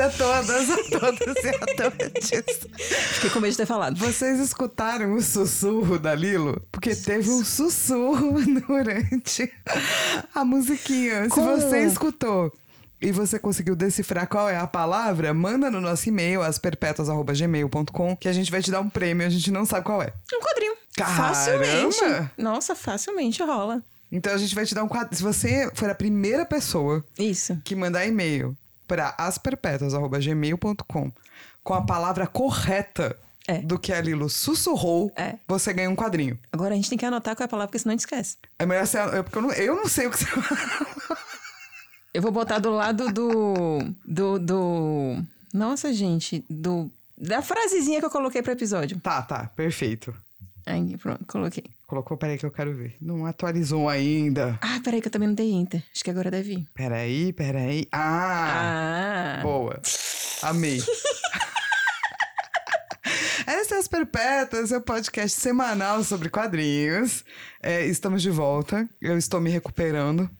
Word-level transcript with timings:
A 0.00 0.08
todas, 0.08 0.70
a 0.70 0.98
todos 0.98 1.44
e 1.44 1.48
a 1.48 1.58
todas. 1.76 2.60
Fiquei 3.14 3.28
com 3.30 3.40
medo 3.40 3.50
de 3.50 3.56
ter 3.58 3.66
falado. 3.66 3.98
Vocês 3.98 4.40
escutaram 4.40 5.12
o 5.14 5.20
sussurro 5.20 5.98
da 5.98 6.14
Lilo? 6.14 6.62
Porque 6.72 6.94
teve 6.96 7.28
um 7.28 7.44
sussurro 7.44 8.38
durante 8.66 9.52
a 10.34 10.42
musiquinha. 10.42 11.24
Se 11.24 11.30
Como? 11.30 11.54
você 11.54 11.82
escutou 11.82 12.50
e 13.00 13.12
você 13.12 13.38
conseguiu 13.38 13.76
decifrar 13.76 14.26
qual 14.26 14.48
é 14.48 14.56
a 14.56 14.66
palavra, 14.66 15.34
manda 15.34 15.70
no 15.70 15.82
nosso 15.82 16.08
e-mail, 16.08 16.40
asperpetuas.gmail.com, 16.42 18.16
que 18.16 18.28
a 18.28 18.32
gente 18.32 18.50
vai 18.50 18.62
te 18.62 18.70
dar 18.70 18.80
um 18.80 18.88
prêmio, 18.88 19.26
a 19.26 19.30
gente 19.30 19.50
não 19.50 19.66
sabe 19.66 19.84
qual 19.84 20.02
é. 20.02 20.12
Um 20.32 20.40
quadrinho. 20.40 20.74
Caramba! 20.96 21.34
Facilmente. 21.34 22.30
Nossa, 22.38 22.74
facilmente 22.74 23.42
rola. 23.42 23.82
Então 24.10 24.32
a 24.32 24.38
gente 24.38 24.54
vai 24.54 24.64
te 24.64 24.74
dar 24.74 24.82
um 24.82 24.88
quadro. 24.88 25.14
Se 25.14 25.22
você 25.22 25.70
for 25.74 25.90
a 25.90 25.94
primeira 25.94 26.44
pessoa 26.46 27.04
Isso. 27.18 27.60
que 27.64 27.76
mandar 27.76 28.06
e-mail 28.06 28.56
para 28.90 29.14
asperpetuas.gmail.com 29.16 31.12
com 31.62 31.74
a 31.74 31.82
palavra 31.82 32.26
correta 32.26 33.16
É. 33.46 33.58
do 33.58 33.78
que 33.78 33.92
a 33.92 34.00
Lilo 34.00 34.28
sussurrou, 34.28 35.12
É. 35.16 35.34
você 35.46 35.72
ganha 35.72 35.88
um 35.88 35.94
quadrinho. 35.94 36.36
Agora 36.52 36.72
a 36.74 36.76
gente 36.76 36.88
tem 36.88 36.98
que 36.98 37.04
anotar 37.06 37.36
qual 37.36 37.44
é 37.44 37.46
a 37.46 37.48
palavra, 37.48 37.68
porque 37.68 37.78
senão 37.78 37.92
a 37.92 37.94
gente 37.94 38.00
esquece. 38.00 38.36
É 38.58 38.66
melhor 38.66 38.84
ser. 38.86 38.98
é 39.14 39.22
Porque 39.22 39.38
eu 39.38 39.42
não, 39.42 39.52
eu 39.52 39.76
não 39.76 39.86
sei 39.86 40.08
o 40.08 40.10
que 40.10 40.18
você 40.18 40.26
Eu 42.12 42.20
vou 42.22 42.32
botar 42.32 42.58
do 42.58 42.70
lado 42.70 43.12
do. 43.12 43.78
Do. 44.04 44.38
do... 44.40 45.22
Nossa, 45.54 45.92
gente. 45.92 46.44
Do. 46.50 46.90
Da 47.16 47.40
frasezinha 47.42 48.00
que 48.00 48.06
eu 48.06 48.10
coloquei 48.10 48.42
pro 48.42 48.50
episódio. 48.52 48.98
Tá, 48.98 49.22
tá, 49.22 49.48
perfeito. 49.54 50.12
Aí, 50.66 50.96
pronto, 50.98 51.24
coloquei. 51.26 51.62
Colocou, 51.90 52.16
peraí 52.16 52.38
que 52.38 52.46
eu 52.46 52.52
quero 52.52 52.72
ver. 52.72 52.94
Não 53.00 53.26
atualizou 53.26 53.88
ainda. 53.88 54.56
Ah, 54.62 54.80
peraí, 54.84 55.00
que 55.00 55.08
eu 55.08 55.10
também 55.10 55.26
não 55.26 55.34
dei 55.34 55.50
enter. 55.50 55.82
Acho 55.92 56.04
que 56.04 56.10
agora 56.10 56.30
deve 56.30 56.52
ir. 56.52 56.68
Peraí, 56.72 57.32
peraí. 57.32 57.88
Ah! 57.90 59.38
Ah. 59.38 59.42
Boa. 59.42 59.82
Amei. 60.40 60.80
Essa 63.44 63.74
é 63.74 63.78
As 63.78 63.88
Perpétuas, 63.88 64.68
seu 64.68 64.80
podcast 64.80 65.40
semanal 65.40 66.04
sobre 66.04 66.30
quadrinhos. 66.30 67.24
É, 67.60 67.84
estamos 67.84 68.22
de 68.22 68.30
volta. 68.30 68.88
Eu 69.02 69.18
estou 69.18 69.40
me 69.40 69.50
recuperando. 69.50 70.30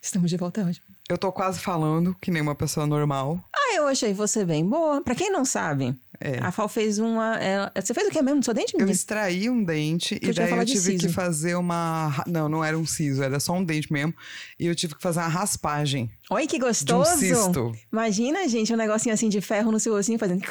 Estamos 0.00 0.30
de 0.30 0.36
volta 0.36 0.64
hoje. 0.64 0.80
Eu 1.08 1.18
tô 1.18 1.32
quase 1.32 1.58
falando 1.58 2.16
que 2.20 2.30
nem 2.30 2.40
uma 2.40 2.54
pessoa 2.54 2.86
normal. 2.86 3.42
Ah, 3.52 3.74
eu 3.74 3.88
achei 3.88 4.14
você 4.14 4.44
bem 4.44 4.64
boa. 4.64 5.02
Pra 5.02 5.16
quem 5.16 5.32
não 5.32 5.44
sabe, 5.44 5.96
É. 6.24 6.38
a 6.40 6.52
Fal 6.52 6.68
fez 6.68 6.98
uma. 6.98 7.36
ela- 7.38 7.72
Você 7.74 7.92
fez 7.92 8.06
o 8.06 8.10
que 8.10 8.22
mesmo 8.22 8.36
no 8.36 8.42
seu 8.44 8.54
dente, 8.54 8.74
Eu 8.74 8.78
menina? 8.78 8.92
extraí 8.94 9.50
um 9.50 9.62
dente 9.64 10.18
Que 10.18 10.26
eu 10.26 10.30
e 10.30 10.34
daí 10.34 10.50
eu 10.56 10.64
tive 10.64 10.96
que 10.98 11.08
fazer 11.08 11.56
uma. 11.56 12.22
Não, 12.26 12.48
não 12.48 12.64
era 12.64 12.78
um 12.78 12.86
siso, 12.86 13.22
era 13.22 13.40
só 13.40 13.52
um 13.54 13.64
dente 13.64 13.92
mesmo. 13.92 14.14
E 14.58 14.66
eu 14.66 14.74
tive 14.74 14.94
que 14.94 15.02
fazer 15.02 15.18
uma 15.20 15.28
raspagem 15.28 16.10
Olha 16.30 16.46
que 16.46 16.58
de 16.58 16.64
um 16.64 16.68
gostoso! 16.68 17.16
cisto. 17.18 17.72
Imagina, 17.92 18.48
gente, 18.48 18.72
um 18.72 18.76
negocinho 18.76 19.12
assim 19.14 19.28
de 19.28 19.40
ferro 19.40 19.70
no 19.72 19.78
seu 19.80 19.94
ossinho 19.94 20.18
fazendo. 20.18 20.42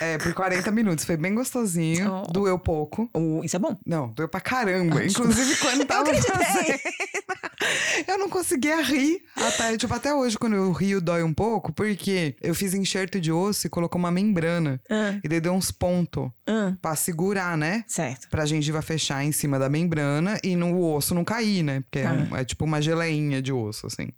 É, 0.00 0.16
por 0.18 0.32
40 0.32 0.70
minutos. 0.70 1.04
Foi 1.04 1.16
bem 1.16 1.34
gostosinho. 1.34 2.22
Oh. 2.26 2.32
Doeu 2.32 2.58
pouco. 2.58 3.08
Oh, 3.12 3.40
isso 3.44 3.56
é 3.56 3.58
bom. 3.58 3.76
Não, 3.86 4.08
doeu 4.08 4.28
pra 4.28 4.40
caramba. 4.40 5.00
Ah. 5.00 5.04
Inclusive, 5.06 5.56
quando 5.56 5.80
Eu 5.80 5.86
tava 5.86 6.02
acreditei. 6.10 6.34
fazendo, 6.46 6.78
eu 8.08 8.18
não 8.18 8.28
conseguia 8.28 8.80
rir. 8.82 9.20
Até, 9.36 9.76
tipo, 9.76 9.92
até 9.92 10.14
hoje, 10.14 10.38
quando 10.38 10.54
eu 10.56 10.70
rio, 10.72 11.00
dói 11.00 11.22
um 11.22 11.34
pouco, 11.34 11.72
porque 11.72 12.34
eu 12.40 12.54
fiz 12.54 12.72
enxerto 12.74 13.20
de 13.20 13.32
osso 13.32 13.66
e 13.66 13.70
colocou 13.70 13.98
uma 13.98 14.10
membrana. 14.10 14.80
Ah, 14.90 15.15
E 15.22 15.28
daí 15.28 15.40
deu 15.40 15.52
uns 15.52 15.70
pontos 15.70 16.30
ah, 16.46 16.74
pra 16.80 16.94
segurar, 16.96 17.56
né? 17.56 17.84
certo. 17.86 18.28
Pra 18.28 18.44
gengiva 18.46 18.80
fechar 18.82 19.24
em 19.24 19.32
cima 19.32 19.58
da 19.58 19.68
membrana 19.68 20.38
e 20.42 20.54
no 20.56 20.80
osso 20.94 21.14
não 21.14 21.24
cair, 21.24 21.62
né? 21.62 21.80
Porque 21.80 21.98
é, 22.00 22.02
Tá. 22.04 22.12
um- 22.12 22.36
é 22.36 22.44
tipo 22.44 22.64
uma 22.64 22.80
geleinha 22.80 23.40
de 23.42 23.52
osso, 23.52 23.86
assim. 23.86 24.08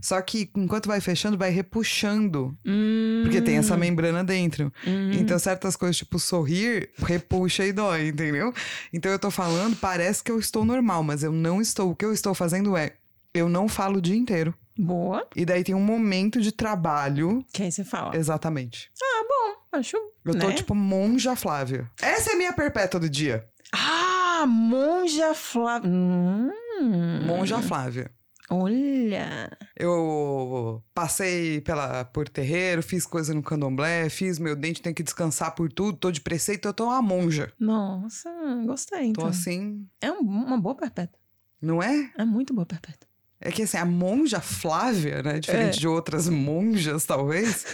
Só 0.00 0.20
que 0.22 0.50
enquanto 0.56 0.86
vai 0.86 1.00
fechando, 1.00 1.36
vai 1.38 1.50
repuxando. 1.50 2.56
Hum, 2.64 3.20
Porque 3.24 3.40
tem 3.40 3.56
essa 3.56 3.76
membrana 3.76 4.22
dentro. 4.24 4.72
hum. 4.86 5.10
Então, 5.12 5.38
certas 5.38 5.76
coisas, 5.76 5.96
tipo 5.96 6.18
sorrir, 6.18 6.90
repuxa 6.98 7.64
e 7.64 7.72
dói, 7.72 8.08
entendeu? 8.08 8.52
Então, 8.92 9.10
eu 9.10 9.18
tô 9.18 9.30
falando, 9.30 9.76
parece 9.76 10.22
que 10.22 10.30
eu 10.30 10.38
estou 10.38 10.64
normal, 10.64 11.02
mas 11.02 11.22
eu 11.22 11.32
não 11.32 11.60
estou. 11.60 11.90
O 11.90 11.96
que 11.96 12.04
eu 12.04 12.12
estou 12.12 12.34
fazendo 12.34 12.76
é, 12.76 12.92
eu 13.34 13.48
não 13.48 13.68
falo 13.68 13.98
o 13.98 14.00
dia 14.02 14.16
inteiro. 14.16 14.54
Boa. 14.78 15.26
E 15.34 15.44
daí 15.44 15.64
tem 15.64 15.74
um 15.74 15.80
momento 15.82 16.40
de 16.40 16.52
trabalho. 16.52 17.44
Que 17.52 17.62
aí 17.64 17.72
você 17.72 17.84
fala. 17.84 18.16
Exatamente. 18.16 18.90
Ah, 19.02 19.24
bom. 19.28 19.78
Acho. 19.78 19.96
Eu 20.24 20.38
tô 20.38 20.48
né? 20.48 20.54
tipo 20.54 20.74
monja 20.74 21.34
Flávia. 21.36 21.90
Essa 22.00 22.30
é 22.30 22.34
a 22.34 22.36
minha 22.36 22.52
perpétua 22.52 23.00
do 23.00 23.08
dia. 23.08 23.48
Ah, 23.72 24.44
monja 24.46 25.34
Flávia. 25.34 25.90
Hum. 25.90 26.50
Monja 27.26 27.60
Flávia. 27.62 28.10
Olha. 28.48 29.50
Eu 29.76 30.82
passei 30.94 31.60
pela, 31.60 32.04
por 32.04 32.28
terreiro, 32.28 32.82
fiz 32.82 33.04
coisa 33.04 33.34
no 33.34 33.42
candomblé, 33.42 34.08
fiz 34.08 34.38
meu 34.38 34.54
dente, 34.54 34.80
tem 34.80 34.94
que 34.94 35.02
descansar 35.02 35.54
por 35.54 35.72
tudo, 35.72 35.98
tô 35.98 36.10
de 36.12 36.20
preceito, 36.20 36.68
eu 36.68 36.72
tô 36.72 36.84
uma 36.84 37.02
monja. 37.02 37.52
Nossa, 37.58 38.30
gostei. 38.64 39.12
Tô 39.12 39.22
Então. 39.22 39.26
assim, 39.26 39.86
É 40.00 40.12
um- 40.12 40.20
uma 40.20 40.58
boa 40.58 40.74
perpétua. 40.76 41.18
não 41.60 41.82
é? 41.82 42.10
É 42.16 42.24
muito 42.24 42.54
boa 42.54 42.64
perpétua. 42.66 43.08
É 43.40 43.50
que 43.50 43.62
assim, 43.62 43.76
a 43.76 43.84
monja 43.84 44.40
Flávia, 44.40 45.22
né? 45.22 45.38
Diferente 45.38 45.76
É. 45.76 45.80
de 45.80 45.86
outras 45.88 46.28
monjas, 46.28 47.04
talvez, 47.04 47.66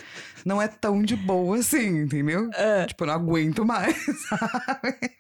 não 0.45 0.61
é 0.61 0.67
tão 0.69 1.03
de 1.03 1.15
boa 1.17 1.59
assim, 1.59 2.01
entendeu? 2.03 2.51
É. 2.55 2.85
Tipo, 2.87 3.07
não 3.07 3.15
aguento 3.15 3.65
mais, 3.65 3.97
sabe? 4.29 5.11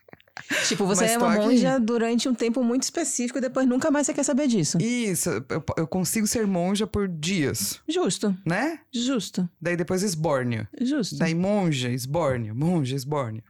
Tipo, 0.66 0.86
você 0.86 1.02
Mas 1.04 1.12
é 1.12 1.18
uma 1.18 1.34
aqui. 1.34 1.38
monja 1.44 1.78
durante 1.78 2.28
um 2.28 2.34
tempo 2.34 2.64
muito 2.64 2.82
específico 2.82 3.38
e 3.38 3.40
depois 3.40 3.68
nunca 3.68 3.90
mais 3.90 4.06
você 4.06 4.14
quer 4.14 4.22
saber 4.24 4.48
disso. 4.48 4.78
Isso, 4.80 5.28
eu, 5.30 5.62
eu 5.76 5.86
consigo 5.86 6.26
ser 6.26 6.46
monja 6.46 6.86
por 6.86 7.06
dias, 7.06 7.80
Justo, 7.88 8.34
né? 8.44 8.80
justo, 8.92 9.48
Daí 9.60 9.76
depois 9.76 10.02
esbórnio. 10.02 10.66
justo. 10.80 11.18
Daí 11.18 11.34
monja, 11.34 11.90
esbórnio, 11.90 12.54
monja, 12.54 12.96
esbórnio. 12.96 13.42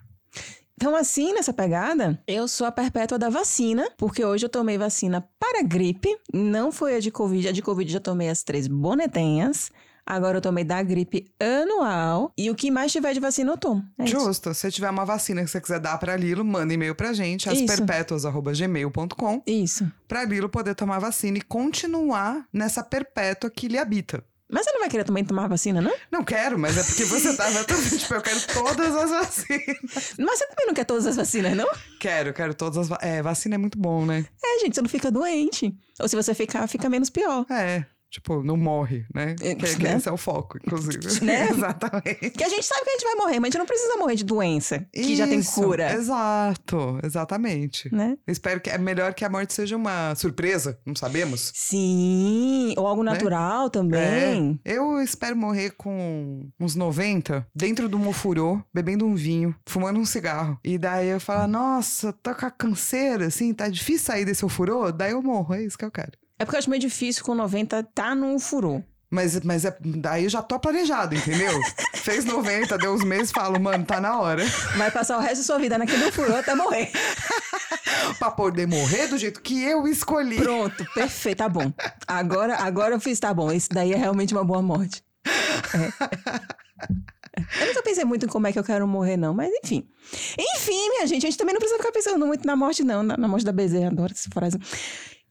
Então, 0.83 0.97
assim, 0.97 1.33
nessa 1.33 1.53
pegada, 1.53 2.21
eu 2.27 2.49
sou 2.49 2.67
a 2.67 2.73
perpétua 2.73 3.17
da 3.17 3.29
vacina, 3.31 3.89
porque 3.97 4.25
hoje 4.25 4.47
eu 4.47 4.51
tomei 4.51 4.77
vacina 4.77 5.25
para 5.39 5.63
gripe, 5.63 6.09
não 6.35 6.73
foi 6.73 6.97
a 6.97 6.99
de 6.99 7.09
Covid, 7.09 7.47
a 7.47 7.53
de 7.53 7.63
Covid 7.63 7.93
já 7.93 8.01
tomei 8.01 8.29
as 8.29 8.43
três 8.43 8.67
bonetenhas, 8.67 9.71
agora 10.05 10.39
eu 10.39 10.43
tomei 10.43 10.65
da 10.65 10.83
gripe 10.83 11.33
anual, 11.39 12.33
e 12.37 12.51
o 12.51 12.55
que 12.57 12.69
mais 12.69 12.91
tiver 12.91 13.15
de 13.15 13.21
vacina 13.21 13.53
eu 13.53 13.57
tomo. 13.57 13.85
É 13.97 14.07
isso. 14.07 14.13
Justo. 14.19 14.53
Se 14.55 14.73
tiver 14.73 14.91
uma 14.91 15.05
vacina 15.05 15.45
que 15.45 15.51
você 15.53 15.61
quiser 15.61 15.79
dar 15.79 15.97
pra 15.99 16.17
Lilo, 16.17 16.45
manda 16.45 16.75
e-mail 16.75 16.97
pra 16.97 17.13
gente, 17.13 17.49
Isso. 17.49 17.63
asperpetuas.gmail.com, 17.63 19.41
Isso. 19.47 19.89
pra 20.09 20.25
Lilo 20.25 20.49
poder 20.49 20.75
tomar 20.75 20.99
vacina 20.99 21.39
e 21.39 21.43
continuar 21.43 22.45
nessa 22.53 22.83
perpétua 22.83 23.49
que 23.49 23.69
lhe 23.69 23.79
habita. 23.79 24.25
Mas 24.53 24.65
você 24.67 24.73
não 24.73 24.81
vai 24.81 24.91
querer 24.91 25.05
também 25.05 25.25
tomar 25.25 25.49
vacina, 25.49 25.81
não? 25.81 25.93
Não 26.11 26.23
quero, 26.23 26.59
mas 26.59 26.77
é 26.77 26.83
porque 26.83 27.05
você 27.05 27.35
tava 27.35 27.65
tão. 27.65 27.77
Tipo, 27.83 28.15
eu 28.15 28.21
quero 28.23 28.41
todas 28.53 28.95
as 28.95 29.11
vacinas. 29.11 30.15
Mas 30.19 30.39
você 30.39 30.47
também 30.49 30.67
não 30.67 30.75
quer 30.75 30.85
todas 30.85 31.07
as 31.07 31.17
vacinas, 31.17 31.57
não? 31.57 31.69
Quero, 31.99 32.35
quero 32.35 32.53
todas 32.55 32.77
as. 32.79 32.89
va- 32.89 32.99
É, 33.01 33.23
vacina 33.23 33.55
é 33.55 33.59
muito 33.59 33.79
bom, 33.79 34.05
né? 34.05 34.27
É, 34.45 34.59
gente, 34.61 34.75
você 34.75 34.83
não 34.83 34.89
fica 34.91 35.11
doente. 35.11 35.75
Ou 35.99 36.07
se 36.09 36.15
você 36.17 36.35
ficar, 36.35 36.67
fica 36.69 36.89
menos 36.91 37.09
pior. 37.09 37.47
É. 37.51 37.85
Tipo, 38.13 38.43
não 38.43 38.59
morre, 38.59 39.07
né? 39.15 39.35
É, 39.41 39.55
Que, 39.55 39.83
né? 39.83 39.97
esse 39.97 40.07
é 40.07 40.13
o 40.13 40.19
foco, 40.19 40.59
inclusive. 40.59 40.93
Né? 41.25 41.49
Exatamente. 41.51 42.31
Que 42.31 42.45
a 42.45 42.49
gente 42.49 42.65
sabe 42.65 42.83
que 42.85 42.91
a 42.91 42.93
gente 42.93 43.05
vai 43.05 43.15
morrer, 43.15 43.41
mas 43.41 43.49
a 43.49 43.51
gente 43.53 43.59
não 43.59 43.67
precisa 43.67 43.97
morrer 43.97 44.17
de 44.17 44.25
doença, 44.25 44.87
que 44.93 45.17
já 45.17 45.27
tem 45.27 45.39
Isso, 45.39 45.55
cura, 45.63 45.93
Exato, 45.95 46.99
exatamente. 47.03 47.89
né? 47.95 48.19
Eu 48.27 48.33
espero 48.33 48.61
que 48.61 48.69
é 48.69 48.77
melhor 48.77 49.15
que 49.15 49.25
a 49.25 49.31
morte 49.31 49.55
seja 49.55 49.77
uma 49.77 50.15
surpresa, 50.15 50.79
não 50.85 50.95
sabemos. 50.95 51.53
Sim, 51.55 52.75
ou 52.77 52.87
algo 52.87 53.03
natural 53.03 53.71
também. 53.71 54.61
É, 54.63 54.77
eu 54.77 55.01
espero 55.01 55.35
morrer 55.35 55.71
com 55.71 56.47
uns 56.61 56.75
90, 56.75 57.47
dentro 57.55 57.89
do 57.89 57.99
mofurô, 57.99 58.61
bebendo 58.75 59.07
um 59.07 59.15
vinho, 59.15 59.55
fumando 59.67 59.99
um 59.99 60.05
cigarro. 60.05 60.59
E 60.63 60.77
daí 60.77 61.09
eu 61.09 61.21
falo, 61.21 61.47
nossa, 61.47 62.13
tô 62.13 62.35
com 62.35 62.45
a 62.45 62.51
canseira, 62.51 63.27
assim, 63.27 63.55
tá 63.55 63.69
difícil 63.69 64.05
sair 64.05 64.25
desse 64.27 64.45
ofurô. 64.45 64.93
Daí 64.93 65.13
eu 65.13 65.23
morro, 65.23 65.55
é 65.55 65.63
isso 65.63 65.79
que 65.79 65.85
eu 65.85 65.91
quero. 65.91 66.13
É 66.43 66.45
porque 66.45 66.57
eu 66.57 66.59
acho 66.59 66.71
meio 66.71 66.81
difícil 66.81 67.23
com 67.23 67.37
90 67.37 67.85
tá 67.95 68.17
no 68.17 68.37
furô. 68.41 68.83
Mas, 69.09 69.39
mas 69.43 69.65
é, 69.65 69.77
daí 69.81 70.25
eu 70.25 70.29
já 70.29 70.43
tô 70.43 70.59
planejado, 70.59 71.15
entendeu? 71.15 71.53
Fez 71.95 72.25
90, 72.25 72.79
deu 72.79 72.95
uns 72.95 73.05
meses, 73.05 73.31
falo, 73.31 73.61
mano, 73.61 73.85
tá 73.85 74.01
na 74.01 74.19
hora. 74.19 74.45
Vai 74.77 74.91
passar 74.91 75.19
o 75.19 75.21
resto 75.21 75.37
da 75.37 75.43
sua 75.45 75.59
vida 75.61 75.79
naquele 75.79 76.11
furô 76.11 76.35
até 76.35 76.53
morrer. 76.57 76.91
pra 78.19 78.33
poder 78.33 78.67
morrer 78.67 79.07
do 79.07 79.17
jeito 79.17 79.41
que 79.41 79.63
eu 79.63 79.87
escolhi. 79.87 80.35
Pronto, 80.35 80.85
perfeito, 80.95 81.39
tá 81.39 81.49
bom. 81.49 81.73
Agora, 82.09 82.57
agora 82.57 82.97
eu 82.97 83.01
fiz, 83.01 83.21
tá 83.21 83.33
bom. 83.33 83.53
Isso 83.53 83.69
daí 83.71 83.93
é 83.93 83.97
realmente 83.97 84.35
uma 84.35 84.43
boa 84.43 84.63
morte. 84.63 85.01
É. 85.75 86.93
Eu 87.61 87.67
nunca 87.69 87.83
pensei 87.85 88.05
muito 88.05 88.27
em 88.27 88.29
como 88.29 88.49
é 88.49 88.53
que 88.53 88.59
eu 88.59 88.65
quero 88.65 88.89
morrer, 88.89 89.17
não, 89.17 89.33
mas 89.33 89.49
enfim. 89.63 89.89
Enfim, 90.57 90.91
minha 90.91 91.07
gente, 91.07 91.25
a 91.25 91.31
gente 91.31 91.39
também 91.39 91.55
não 91.55 91.61
precisa 91.61 91.79
ficar 91.79 91.93
pensando 91.93 92.27
muito 92.27 92.45
na 92.45 92.57
morte, 92.57 92.83
não. 92.83 93.05
Na, 93.05 93.17
na 93.17 93.29
morte 93.29 93.45
da 93.45 93.53
Bezerra, 93.53 93.89
adoro 93.89 94.13
essa 94.13 94.29
frase. 94.29 94.59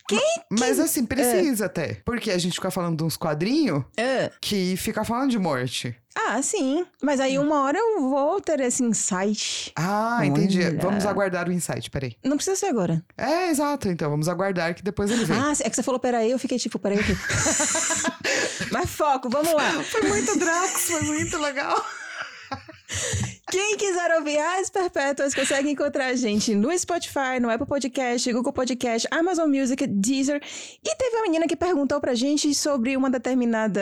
Quem? 0.07 0.41
Mas 0.49 0.79
assim, 0.79 1.05
precisa 1.05 1.65
até. 1.67 1.95
Porque 2.05 2.31
a 2.31 2.37
gente 2.37 2.55
fica 2.55 2.71
falando 2.71 2.97
de 2.97 3.03
uns 3.03 3.15
quadrinhos 3.17 3.83
É. 3.97 4.31
que 4.41 4.75
fica 4.77 5.03
falando 5.05 5.31
de 5.31 5.39
morte. 5.39 5.95
Ah, 6.13 6.41
sim. 6.41 6.85
Mas 7.01 7.21
aí 7.21 7.39
uma 7.39 7.61
hora 7.61 7.77
eu 7.77 8.01
vou 8.09 8.41
ter 8.41 8.59
esse 8.59 8.83
insight. 8.83 9.71
Ah, 9.77 10.19
entendi. 10.25 10.59
Olha. 10.61 10.77
Vamos 10.81 11.05
aguardar 11.05 11.47
o 11.47 11.51
insight, 11.53 11.89
peraí. 11.89 12.17
Não 12.23 12.35
precisa 12.35 12.57
ser 12.57 12.65
agora. 12.65 13.01
É, 13.17 13.49
exato, 13.49 13.87
então. 13.87 14.09
Vamos 14.09 14.27
aguardar 14.27 14.75
que 14.75 14.83
depois 14.83 15.09
ele 15.09 15.23
vem. 15.23 15.37
Ah, 15.37 15.53
é 15.61 15.69
que 15.69 15.75
você 15.75 15.81
falou 15.83 15.99
peraí, 16.01 16.29
eu 16.31 16.37
fiquei 16.39 16.59
tipo, 16.59 16.77
peraí 16.77 16.99
o 16.99 17.03
quê? 17.03 17.13
Mas 18.71 18.89
foco, 18.89 19.29
vamos 19.29 19.53
lá. 19.53 19.83
Foi 19.83 20.01
muito 20.01 20.37
Drax, 20.37 20.81
foi 20.87 21.01
muito 21.01 21.37
legal. 21.37 21.81
Quem 23.49 23.75
quiser 23.75 24.17
ouvir 24.17 24.37
as 24.37 24.69
perpétuas 24.69 25.35
consegue 25.35 25.69
encontrar 25.69 26.07
a 26.07 26.15
gente 26.15 26.55
no 26.55 26.77
Spotify, 26.77 27.39
no 27.41 27.49
Apple 27.49 27.67
Podcast, 27.67 28.31
Google 28.31 28.53
Podcast, 28.53 29.07
Amazon 29.11 29.49
Music, 29.49 29.85
Deezer. 29.87 30.41
E 30.83 30.95
teve 30.95 31.15
uma 31.17 31.23
menina 31.23 31.47
que 31.47 31.55
perguntou 31.55 31.99
pra 31.99 32.15
gente 32.15 32.53
sobre 32.55 32.95
uma 32.95 33.09
determinada, 33.09 33.81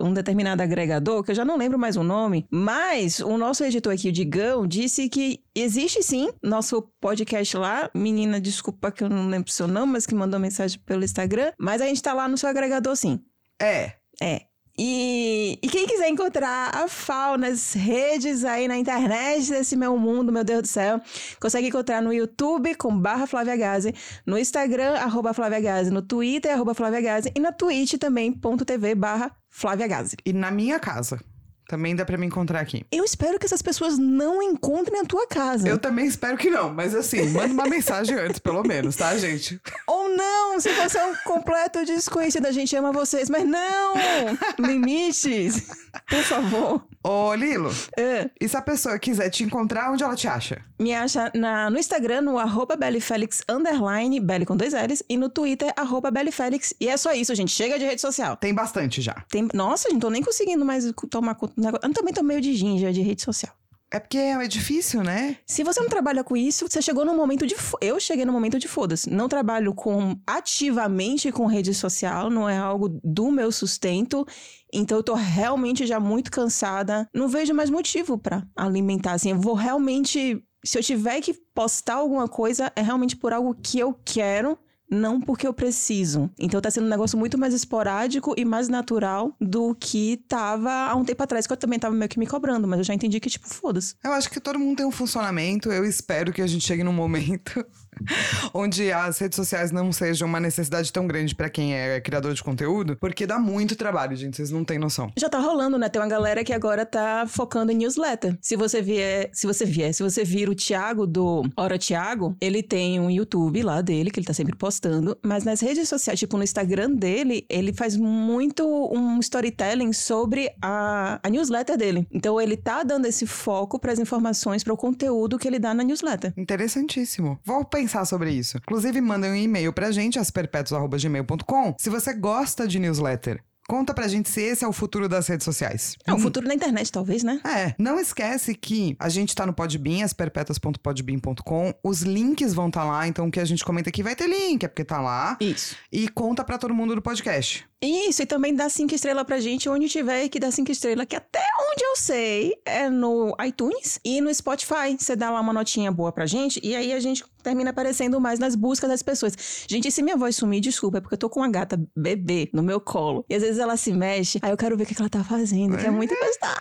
um 0.00 0.14
determinado 0.14 0.62
agregador, 0.62 1.22
que 1.22 1.30
eu 1.30 1.34
já 1.34 1.44
não 1.44 1.58
lembro 1.58 1.78
mais 1.78 1.96
o 1.96 2.02
nome, 2.02 2.46
mas 2.50 3.20
o 3.20 3.36
nosso 3.36 3.64
editor 3.64 3.92
aqui, 3.92 4.08
o 4.08 4.12
Digão, 4.12 4.66
disse 4.66 5.08
que 5.08 5.40
existe 5.54 6.02
sim 6.02 6.30
nosso 6.42 6.82
podcast 7.00 7.56
lá. 7.56 7.90
Menina, 7.94 8.40
desculpa 8.40 8.90
que 8.90 9.04
eu 9.04 9.10
não 9.10 9.28
lembro 9.28 9.50
o 9.50 9.52
seu 9.52 9.68
nome, 9.68 9.92
mas 9.92 10.06
que 10.06 10.14
mandou 10.14 10.40
mensagem 10.40 10.78
pelo 10.86 11.04
Instagram. 11.04 11.52
Mas 11.58 11.82
a 11.82 11.86
gente 11.86 12.02
tá 12.02 12.14
lá 12.14 12.26
no 12.28 12.38
seu 12.38 12.48
agregador 12.48 12.96
sim. 12.96 13.20
É. 13.60 13.92
É. 14.22 14.42
E, 14.78 15.58
e, 15.62 15.68
quem 15.68 15.86
quiser 15.86 16.08
encontrar 16.08 16.74
a 16.74 16.86
FAO 16.86 17.38
nas 17.38 17.72
redes 17.72 18.44
aí 18.44 18.68
na 18.68 18.76
internet 18.76 19.48
desse 19.48 19.74
meu 19.74 19.96
mundo, 19.96 20.30
meu 20.30 20.44
Deus 20.44 20.62
do 20.62 20.68
céu, 20.68 21.00
consegue 21.40 21.68
encontrar 21.68 22.02
no 22.02 22.12
YouTube 22.12 22.74
com 22.74 22.96
barra 22.98 23.26
Flávia 23.26 23.56
Gazi, 23.56 23.94
no 24.26 24.38
Instagram, 24.38 24.94
arroba 24.96 25.32
Flávia 25.32 25.60
Gazi, 25.60 25.90
no 25.90 26.02
Twitter, 26.02 26.52
arroba 26.52 26.74
Flávia 26.74 27.00
Gazi, 27.00 27.32
e 27.34 27.40
na 27.40 27.52
Twitch 27.52 27.94
também, 27.94 28.30
ponto 28.30 28.66
TV 28.66 28.94
barra 28.94 29.34
Flávia 29.48 29.86
Gazi. 29.86 30.16
E 30.26 30.32
na 30.32 30.50
minha 30.50 30.78
casa. 30.78 31.18
Também 31.68 31.96
dá 31.96 32.04
pra 32.04 32.16
me 32.16 32.26
encontrar 32.26 32.60
aqui. 32.60 32.86
Eu 32.92 33.04
espero 33.04 33.38
que 33.38 33.46
essas 33.46 33.60
pessoas 33.60 33.98
não 33.98 34.40
encontrem 34.40 35.00
a 35.00 35.04
tua 35.04 35.26
casa. 35.26 35.68
Eu 35.68 35.78
também 35.78 36.06
espero 36.06 36.36
que 36.36 36.48
não, 36.48 36.72
mas 36.72 36.94
assim, 36.94 37.28
manda 37.30 37.52
uma 37.52 37.66
mensagem 37.68 38.16
antes, 38.16 38.38
pelo 38.38 38.62
menos, 38.62 38.94
tá, 38.94 39.16
gente? 39.18 39.60
Ou 39.86 40.08
não, 40.08 40.60
se 40.60 40.72
você 40.72 40.98
é 40.98 41.06
um 41.06 41.16
completo 41.24 41.84
desconhecido, 41.84 42.46
a 42.46 42.52
gente 42.52 42.74
ama 42.76 42.92
vocês, 42.92 43.28
mas 43.28 43.44
não! 43.48 43.94
Limites! 44.58 45.66
Por 46.08 46.22
favor. 46.22 46.86
Ô, 47.08 47.32
Lilo, 47.34 47.70
É. 47.96 48.28
e 48.40 48.48
se 48.48 48.56
a 48.56 48.62
pessoa 48.62 48.98
quiser 48.98 49.30
te 49.30 49.44
encontrar, 49.44 49.92
onde 49.92 50.02
ela 50.02 50.16
te 50.16 50.26
acha? 50.26 50.60
Me 50.78 50.92
acha 50.92 51.30
na, 51.34 51.70
no 51.70 51.78
Instagram, 51.78 52.22
no 52.22 52.36
arroba 52.38 52.74
Belifelix, 52.76 53.42
underline, 53.48 54.18
Belly 54.18 54.44
com 54.44 54.56
dois 54.56 54.72
L's, 54.74 55.04
e 55.08 55.16
no 55.16 55.28
Twitter, 55.28 55.72
arroba 55.76 56.10
Belifelix. 56.10 56.74
E 56.80 56.88
é 56.88 56.96
só 56.96 57.12
isso, 57.12 57.32
gente. 57.34 57.52
Chega 57.52 57.78
de 57.78 57.84
rede 57.84 58.00
social. 58.00 58.36
Tem 58.36 58.52
bastante 58.52 59.00
já. 59.00 59.24
Tem, 59.30 59.46
nossa, 59.54 59.88
não 59.88 60.00
tô 60.00 60.10
nem 60.10 60.22
conseguindo 60.22 60.64
mais 60.64 60.84
tomar 61.08 61.36
conta 61.36 61.54
do 61.56 61.62
negócio. 61.62 61.86
Eu 61.88 61.92
também 61.94 62.12
tô 62.12 62.22
meio 62.24 62.40
de 62.40 62.54
ginja 62.54 62.92
de 62.92 63.02
rede 63.02 63.22
social. 63.22 63.52
É 63.92 64.00
porque 64.00 64.18
é 64.18 64.48
difícil, 64.48 65.02
né? 65.02 65.36
Se 65.46 65.62
você 65.62 65.80
não 65.80 65.88
trabalha 65.88 66.24
com 66.24 66.36
isso, 66.36 66.66
você 66.68 66.82
chegou 66.82 67.04
no 67.04 67.14
momento 67.14 67.46
de. 67.46 67.54
Eu 67.80 68.00
cheguei 68.00 68.24
no 68.24 68.32
momento 68.32 68.58
de 68.58 68.66
foda-se. 68.66 69.08
Não 69.08 69.28
trabalho 69.28 69.72
com 69.74 70.18
ativamente 70.26 71.30
com 71.30 71.46
rede 71.46 71.72
social, 71.72 72.28
não 72.28 72.48
é 72.48 72.56
algo 72.58 72.88
do 73.04 73.30
meu 73.30 73.52
sustento. 73.52 74.26
Então 74.72 74.98
eu 74.98 75.04
tô 75.04 75.14
realmente 75.14 75.86
já 75.86 76.00
muito 76.00 76.30
cansada. 76.32 77.08
Não 77.14 77.28
vejo 77.28 77.54
mais 77.54 77.70
motivo 77.70 78.18
pra 78.18 78.44
alimentar. 78.56 79.12
Assim, 79.12 79.30
eu 79.30 79.40
vou 79.40 79.54
realmente. 79.54 80.42
Se 80.64 80.78
eu 80.78 80.82
tiver 80.82 81.20
que 81.20 81.32
postar 81.54 81.94
alguma 81.94 82.26
coisa, 82.26 82.72
é 82.74 82.82
realmente 82.82 83.16
por 83.16 83.32
algo 83.32 83.54
que 83.54 83.78
eu 83.78 83.94
quero. 84.04 84.58
Não 84.90 85.20
porque 85.20 85.46
eu 85.46 85.52
preciso. 85.52 86.30
Então 86.38 86.60
tá 86.60 86.70
sendo 86.70 86.86
um 86.86 86.90
negócio 86.90 87.18
muito 87.18 87.36
mais 87.36 87.52
esporádico 87.52 88.34
e 88.36 88.44
mais 88.44 88.68
natural 88.68 89.34
do 89.40 89.74
que 89.74 90.18
tava 90.28 90.70
há 90.70 90.94
um 90.94 91.04
tempo 91.04 91.22
atrás, 91.22 91.46
que 91.46 91.52
eu 91.52 91.56
também 91.56 91.78
tava 91.78 91.94
meio 91.94 92.08
que 92.08 92.18
me 92.18 92.26
cobrando, 92.26 92.68
mas 92.68 92.78
eu 92.78 92.84
já 92.84 92.94
entendi 92.94 93.18
que, 93.18 93.28
tipo, 93.28 93.48
foda-se. 93.48 93.94
Eu 94.04 94.12
acho 94.12 94.30
que 94.30 94.40
todo 94.40 94.58
mundo 94.58 94.76
tem 94.76 94.86
um 94.86 94.92
funcionamento. 94.92 95.70
Eu 95.72 95.84
espero 95.84 96.32
que 96.32 96.40
a 96.40 96.46
gente 96.46 96.64
chegue 96.66 96.84
num 96.84 96.92
momento 96.92 97.64
onde 98.54 98.92
as 98.92 99.18
redes 99.18 99.36
sociais 99.36 99.70
não 99.70 99.92
sejam 99.92 100.28
uma 100.28 100.40
necessidade 100.40 100.92
tão 100.92 101.06
grande 101.06 101.34
pra 101.34 101.48
quem 101.48 101.74
é 101.74 102.00
criador 102.00 102.34
de 102.34 102.42
conteúdo, 102.42 102.96
porque 102.96 103.26
dá 103.26 103.38
muito 103.38 103.76
trabalho, 103.76 104.16
gente. 104.16 104.36
Vocês 104.36 104.50
não 104.50 104.64
têm 104.64 104.78
noção. 104.78 105.10
Já 105.16 105.28
tá 105.28 105.38
rolando, 105.38 105.78
né? 105.78 105.88
Tem 105.88 106.00
uma 106.00 106.08
galera 106.08 106.44
que 106.44 106.52
agora 106.52 106.84
tá 106.84 107.24
focando 107.26 107.72
em 107.72 107.76
newsletter. 107.76 108.36
Se 108.40 108.56
você 108.56 108.82
vier, 108.82 109.30
se 109.32 109.46
você 109.46 109.64
vier, 109.64 109.94
se 109.94 110.02
você 110.02 110.24
vir 110.24 110.48
o 110.48 110.54
Thiago 110.54 111.06
do 111.06 111.44
Hora 111.56 111.78
Thiago, 111.78 112.36
ele 112.40 112.62
tem 112.62 113.00
um 113.00 113.10
YouTube 113.10 113.62
lá 113.62 113.80
dele, 113.80 114.10
que 114.10 114.20
ele 114.20 114.26
tá 114.26 114.34
sempre 114.34 114.56
postando, 114.56 115.16
mas 115.22 115.44
nas 115.44 115.60
redes 115.60 115.88
sociais, 115.88 116.18
tipo 116.18 116.36
no 116.36 116.44
Instagram 116.44 116.90
dele, 116.92 117.44
ele 117.48 117.72
faz 117.72 117.96
muito 117.96 118.64
um 118.92 119.18
storytelling 119.20 119.92
sobre 119.92 120.50
a, 120.60 121.20
a 121.22 121.30
newsletter 121.30 121.76
dele. 121.76 122.06
Então 122.10 122.40
ele 122.40 122.56
tá 122.56 122.82
dando 122.82 123.06
esse 123.06 123.26
foco 123.26 123.78
pras 123.78 123.98
informações, 123.98 124.62
para 124.62 124.72
o 124.74 124.76
conteúdo 124.76 125.38
que 125.38 125.46
ele 125.48 125.58
dá 125.58 125.72
na 125.74 125.82
newsletter. 125.82 126.32
Interessantíssimo. 126.36 127.38
Vou 127.44 127.64
pensar 127.64 127.85
sobre 128.04 128.30
isso. 128.30 128.58
Inclusive, 128.58 129.00
mandem 129.00 129.30
um 129.30 129.36
e-mail 129.36 129.72
pra 129.72 129.90
gente, 129.90 130.18
asperpetuos.gmail.com, 130.18 131.74
se 131.78 131.90
você 131.90 132.12
gosta 132.12 132.66
de 132.66 132.78
newsletter. 132.78 133.42
Conta 133.68 133.92
pra 133.92 134.06
gente 134.06 134.28
se 134.28 134.40
esse 134.40 134.64
é 134.64 134.68
o 134.68 134.72
futuro 134.72 135.08
das 135.08 135.26
redes 135.26 135.44
sociais. 135.44 135.96
É 136.06 136.14
o 136.14 136.18
futuro 136.18 136.46
da 136.46 136.54
internet, 136.54 136.90
talvez, 136.92 137.24
né? 137.24 137.40
É, 137.44 137.74
não 137.78 137.98
esquece 137.98 138.54
que 138.54 138.94
a 138.98 139.08
gente 139.08 139.34
tá 139.34 139.44
no 139.44 139.52
Podbean, 139.52 140.04
asperpetuas.podbean.com. 140.04 141.74
Os 141.82 142.02
links 142.02 142.54
vão 142.54 142.68
estar 142.68 142.84
lá, 142.84 143.08
então 143.08 143.26
o 143.26 143.30
que 143.30 143.40
a 143.40 143.44
gente 143.44 143.64
comenta 143.64 143.88
aqui 143.88 144.04
vai 144.04 144.14
ter 144.14 144.28
link, 144.28 144.62
é 144.62 144.68
porque 144.68 144.84
tá 144.84 145.00
lá. 145.00 145.36
Isso. 145.40 145.74
E 145.90 146.08
conta 146.08 146.44
pra 146.44 146.58
todo 146.58 146.72
mundo 146.72 146.94
do 146.94 147.02
podcast. 147.02 147.66
Isso, 147.86 148.22
e 148.22 148.26
também 148.26 148.54
dá 148.54 148.68
cinco 148.68 148.94
estrelas 148.94 149.24
pra 149.24 149.38
gente 149.38 149.68
onde 149.68 149.88
tiver 149.88 150.28
que 150.28 150.40
dá 150.40 150.50
cinco 150.50 150.72
estrelas, 150.72 151.06
que 151.06 151.16
até 151.16 151.42
onde 151.70 151.84
eu 151.84 151.96
sei 151.96 152.54
é 152.64 152.88
no 152.88 153.34
iTunes 153.46 154.00
e 154.04 154.20
no 154.20 154.34
Spotify. 154.34 154.96
Você 154.98 155.14
dá 155.14 155.30
lá 155.30 155.40
uma 155.40 155.52
notinha 155.52 155.92
boa 155.92 156.10
pra 156.10 156.26
gente 156.26 156.60
e 156.62 156.74
aí 156.74 156.92
a 156.92 157.00
gente 157.00 157.24
termina 157.42 157.70
aparecendo 157.70 158.20
mais 158.20 158.40
nas 158.40 158.56
buscas 158.56 158.90
das 158.90 159.02
pessoas. 159.02 159.34
Gente, 159.68 159.86
e 159.86 159.90
se 159.92 160.02
minha 160.02 160.16
voz 160.16 160.34
sumir, 160.34 160.60
desculpa, 160.60 160.98
é 160.98 161.00
porque 161.00 161.14
eu 161.14 161.18
tô 161.18 161.30
com 161.30 161.40
uma 161.40 161.48
gata 161.48 161.80
bebê 161.94 162.50
no 162.52 162.62
meu 162.62 162.80
colo. 162.80 163.24
E 163.28 163.34
às 163.36 163.42
vezes 163.42 163.58
ela 163.58 163.76
se 163.76 163.92
mexe, 163.92 164.40
aí 164.42 164.50
eu 164.50 164.56
quero 164.56 164.76
ver 164.76 164.82
o 164.82 164.86
que 164.86 164.94
que 164.94 165.00
ela 165.00 165.08
tá 165.08 165.22
fazendo, 165.22 165.76
que 165.76 165.86
é 165.86 165.90
muito 165.90 166.14
gostosa. 166.18 166.56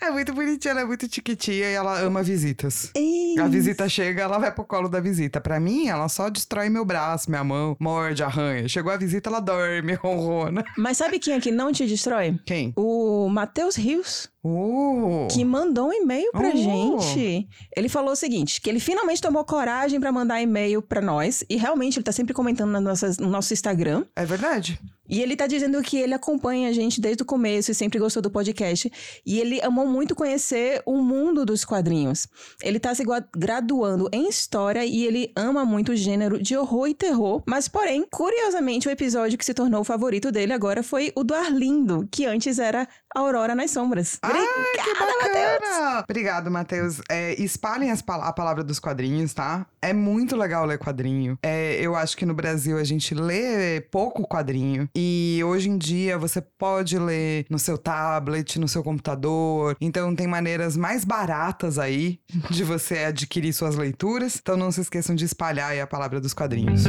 É 0.00 0.10
muito 0.10 0.32
bonitinha, 0.32 0.70
ela 0.70 0.80
é 0.82 0.84
muito 0.84 1.08
tiquitinha 1.08 1.70
e 1.70 1.74
ela 1.74 1.98
ama 2.00 2.22
visitas. 2.22 2.92
Isso. 2.94 3.40
A 3.40 3.48
visita 3.48 3.88
chega, 3.88 4.22
ela 4.22 4.38
vai 4.38 4.52
pro 4.52 4.64
colo 4.64 4.88
da 4.88 5.00
visita. 5.00 5.40
Pra 5.40 5.58
mim, 5.58 5.88
ela 5.88 6.08
só 6.08 6.30
destrói 6.30 6.68
meu 6.68 6.84
braço, 6.84 7.28
minha 7.28 7.42
mão, 7.42 7.76
morde, 7.80 8.22
arranha. 8.22 8.68
Chegou 8.68 8.92
a 8.92 8.96
visita, 8.96 9.28
ela 9.28 9.40
dorme, 9.40 9.94
ronrona. 9.98 10.64
Mas 10.76 10.96
sabe 10.96 11.18
quem 11.18 11.34
é 11.34 11.40
que 11.40 11.50
não 11.50 11.72
te 11.72 11.86
destrói? 11.86 12.38
Quem? 12.44 12.72
O 12.76 13.28
Matheus 13.28 13.76
Rios. 13.76 14.28
Uh! 14.44 15.26
que 15.30 15.44
mandou 15.44 15.88
um 15.88 15.92
e-mail 15.92 16.30
pra 16.32 16.48
Oh. 16.48 16.56
gente. 16.56 17.48
Ele 17.76 17.88
falou 17.88 18.12
o 18.12 18.16
seguinte, 18.16 18.60
que 18.60 18.70
ele 18.70 18.80
finalmente 18.80 19.20
tomou 19.20 19.44
coragem 19.44 19.98
pra 20.00 20.12
mandar 20.12 20.40
e-mail 20.40 20.80
pra 20.80 21.00
nós 21.00 21.44
e 21.50 21.56
realmente 21.56 21.98
ele 21.98 22.04
tá 22.04 22.12
sempre 22.12 22.32
comentando 22.34 22.70
nas 22.70 22.82
nossas- 22.82 23.18
no 23.18 23.28
nosso 23.28 23.52
Instagram. 23.52 24.04
É 24.16 24.24
verdade. 24.24 24.78
E 25.10 25.22
ele 25.22 25.36
tá 25.36 25.46
dizendo 25.46 25.80
que 25.82 25.96
ele 25.96 26.12
acompanha 26.12 26.68
a 26.68 26.72
gente 26.72 27.00
desde 27.00 27.22
o 27.22 27.26
começo 27.26 27.70
e 27.70 27.74
sempre 27.74 27.98
gostou 27.98 28.20
do 28.22 28.30
podcast. 28.30 28.92
E 29.24 29.40
ele 29.40 29.58
amou 29.62 29.86
muito 29.86 30.14
conhecer 30.14 30.82
o 30.84 30.98
mundo 30.98 31.46
dos 31.46 31.64
quadrinhos. 31.64 32.28
Ele 32.62 32.78
tá 32.78 32.94
se 32.94 33.02
graduando 33.34 34.08
em 34.12 34.28
história 34.28 34.84
e 34.84 35.06
ele 35.06 35.32
ama 35.34 35.64
muito 35.64 35.92
o 35.92 35.96
gênero 35.96 36.42
de 36.42 36.54
horror 36.54 36.88
e 36.88 36.94
terror. 36.94 37.42
Mas, 37.46 37.68
porém, 37.68 38.06
curiosamente, 38.10 38.86
o 38.86 38.90
episódio 38.90 39.38
que 39.38 39.46
se 39.46 39.54
tornou 39.54 39.80
o 39.80 39.84
favorito 39.84 40.30
dele 40.30 40.52
agora 40.52 40.82
foi 40.82 41.10
o 41.16 41.24
do 41.24 41.34
Arlindo, 41.34 42.06
que 42.12 42.26
antes 42.26 42.58
era 42.58 42.86
Aurora 43.16 43.54
nas 43.54 43.70
Sombras. 43.70 44.18
Obrigada, 44.30 45.12
Matheus! 45.22 46.04
Obrigado, 46.08 46.50
Matheus. 46.50 47.00
É, 47.08 47.34
espalhem 47.40 47.90
as 47.90 48.02
pala- 48.02 48.26
a 48.28 48.32
palavra 48.32 48.62
dos 48.64 48.78
quadrinhos, 48.78 49.32
tá? 49.34 49.66
É 49.80 49.92
muito 49.92 50.36
legal 50.36 50.64
ler 50.66 50.78
quadrinho. 50.78 51.38
É, 51.42 51.74
eu 51.80 51.94
acho 51.96 52.16
que 52.16 52.26
no 52.26 52.34
Brasil 52.34 52.78
a 52.78 52.84
gente 52.84 53.14
lê 53.14 53.80
pouco 53.90 54.26
quadrinho. 54.26 54.88
E 54.96 55.40
hoje 55.44 55.68
em 55.68 55.78
dia 55.78 56.18
você 56.18 56.40
pode 56.40 56.98
ler 56.98 57.46
no 57.50 57.58
seu 57.58 57.76
tablet, 57.78 58.58
no 58.58 58.68
seu 58.68 58.82
computador. 58.82 59.76
Então 59.80 60.14
tem 60.14 60.26
maneiras 60.26 60.76
mais 60.76 61.04
baratas 61.04 61.78
aí 61.78 62.18
de 62.50 62.64
você 62.64 62.98
adquirir 63.04 63.52
suas 63.52 63.76
leituras. 63.76 64.36
Então 64.40 64.56
não 64.56 64.70
se 64.70 64.80
esqueçam 64.80 65.14
de 65.14 65.24
espalhar 65.24 65.70
aí 65.70 65.80
a 65.80 65.86
palavra 65.86 66.20
dos 66.20 66.34
quadrinhos. 66.34 66.84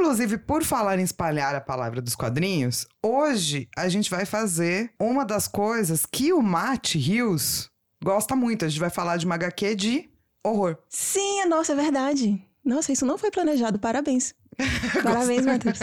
Inclusive, 0.00 0.38
por 0.38 0.64
falar 0.64 0.98
em 0.98 1.02
espalhar 1.02 1.54
a 1.54 1.60
palavra 1.60 2.00
dos 2.00 2.16
quadrinhos, 2.16 2.86
hoje 3.04 3.68
a 3.76 3.86
gente 3.86 4.08
vai 4.08 4.24
fazer 4.24 4.90
uma 4.98 5.26
das 5.26 5.46
coisas 5.46 6.06
que 6.06 6.32
o 6.32 6.40
Matt 6.40 6.94
Hughes 6.94 7.68
gosta 8.02 8.34
muito. 8.34 8.64
A 8.64 8.68
gente 8.68 8.80
vai 8.80 8.88
falar 8.88 9.18
de 9.18 9.26
uma 9.26 9.34
HQ 9.34 9.74
de 9.74 10.10
horror. 10.42 10.78
Sim, 10.88 11.42
é 11.42 11.44
nossa, 11.44 11.74
é 11.74 11.76
verdade. 11.76 12.42
Nossa, 12.64 12.90
isso 12.90 13.04
não 13.04 13.18
foi 13.18 13.30
planejado. 13.30 13.78
Parabéns. 13.78 14.34
Parabéns, 15.04 15.44
Matheus. 15.44 15.80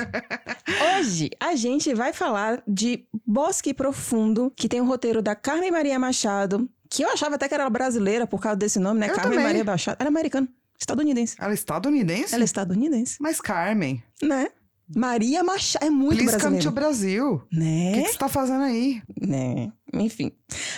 Hoje 0.97 1.29
a 1.39 1.55
gente 1.55 1.93
vai 1.93 2.11
falar 2.11 2.63
de 2.67 3.05
Bosque 3.23 3.71
Profundo, 3.71 4.51
que 4.57 4.67
tem 4.67 4.81
o 4.81 4.85
roteiro 4.85 5.21
da 5.21 5.35
Carmen 5.35 5.69
Maria 5.69 5.99
Machado, 5.99 6.67
que 6.89 7.03
eu 7.03 7.09
achava 7.11 7.35
até 7.35 7.47
que 7.47 7.53
era 7.53 7.69
brasileira 7.69 8.25
por 8.25 8.41
causa 8.41 8.57
desse 8.57 8.79
nome, 8.79 8.99
né? 8.99 9.09
Eu 9.09 9.13
Carmen 9.13 9.33
também. 9.33 9.45
Maria 9.45 9.63
Machado. 9.63 9.97
Ela 9.99 10.07
é 10.07 10.09
americana, 10.09 10.47
estadunidense. 10.79 11.35
Ela 11.39 11.51
é 11.51 11.53
estadunidense? 11.53 12.33
Ela 12.33 12.43
é 12.43 12.45
estadunidense, 12.45 13.17
Mas 13.19 13.39
Carmen, 13.41 14.03
né? 14.21 14.49
Maria 14.95 15.43
Machado 15.43 15.83
é 15.85 15.89
muito 15.89 16.17
please 16.17 16.31
come 16.39 16.57
brasileira. 16.57 16.63
to 16.63 16.71
Brasil. 16.71 17.33
O 17.51 17.55
Né? 17.55 17.91
que, 17.95 18.03
que 18.03 18.11
você 18.13 18.17
tá 18.17 18.29
fazendo 18.29 18.61
aí? 18.63 19.01
Né? 19.19 19.69
Enfim. 19.93 20.31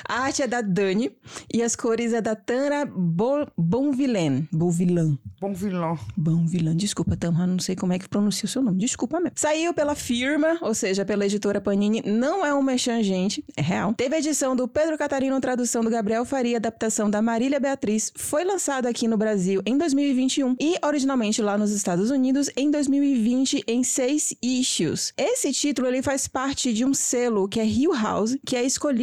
A 0.08 0.22
arte 0.22 0.42
é 0.42 0.48
da 0.48 0.62
Dani 0.62 1.12
e 1.54 1.62
as 1.62 1.76
cores 1.76 2.14
é 2.14 2.22
da 2.22 2.36
Tana 2.36 2.86
Bo 2.86 3.48
Bonvillain. 3.58 4.48
Bonvillain. 4.52 5.18
Bom 5.40 5.54
vilão. 5.54 5.98
Bonvillain. 6.18 6.76
Desculpa, 6.76 7.16
Tamara, 7.16 7.48
não 7.48 7.60
sei 7.60 7.74
como 7.74 7.94
é 7.94 8.00
que 8.00 8.10
pronuncia 8.10 8.46
o 8.46 8.50
seu 8.50 8.62
nome. 8.62 8.78
Desculpa 8.78 9.22
mesmo. 9.22 9.38
Saiu 9.38 9.74
pela 9.74 9.96
firma, 9.96 10.58
ou 10.62 10.74
seja, 10.74 11.06
pela 11.06 11.26
editora 11.26 11.62
Panini. 11.62 12.02
Não 12.06 12.46
é 12.46 12.54
um 12.54 12.62
merchan, 12.62 13.02
gente. 13.02 13.44
É 13.56 13.62
real. 13.62 13.94
Teve 13.94 14.16
a 14.16 14.20
edição 14.20 14.54
do 14.54 14.68
Pedro 14.68 14.98
Catarino, 14.98 15.40
tradução 15.40 15.82
do 15.82 15.90
Gabriel 15.90 16.26
Faria, 16.26 16.58
adaptação 16.58 17.10
da 17.10 17.22
Marília 17.22 17.58
Beatriz. 17.58 18.12
Foi 18.18 18.44
lançado 18.44 18.86
aqui 18.86 19.08
no 19.08 19.18
Brasil 19.18 19.62
em 19.66 19.78
2021 19.78 20.56
e 20.60 20.76
originalmente 20.84 21.42
lá 21.42 21.58
nos 21.58 21.72
Estados 21.72 22.12
Unidos 22.12 22.50
em 22.58 22.70
2020 22.70 23.64
em 23.66 23.82
seis 23.82 24.36
issues. 24.44 25.14
Esse 25.18 25.54
título 25.54 25.88
ele 25.88 26.02
faz 26.02 26.28
parte 26.28 26.74
de 26.74 26.84
um 26.84 26.94
selo 26.94 27.48
que 27.48 27.62
é 27.62 27.66
Hill 27.66 27.94
House, 27.94 28.38
que 28.46 28.58
é 28.58 28.64
escolhido, 28.64 28.99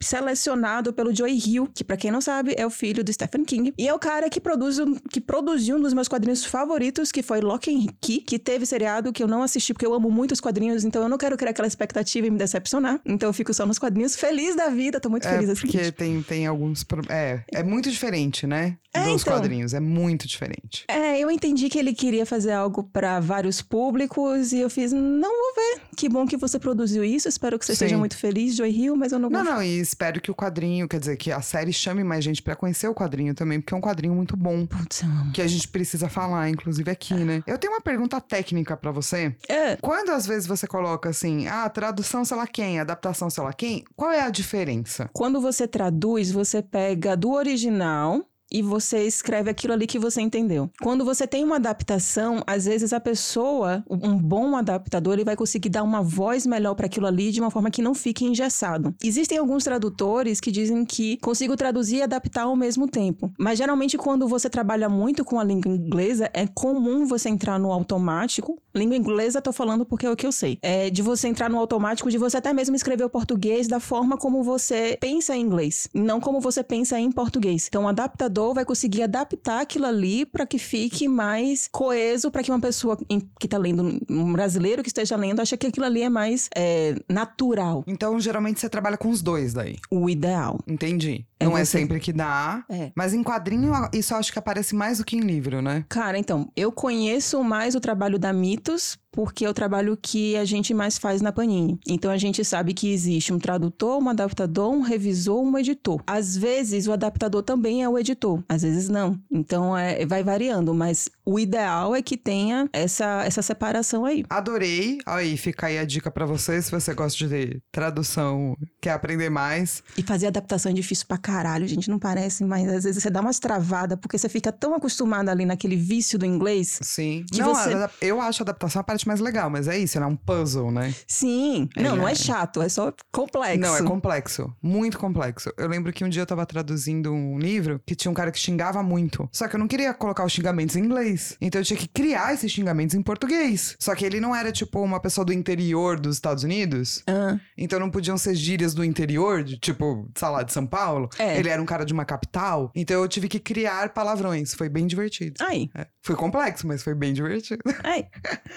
selecionado 0.00 0.92
pelo 0.92 1.14
Joey 1.14 1.38
Hill, 1.38 1.68
que 1.74 1.84
para 1.84 1.96
quem 1.96 2.10
não 2.10 2.20
sabe 2.20 2.54
é 2.56 2.66
o 2.66 2.70
filho 2.70 3.02
do 3.04 3.12
Stephen 3.12 3.44
King 3.44 3.72
e 3.76 3.88
é 3.88 3.92
o 3.94 3.98
cara 3.98 4.30
que 4.30 4.40
produz 4.40 4.78
um- 4.78 4.94
que 5.10 5.20
produziu 5.20 5.76
um 5.76 5.80
dos 5.80 5.92
meus 5.92 6.08
quadrinhos 6.08 6.44
favoritos, 6.44 7.10
que 7.12 7.22
foi 7.22 7.40
Lock 7.40 7.70
and 7.74 7.86
Key, 8.00 8.20
que 8.20 8.38
teve 8.38 8.64
seriado 8.66 9.12
que 9.12 9.22
eu 9.22 9.28
não 9.28 9.42
assisti 9.42 9.72
porque 9.72 9.86
eu 9.86 9.94
amo 9.94 10.10
muito 10.10 10.32
os 10.32 10.40
quadrinhos, 10.40 10.84
então 10.84 11.02
eu 11.02 11.08
não 11.08 11.18
quero 11.18 11.36
criar 11.36 11.50
aquela 11.50 11.68
expectativa 11.68 12.26
e 12.26 12.30
me 12.30 12.38
decepcionar. 12.38 13.00
Então 13.04 13.28
eu 13.28 13.32
fico 13.32 13.52
só 13.52 13.66
nos 13.66 13.78
quadrinhos, 13.78 14.16
feliz 14.16 14.54
da 14.56 14.68
vida, 14.68 15.00
tô 15.00 15.08
muito 15.10 15.28
feliz 15.28 15.48
É, 15.48 15.52
assim. 15.52 15.62
porque 15.66 15.92
tem, 15.92 16.22
tem 16.22 16.46
alguns. 16.46 16.84
É, 17.08 17.42
é 17.52 17.62
muito 17.62 17.90
diferente, 17.90 18.46
né? 18.46 18.76
É, 18.92 19.04
Dos 19.04 19.22
então. 19.22 19.34
quadrinhos. 19.34 19.74
É 19.74 19.80
muito 19.80 20.28
diferente. 20.28 20.84
É, 20.88 21.18
eu 21.18 21.28
entendi 21.30 21.68
que 21.68 21.78
ele 21.78 21.92
queria 21.92 22.24
fazer 22.24 22.52
algo 22.52 22.84
pra 22.84 23.18
vários 23.18 23.60
públicos 23.60 24.52
e 24.52 24.60
eu 24.60 24.70
fiz, 24.70 24.92
não 24.92 25.30
vou 25.30 25.54
ver. 25.56 25.80
Que 25.96 26.08
bom 26.08 26.24
que 26.26 26.36
você 26.36 26.58
produziu 26.58 27.02
isso, 27.04 27.28
espero 27.28 27.58
que 27.58 27.64
você 27.66 27.72
Sim. 27.72 27.78
seja 27.80 27.98
muito 27.98 28.16
feliz, 28.16 28.54
Joy 28.54 28.70
Hill, 28.70 28.96
mas 28.96 29.10
eu 29.12 29.18
não 29.18 29.30
Não, 29.42 29.54
não, 29.54 29.62
e 29.62 29.78
espero 29.78 30.20
que 30.20 30.30
o 30.30 30.34
quadrinho, 30.34 30.88
quer 30.88 31.00
dizer, 31.00 31.16
que 31.16 31.30
a 31.32 31.40
série 31.40 31.72
chame 31.72 32.04
mais 32.04 32.24
gente 32.24 32.42
pra 32.42 32.54
conhecer 32.54 32.88
o 32.88 32.94
quadrinho 32.94 33.34
também, 33.34 33.60
porque 33.60 33.74
é 33.74 33.76
um 33.76 33.80
quadrinho 33.80 34.14
muito 34.14 34.36
bom. 34.36 34.66
Putz, 34.66 35.02
eu 35.02 35.08
amo. 35.08 35.32
Que 35.32 35.42
a 35.42 35.46
gente 35.46 35.68
precisa 35.68 36.08
falar, 36.08 36.48
inclusive 36.48 36.90
aqui, 36.90 37.14
né? 37.14 37.42
Eu 37.46 37.58
tenho 37.58 37.72
uma 37.72 37.80
pergunta 37.80 38.20
técnica 38.20 38.76
pra 38.76 38.90
você. 38.90 39.34
É, 39.48 39.76
Quando 39.76 40.10
às 40.10 40.26
vezes 40.26 40.46
você 40.46 40.66
coloca 40.66 41.08
assim, 41.08 41.46
ah, 41.48 41.68
tradução 41.68 42.24
sei 42.24 42.36
lá 42.36 42.46
quem, 42.46 42.80
adaptação 42.80 43.28
sei 43.30 43.42
lá 43.42 43.52
quem, 43.52 43.84
qual 43.96 44.10
é 44.10 44.20
a 44.22 44.30
diferença? 44.30 45.10
quando 45.12 45.40
você 45.40 45.66
traduz, 45.66 46.30
você 46.30 46.62
pega 46.62 47.16
do 47.16 47.32
original 47.32 48.24
e 48.54 48.62
você 48.62 49.02
escreve 49.02 49.50
aquilo 49.50 49.72
ali 49.72 49.84
que 49.84 49.98
você 49.98 50.20
entendeu. 50.20 50.70
Quando 50.80 51.04
você 51.04 51.26
tem 51.26 51.42
uma 51.42 51.56
adaptação, 51.56 52.40
às 52.46 52.66
vezes 52.66 52.92
a 52.92 53.00
pessoa, 53.00 53.84
um 53.90 54.16
bom 54.16 54.54
adaptador, 54.54 55.14
ele 55.14 55.24
vai 55.24 55.34
conseguir 55.34 55.70
dar 55.70 55.82
uma 55.82 56.00
voz 56.00 56.46
melhor 56.46 56.76
para 56.76 56.86
aquilo 56.86 57.08
ali 57.08 57.32
de 57.32 57.40
uma 57.40 57.50
forma 57.50 57.68
que 57.68 57.82
não 57.82 57.94
fique 57.94 58.24
engessado. 58.24 58.94
Existem 59.02 59.38
alguns 59.38 59.64
tradutores 59.64 60.38
que 60.38 60.52
dizem 60.52 60.84
que 60.84 61.16
consigo 61.16 61.56
traduzir 61.56 61.96
e 61.96 62.02
adaptar 62.02 62.42
ao 62.42 62.54
mesmo 62.54 62.86
tempo. 62.86 63.32
Mas 63.36 63.58
geralmente 63.58 63.98
quando 63.98 64.28
você 64.28 64.48
trabalha 64.48 64.88
muito 64.88 65.24
com 65.24 65.40
a 65.40 65.44
língua 65.44 65.72
inglesa, 65.72 66.30
é 66.32 66.46
comum 66.46 67.06
você 67.06 67.28
entrar 67.28 67.58
no 67.58 67.72
automático. 67.72 68.56
Língua 68.72 68.96
inglesa, 68.96 69.42
tô 69.42 69.52
falando 69.52 69.84
porque 69.84 70.06
é 70.06 70.10
o 70.10 70.16
que 70.16 70.26
eu 70.26 70.32
sei. 70.32 70.58
É 70.62 70.90
de 70.90 71.02
você 71.02 71.26
entrar 71.26 71.50
no 71.50 71.58
automático, 71.58 72.08
de 72.08 72.18
você 72.18 72.36
até 72.36 72.52
mesmo 72.52 72.76
escrever 72.76 73.04
o 73.04 73.10
português 73.10 73.66
da 73.66 73.80
forma 73.80 74.16
como 74.16 74.44
você 74.44 74.96
pensa 75.00 75.34
em 75.34 75.40
inglês, 75.40 75.88
não 75.92 76.20
como 76.20 76.40
você 76.40 76.62
pensa 76.62 77.00
em 77.00 77.10
português. 77.10 77.66
Então, 77.66 77.84
o 77.84 77.88
adaptador 77.88 78.43
vai 78.52 78.64
conseguir 78.64 79.02
adaptar 79.02 79.60
aquilo 79.62 79.86
ali 79.86 80.26
para 80.26 80.44
que 80.44 80.58
fique 80.58 81.08
mais 81.08 81.68
coeso, 81.70 82.30
para 82.30 82.42
que 82.42 82.50
uma 82.50 82.60
pessoa 82.60 82.98
que 83.38 83.48
tá 83.48 83.56
lendo, 83.56 84.00
um 84.10 84.32
brasileiro 84.32 84.82
que 84.82 84.88
esteja 84.88 85.16
lendo, 85.16 85.40
ache 85.40 85.56
que 85.56 85.68
aquilo 85.68 85.86
ali 85.86 86.02
é 86.02 86.08
mais 86.08 86.50
é, 86.54 86.96
natural, 87.08 87.84
Então, 87.86 88.18
geralmente 88.20 88.60
você 88.60 88.68
trabalha 88.68 88.96
com 88.96 89.08
os 89.08 89.22
dois 89.22 89.54
daí. 89.54 89.76
o 89.90 90.10
ideal. 90.10 90.58
Entendi. 90.66 91.24
É 91.38 91.44
Não 91.44 91.56
é 91.56 91.64
você. 91.64 91.78
sempre 91.78 92.00
que 92.00 92.12
dá. 92.12 92.64
É. 92.68 92.92
Mas 92.94 93.12
em 93.12 93.22
quadrinho, 93.22 93.72
isso 93.92 94.14
acho 94.14 94.32
que 94.32 94.38
aparece 94.38 94.74
mais 94.74 94.98
do 94.98 95.04
que 95.04 95.16
em 95.16 95.20
livro, 95.20 95.60
né? 95.60 95.84
Cara, 95.88 96.18
então, 96.18 96.50
eu 96.56 96.70
conheço 96.70 97.42
mais 97.42 97.74
o 97.74 97.80
trabalho 97.80 98.18
da 98.18 98.32
Mitos 98.32 98.98
porque 99.14 99.44
é 99.44 99.48
o 99.48 99.54
trabalho 99.54 99.96
que 99.96 100.36
a 100.36 100.44
gente 100.44 100.74
mais 100.74 100.98
faz 100.98 101.22
na 101.22 101.30
Panini. 101.30 101.78
Então 101.86 102.10
a 102.10 102.16
gente 102.16 102.44
sabe 102.44 102.74
que 102.74 102.92
existe 102.92 103.32
um 103.32 103.38
tradutor, 103.38 104.02
um 104.02 104.08
adaptador, 104.08 104.72
um 104.72 104.80
revisor, 104.80 105.40
um 105.40 105.56
editor. 105.56 106.02
Às 106.04 106.36
vezes 106.36 106.88
o 106.88 106.92
adaptador 106.92 107.42
também 107.42 107.84
é 107.84 107.88
o 107.88 107.96
editor, 107.96 108.42
às 108.48 108.62
vezes 108.62 108.88
não. 108.88 109.16
Então 109.30 109.76
é, 109.76 110.04
vai 110.04 110.24
variando, 110.24 110.74
mas 110.74 111.08
o 111.24 111.38
ideal 111.38 111.94
é 111.94 112.02
que 112.02 112.16
tenha 112.16 112.68
essa, 112.72 113.22
essa 113.24 113.42
separação 113.42 114.04
aí. 114.04 114.24
Adorei. 114.28 114.98
Aí, 115.06 115.36
fica 115.36 115.66
aí 115.66 115.78
a 115.78 115.84
dica 115.84 116.10
pra 116.10 116.26
você, 116.26 116.60
se 116.60 116.70
você 116.70 116.92
gosta 116.94 117.26
de 117.28 117.60
tradução, 117.72 118.56
quer 118.80 118.90
aprender 118.92 119.30
mais. 119.30 119.82
E 119.96 120.02
fazer 120.02 120.26
adaptação 120.26 120.70
é 120.70 120.74
difícil 120.74 121.06
pra 121.06 121.16
caralho, 121.18 121.66
gente, 121.66 121.88
não 121.88 121.98
parece, 121.98 122.44
mas 122.44 122.68
às 122.68 122.84
vezes 122.84 123.02
você 123.02 123.10
dá 123.10 123.20
umas 123.20 123.38
travadas 123.38 123.98
porque 124.00 124.18
você 124.18 124.28
fica 124.28 124.50
tão 124.52 124.74
acostumado 124.74 125.28
ali 125.28 125.44
naquele 125.44 125.76
vício 125.76 126.18
do 126.18 126.26
inglês. 126.26 126.78
Sim. 126.82 127.24
Não, 127.36 127.54
você- 127.54 127.88
eu 128.00 128.20
acho 128.20 128.42
a 128.42 128.44
adaptação 128.44 128.80
a 128.80 128.84
parte 128.84 129.06
mais 129.06 129.20
legal, 129.20 129.48
mas 129.48 129.68
é 129.68 129.78
isso, 129.78 129.96
ela 129.96 130.06
é 130.06 130.08
um 130.08 130.16
puzzle, 130.16 130.70
né? 130.70 130.94
Sim, 131.06 131.68
Ele 131.76 131.88
não, 131.88 131.96
não 131.96 132.08
é 132.08 132.12
é- 132.12 132.14
chato, 132.14 132.60
é 132.62 132.68
só 132.68 132.92
complexo. 133.12 133.60
Não, 133.60 133.76
é 133.76 133.82
complexo. 133.82 134.52
Muito 134.62 134.98
complexo. 134.98 135.50
Eu 135.56 135.68
lembro 135.68 135.92
que 135.92 136.04
um 136.04 136.08
dia 136.08 136.22
eu 136.22 136.26
tava 136.26 136.44
traduzindo 136.46 137.12
um 137.12 137.38
livro 137.38 137.80
que 137.86 137.94
tinha 137.94 138.10
um 138.10 138.14
cara 138.14 138.30
que 138.30 138.38
xingava 138.38 138.82
muito. 138.82 139.28
Só 139.32 139.46
que 139.48 139.56
eu 139.56 139.60
não 139.60 139.68
queria 139.68 139.92
colocar 139.94 140.24
os 140.24 140.32
xingamentos 140.32 140.76
em 140.76 140.80
inglês. 140.80 141.13
Então 141.40 141.60
eu 141.60 141.64
tinha 141.64 141.78
que 141.78 141.88
criar 141.88 142.34
esses 142.34 142.50
xingamentos 142.50 142.94
em 142.94 143.02
português. 143.02 143.76
Só 143.78 143.94
que 143.94 144.04
ele 144.04 144.20
não 144.20 144.34
era, 144.34 144.52
tipo, 144.52 144.80
uma 144.80 145.00
pessoa 145.00 145.24
do 145.24 145.32
interior 145.32 145.98
dos 145.98 146.16
Estados 146.16 146.44
Unidos. 146.44 147.02
Ah, 147.06 147.38
Então 147.56 147.78
não 147.78 147.90
podiam 147.90 148.16
ser 148.18 148.34
gírias 148.34 148.74
do 148.74 148.84
interior, 148.84 149.42
de, 149.42 149.58
tipo, 149.58 150.08
sei 150.14 150.28
lá, 150.28 150.42
de 150.42 150.52
São 150.52 150.66
Paulo. 150.66 151.08
É. 151.18 151.38
Ele 151.38 151.48
era 151.48 151.60
um 151.60 151.66
cara 151.66 151.84
de 151.84 151.92
uma 151.92 152.04
capital. 152.04 152.70
Então 152.74 153.00
eu 153.00 153.08
tive 153.08 153.28
que 153.28 153.38
criar 153.38 153.90
palavrões. 153.90 154.54
Foi 154.54 154.68
bem 154.68 154.86
divertido. 154.86 155.34
aí, 155.40 155.70
É. 155.74 155.86
Foi 156.02 156.14
complexo, 156.16 156.66
mas 156.66 156.82
foi 156.82 156.94
bem 156.94 157.14
divertido. 157.14 157.62
aí, 157.82 158.04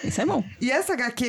isso 0.04 0.20
é 0.20 0.26
bom. 0.26 0.44
E 0.60 0.70
essa 0.70 0.94
HQ 0.94 1.26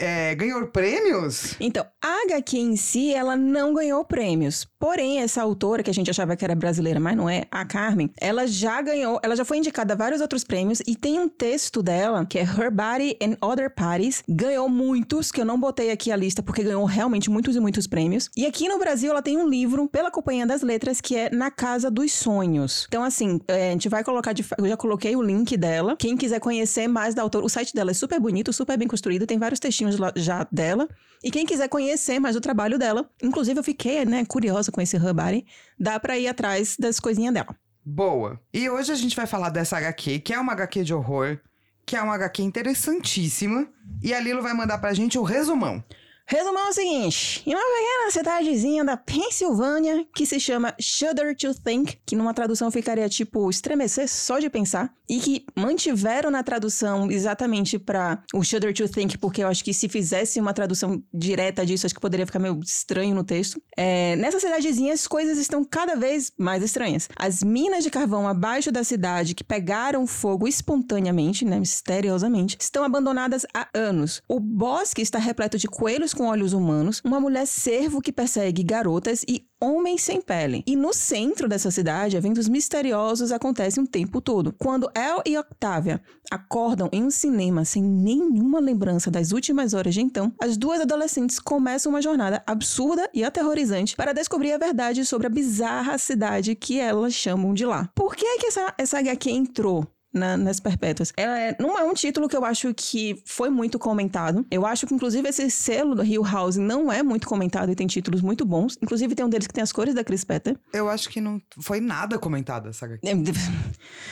é, 0.00 0.34
ganhou 0.34 0.66
prêmios? 0.66 1.56
Então, 1.58 1.86
a 2.02 2.24
HQ 2.26 2.58
em 2.58 2.76
si, 2.76 3.14
ela 3.14 3.34
não 3.36 3.72
ganhou 3.72 4.04
prêmios. 4.04 4.66
Porém, 4.78 5.20
essa 5.22 5.40
autora, 5.40 5.82
que 5.82 5.90
a 5.90 5.94
gente 5.94 6.10
achava 6.10 6.36
que 6.36 6.44
era 6.44 6.54
brasileira, 6.54 7.00
mas 7.00 7.16
não 7.16 7.30
é, 7.30 7.44
a 7.50 7.64
Carmen, 7.64 8.10
ela 8.20 8.46
já 8.46 8.82
ganhou, 8.82 9.18
ela 9.22 9.34
já 9.34 9.44
foi 9.44 9.56
indicada 9.56 9.94
a 9.94 9.96
vários 9.96 10.20
outros 10.20 10.44
prêmios 10.44 10.63
e 10.86 10.96
tem 10.96 11.18
um 11.18 11.28
texto 11.28 11.82
dela, 11.82 12.24
que 12.24 12.38
é 12.38 12.42
Her 12.42 12.70
Body 12.70 13.16
and 13.22 13.36
Other 13.44 13.72
Parties, 13.74 14.22
ganhou 14.28 14.68
muitos, 14.68 15.30
que 15.30 15.40
eu 15.40 15.44
não 15.44 15.58
botei 15.58 15.90
aqui 15.90 16.10
a 16.10 16.16
lista 16.16 16.42
porque 16.42 16.62
ganhou 16.62 16.84
realmente 16.84 17.30
muitos 17.30 17.56
e 17.56 17.60
muitos 17.60 17.86
prêmios. 17.86 18.30
E 18.36 18.46
aqui 18.46 18.68
no 18.68 18.78
Brasil, 18.78 19.10
ela 19.10 19.22
tem 19.22 19.36
um 19.36 19.48
livro 19.48 19.88
pela 19.88 20.10
Companhia 20.10 20.46
das 20.46 20.62
Letras, 20.62 21.00
que 21.00 21.16
é 21.16 21.30
Na 21.30 21.50
Casa 21.50 21.90
dos 21.90 22.12
Sonhos. 22.12 22.86
Então, 22.88 23.02
assim, 23.02 23.40
é, 23.48 23.68
a 23.68 23.72
gente 23.72 23.88
vai 23.88 24.02
colocar, 24.02 24.32
de, 24.32 24.44
eu 24.58 24.68
já 24.68 24.76
coloquei 24.76 25.14
o 25.16 25.22
link 25.22 25.56
dela. 25.56 25.96
Quem 25.96 26.16
quiser 26.16 26.40
conhecer 26.40 26.88
mais 26.88 27.14
da 27.14 27.22
autora, 27.22 27.44
o 27.44 27.48
site 27.48 27.74
dela 27.74 27.90
é 27.90 27.94
super 27.94 28.20
bonito, 28.20 28.52
super 28.52 28.78
bem 28.78 28.88
construído, 28.88 29.26
tem 29.26 29.38
vários 29.38 29.60
textinhos 29.60 29.96
já 30.16 30.46
dela. 30.50 30.88
E 31.22 31.30
quem 31.30 31.46
quiser 31.46 31.68
conhecer 31.68 32.18
mais 32.18 32.36
o 32.36 32.40
trabalho 32.40 32.78
dela, 32.78 33.08
inclusive 33.22 33.58
eu 33.58 33.64
fiquei, 33.64 34.04
né, 34.04 34.24
curiosa 34.24 34.70
com 34.70 34.80
esse 34.80 34.96
Her 34.96 35.14
Body, 35.14 35.44
dá 35.78 35.98
pra 35.98 36.18
ir 36.18 36.28
atrás 36.28 36.76
das 36.78 37.00
coisinhas 37.00 37.32
dela. 37.32 37.56
Boa. 37.84 38.40
E 38.52 38.70
hoje 38.70 38.92
a 38.92 38.94
gente 38.94 39.14
vai 39.14 39.26
falar 39.26 39.50
dessa 39.50 39.76
HQ, 39.76 40.20
que 40.20 40.32
é 40.32 40.38
uma 40.38 40.52
HQ 40.52 40.84
de 40.84 40.94
horror, 40.94 41.38
que 41.84 41.96
é 41.96 42.02
uma 42.02 42.14
HQ 42.14 42.42
interessantíssima. 42.42 43.68
E 44.02 44.14
a 44.14 44.20
Lilo 44.20 44.42
vai 44.42 44.54
mandar 44.54 44.78
pra 44.78 44.94
gente 44.94 45.18
o 45.18 45.22
resumão. 45.22 45.84
Resumão 46.26 46.66
é 46.66 46.70
o 46.70 46.72
seguinte: 46.72 47.42
em 47.46 47.54
uma 47.54 47.62
pequena 47.62 48.10
cidadezinha 48.10 48.84
da 48.84 48.96
Pensilvânia, 48.96 50.06
que 50.14 50.24
se 50.24 50.40
chama 50.40 50.74
Shudder 50.80 51.36
to 51.36 51.54
Think, 51.54 51.98
que 52.06 52.16
numa 52.16 52.32
tradução 52.32 52.70
ficaria 52.70 53.08
tipo 53.08 53.50
estremecer 53.50 54.08
só 54.08 54.38
de 54.38 54.48
pensar, 54.48 54.92
e 55.08 55.18
que 55.18 55.44
mantiveram 55.54 56.30
na 56.30 56.42
tradução 56.42 57.10
exatamente 57.10 57.78
pra 57.78 58.22
o 58.32 58.42
Shudder 58.42 58.72
to 58.72 58.88
Think, 58.88 59.18
porque 59.18 59.42
eu 59.42 59.48
acho 59.48 59.62
que 59.62 59.74
se 59.74 59.88
fizesse 59.88 60.40
uma 60.40 60.54
tradução 60.54 61.02
direta 61.12 61.64
disso, 61.64 61.86
acho 61.86 61.94
que 61.94 62.00
poderia 62.00 62.26
ficar 62.26 62.38
meio 62.38 62.58
estranho 62.60 63.14
no 63.14 63.22
texto. 63.24 63.60
É, 63.76 64.16
nessa 64.16 64.40
cidadezinha, 64.40 64.94
as 64.94 65.06
coisas 65.06 65.36
estão 65.36 65.62
cada 65.62 65.94
vez 65.94 66.32
mais 66.38 66.62
estranhas. 66.62 67.08
As 67.16 67.42
minas 67.42 67.84
de 67.84 67.90
carvão 67.90 68.26
abaixo 68.26 68.72
da 68.72 68.82
cidade, 68.82 69.34
que 69.34 69.44
pegaram 69.44 70.06
fogo 70.06 70.48
espontaneamente, 70.48 71.44
né, 71.44 71.58
misteriosamente, 71.58 72.56
estão 72.58 72.82
abandonadas 72.82 73.44
há 73.52 73.68
anos. 73.74 74.22
O 74.26 74.40
bosque 74.40 75.02
está 75.02 75.18
repleto 75.18 75.58
de 75.58 75.68
coelhos 75.68 76.13
com 76.14 76.26
olhos 76.26 76.52
humanos, 76.52 77.00
uma 77.04 77.20
mulher 77.20 77.46
cervo 77.46 78.00
que 78.00 78.12
persegue 78.12 78.62
garotas 78.62 79.24
e 79.28 79.44
homens 79.60 80.02
sem 80.02 80.20
pele. 80.20 80.62
E 80.66 80.76
no 80.76 80.92
centro 80.92 81.48
dessa 81.48 81.70
cidade, 81.70 82.16
eventos 82.16 82.48
misteriosos 82.48 83.32
acontecem 83.32 83.82
o 83.82 83.86
tempo 83.86 84.20
todo. 84.20 84.54
Quando 84.58 84.90
El 84.94 85.22
e 85.26 85.38
Octavia 85.38 86.00
acordam 86.30 86.88
em 86.92 87.02
um 87.02 87.10
cinema 87.10 87.64
sem 87.64 87.82
nenhuma 87.82 88.60
lembrança 88.60 89.10
das 89.10 89.32
últimas 89.32 89.74
horas 89.74 89.94
de 89.94 90.00
então, 90.00 90.32
as 90.40 90.56
duas 90.56 90.80
adolescentes 90.80 91.38
começam 91.38 91.90
uma 91.90 92.02
jornada 92.02 92.42
absurda 92.46 93.08
e 93.14 93.24
aterrorizante 93.24 93.96
para 93.96 94.12
descobrir 94.12 94.52
a 94.52 94.58
verdade 94.58 95.04
sobre 95.04 95.26
a 95.26 95.30
bizarra 95.30 95.96
cidade 95.98 96.54
que 96.54 96.78
elas 96.78 97.14
chamam 97.14 97.54
de 97.54 97.64
lá. 97.64 97.88
Por 97.94 98.14
que, 98.14 98.38
que 98.38 98.46
essa, 98.46 98.74
essa 98.78 98.98
HQ 98.98 99.30
entrou 99.30 99.86
na- 100.14 100.36
nas 100.36 100.60
perpétuas. 100.60 101.12
É, 101.16 101.54
não 101.60 101.76
é 101.78 101.82
um 101.84 101.92
título 101.92 102.28
que 102.28 102.36
eu 102.36 102.44
acho 102.44 102.72
que 102.74 103.20
foi 103.26 103.50
muito 103.50 103.78
comentado. 103.78 104.46
Eu 104.50 104.64
acho 104.64 104.86
que, 104.86 104.94
inclusive, 104.94 105.28
esse 105.28 105.50
selo 105.50 105.94
do 105.94 106.04
Hill 106.04 106.22
House 106.22 106.56
não 106.56 106.90
é 106.92 107.02
muito 107.02 107.26
comentado 107.26 107.70
e 107.70 107.74
tem 107.74 107.86
títulos 107.86 108.22
muito 108.22 108.44
bons. 108.44 108.78
Inclusive, 108.80 109.14
tem 109.14 109.24
um 109.24 109.28
deles 109.28 109.46
que 109.46 109.52
tem 109.52 109.62
as 109.62 109.72
cores 109.72 109.94
da 109.94 110.04
Chris 110.04 110.24
Petter. 110.24 110.56
Eu 110.72 110.88
acho 110.88 111.08
que 111.08 111.20
não 111.20 111.40
foi 111.60 111.80
nada 111.80 112.18
comentado 112.18 112.68
essa 112.68 112.86
HQ. 112.86 113.06
É, 113.06 113.14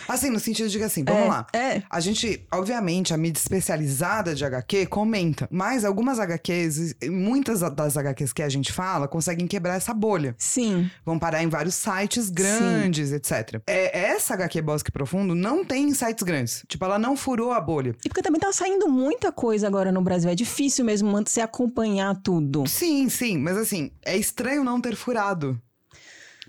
Assim, 0.08 0.30
no 0.30 0.40
sentido 0.40 0.68
de 0.68 0.78
que 0.78 0.84
assim, 0.84 1.04
vamos 1.04 1.28
lá. 1.28 1.46
É. 1.52 1.82
A 1.88 2.00
gente, 2.00 2.44
obviamente, 2.52 3.14
a 3.14 3.16
mídia 3.16 3.38
especializada 3.40 4.34
de 4.34 4.44
HQ 4.44 4.86
comenta, 4.86 5.48
mas 5.50 5.84
algumas 5.84 6.18
HQs, 6.18 6.96
muitas 7.10 7.60
das 7.60 7.96
HQs 7.96 8.32
que 8.32 8.42
a 8.42 8.48
gente 8.48 8.72
fala, 8.72 9.06
conseguem 9.06 9.46
quebrar 9.46 9.74
essa 9.76 9.94
bolha. 9.94 10.34
Sim. 10.38 10.90
Vão 11.04 11.18
parar 11.18 11.42
em 11.42 11.48
vários 11.48 11.74
sites 11.74 12.28
grandes, 12.30 13.12
etc. 13.12 13.60
É, 13.66 14.06
essa 14.10 14.34
HQ 14.34 14.60
Bosque 14.62 14.90
Profundo 14.90 15.34
não 15.34 15.64
tem 15.64 15.91
sites 15.94 16.22
grandes. 16.22 16.64
Tipo, 16.68 16.84
ela 16.84 16.98
não 16.98 17.16
furou 17.16 17.52
a 17.52 17.60
bolha. 17.60 17.94
E 18.04 18.08
porque 18.08 18.22
também 18.22 18.40
tá 18.40 18.52
saindo 18.52 18.88
muita 18.88 19.32
coisa 19.32 19.66
agora 19.66 19.92
no 19.92 20.02
Brasil. 20.02 20.30
É 20.30 20.34
difícil 20.34 20.84
mesmo 20.84 21.10
você 21.10 21.40
acompanhar 21.40 22.14
tudo. 22.22 22.66
Sim, 22.66 23.08
sim, 23.08 23.38
mas 23.38 23.56
assim, 23.56 23.90
é 24.04 24.16
estranho 24.16 24.64
não 24.64 24.80
ter 24.80 24.96
furado. 24.96 25.60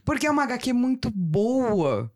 Porque 0.05 0.27
é 0.27 0.31
uma 0.31 0.43
HQ 0.43 0.73
muito 0.73 1.09
boa. 1.09 2.11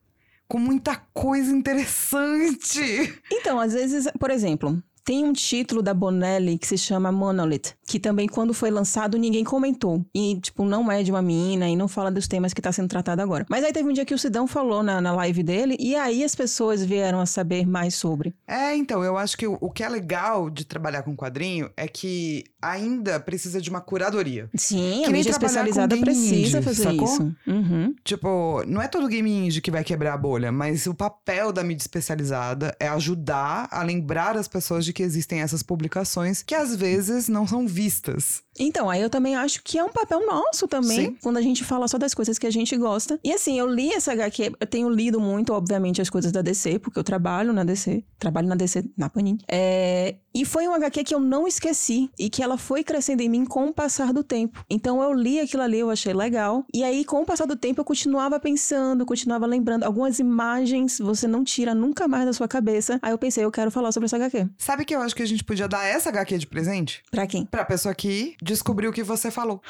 Com 0.47 0.59
muita 0.59 0.95
coisa 1.13 1.51
interessante. 1.51 3.21
Então, 3.31 3.59
às 3.59 3.73
vezes, 3.73 4.07
por 4.17 4.31
exemplo, 4.31 4.81
tem 5.07 5.23
um 5.23 5.31
título 5.31 5.81
da 5.81 5.93
Bonelli 5.93 6.57
que 6.57 6.67
se 6.67 6.77
chama 6.77 7.13
Monolith, 7.13 7.73
que 7.87 7.97
também 7.97 8.27
quando 8.27 8.53
foi 8.53 8.69
lançado 8.69 9.17
ninguém 9.17 9.41
comentou. 9.41 10.05
E, 10.13 10.37
tipo, 10.41 10.65
não 10.65 10.91
é 10.91 11.01
de 11.01 11.09
uma 11.09 11.21
mina 11.21 11.69
e 11.69 11.77
não 11.77 11.87
fala 11.87 12.11
dos 12.11 12.27
temas 12.27 12.53
que 12.53 12.61
tá 12.61 12.73
sendo 12.73 12.89
tratado 12.89 13.21
agora. 13.21 13.45
Mas 13.49 13.63
aí 13.63 13.71
teve 13.71 13.87
um 13.87 13.93
dia 13.93 14.03
que 14.03 14.13
o 14.13 14.17
Sidão 14.17 14.45
falou 14.47 14.83
na, 14.83 14.99
na 14.99 15.13
live 15.13 15.43
dele 15.43 15.77
e 15.79 15.95
aí 15.95 16.25
as 16.25 16.35
pessoas 16.35 16.83
vieram 16.83 17.21
a 17.21 17.25
saber 17.25 17.65
mais 17.65 17.95
sobre. 17.95 18.35
É, 18.45 18.75
então, 18.75 19.01
eu 19.01 19.17
acho 19.17 19.37
que 19.37 19.47
o, 19.47 19.57
o 19.61 19.71
que 19.71 19.81
é 19.81 19.87
legal 19.87 20.49
de 20.49 20.65
trabalhar 20.65 21.03
com 21.03 21.15
quadrinho 21.15 21.71
é 21.77 21.87
que 21.87 22.43
ainda 22.61 23.19
precisa 23.19 23.61
de 23.61 23.69
uma 23.69 23.81
curadoria. 23.81 24.49
Sim, 24.55 25.01
Que 25.03 25.05
a 25.05 25.09
mídia 25.11 25.31
especializada 25.31 25.95
precisa 25.97 26.35
indie, 26.35 26.61
fazer 26.61 26.83
sacou? 26.83 27.03
isso. 27.05 27.35
Uhum. 27.45 27.95
Tipo, 28.03 28.63
não 28.67 28.81
é 28.81 28.87
todo 28.87 29.07
game 29.07 29.29
indie 29.29 29.61
que 29.61 29.71
vai 29.71 29.83
quebrar 29.83 30.13
a 30.13 30.17
bolha, 30.17 30.51
mas 30.51 30.87
o 30.87 30.93
papel 30.93 31.51
da 31.51 31.63
mídia 31.63 31.83
especializada 31.83 32.75
é 32.79 32.87
ajudar 32.87 33.67
a 33.71 33.83
lembrar 33.83 34.35
as 34.37 34.47
pessoas 34.47 34.85
de 34.85 34.93
que 34.93 35.03
existem 35.03 35.41
essas 35.41 35.61
publicações 35.63 36.41
que 36.41 36.55
às 36.55 36.75
vezes 36.75 37.27
não 37.27 37.45
são 37.47 37.67
vistas. 37.67 38.41
Então, 38.59 38.89
aí 38.89 39.01
eu 39.01 39.09
também 39.09 39.35
acho 39.35 39.61
que 39.63 39.77
é 39.77 39.83
um 39.83 39.91
papel 39.91 40.25
nosso 40.25 40.67
também, 40.67 41.07
Sim. 41.07 41.17
quando 41.21 41.37
a 41.37 41.41
gente 41.41 41.63
fala 41.63 41.87
só 41.87 41.97
das 41.97 42.13
coisas 42.13 42.37
que 42.39 42.47
a 42.47 42.51
gente 42.51 42.75
gosta. 42.77 43.19
E 43.23 43.31
assim, 43.31 43.57
eu 43.59 43.67
li 43.67 43.91
essa 43.91 44.11
HQ, 44.13 44.53
eu 44.59 44.67
tenho 44.67 44.89
lido 44.89 45.19
muito, 45.19 45.53
obviamente, 45.53 46.01
as 46.01 46.09
coisas 46.09 46.31
da 46.31 46.41
DC, 46.41 46.79
porque 46.79 46.99
eu 46.99 47.03
trabalho 47.03 47.53
na 47.53 47.63
DC, 47.63 48.03
trabalho 48.17 48.47
na 48.47 48.55
DC, 48.55 48.83
na 48.97 49.09
Panini. 49.09 49.39
É, 49.47 50.15
e 50.33 50.45
foi 50.45 50.67
uma 50.67 50.77
HQ 50.77 51.03
que 51.03 51.15
eu 51.15 51.19
não 51.19 51.47
esqueci 51.47 52.11
e 52.17 52.29
que 52.29 52.43
ela 52.43 52.57
foi 52.57 52.83
crescendo 52.83 53.21
em 53.21 53.29
mim 53.29 53.43
com 53.43 53.65
o 53.67 53.73
passar 53.73 54.13
do 54.13 54.23
tempo. 54.23 54.63
Então 54.69 55.01
eu 55.01 55.11
li 55.11 55.39
aquilo 55.39 55.63
ali, 55.63 55.79
eu 55.79 55.89
achei 55.89 56.13
legal. 56.13 56.63
E 56.73 56.83
aí, 56.83 57.03
com 57.03 57.21
o 57.21 57.25
passar 57.25 57.45
do 57.45 57.55
tempo, 57.55 57.81
eu 57.81 57.85
continuava 57.85 58.39
pensando, 58.39 59.03
continuava 59.05 59.47
lembrando. 59.47 59.83
Algumas 59.83 60.19
imagens 60.19 60.99
você 60.99 61.27
não 61.27 61.43
tira 61.43 61.73
nunca 61.73 62.07
mais 62.07 62.25
da 62.25 62.33
sua 62.33 62.47
cabeça. 62.47 62.99
Aí 63.01 63.11
eu 63.11 63.17
pensei, 63.17 63.43
eu 63.43 63.51
quero 63.51 63.71
falar 63.71 63.91
sobre 63.91 64.05
essa 64.05 64.17
HQ. 64.17 64.47
Sabe 64.59 64.85
que 64.85 64.95
eu 64.95 65.01
acho 65.01 65.15
que 65.15 65.23
a 65.23 65.27
gente 65.27 65.43
podia 65.43 65.67
dar 65.67 65.83
essa 65.85 66.09
HQ 66.09 66.37
de 66.37 66.45
presente? 66.45 67.03
Pra 67.09 67.25
quem? 67.25 67.45
Pra 67.45 67.65
pessoa 67.65 67.95
que 67.95 68.35
descobriu 68.47 68.89
o 68.89 68.93
que 68.93 69.03
você 69.03 69.29
falou. 69.29 69.61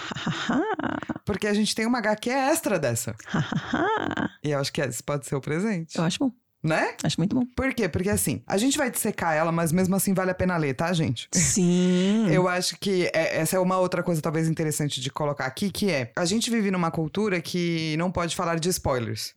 Porque 1.25 1.47
a 1.47 1.53
gente 1.53 1.75
tem 1.75 1.85
uma 1.85 1.97
HQ 1.99 2.29
extra 2.29 2.79
dessa. 2.79 3.15
E 4.43 4.51
eu 4.51 4.59
acho 4.59 4.71
que 4.71 4.79
esse 4.79 5.03
pode 5.03 5.25
ser 5.25 5.35
o 5.35 5.41
presente. 5.41 5.97
eu 5.97 6.03
acho 6.03 6.19
bom. 6.19 6.31
Né? 6.63 6.95
Acho 7.03 7.19
muito 7.19 7.35
bom. 7.35 7.45
Por 7.55 7.73
quê? 7.73 7.87
Porque 7.87 8.09
assim, 8.09 8.41
a 8.47 8.57
gente 8.57 8.77
vai 8.77 8.89
dissecar 8.91 9.33
ela, 9.35 9.51
mas 9.51 9.71
mesmo 9.71 9.95
assim 9.95 10.13
vale 10.13 10.31
a 10.31 10.35
pena 10.35 10.57
ler, 10.57 10.73
tá, 10.73 10.91
gente? 10.91 11.29
Sim. 11.31 12.27
Eu 12.33 12.47
acho 12.47 12.77
que 12.79 13.09
é- 13.13 13.37
essa 13.39 13.55
é 13.55 13.59
uma 13.59 13.77
outra 13.77 14.01
coisa 14.03 14.21
talvez 14.21 14.47
interessante 14.47 14.99
de 14.99 15.09
colocar 15.11 15.45
aqui, 15.45 15.69
que 15.69 15.89
é 15.91 16.11
a 16.15 16.25
gente 16.25 16.49
vive 16.49 16.71
numa 16.71 16.89
cultura 16.91 17.39
que 17.39 17.95
não 17.97 18.11
pode 18.11 18.35
falar 18.35 18.59
de 18.59 18.69
spoilers. 18.69 19.33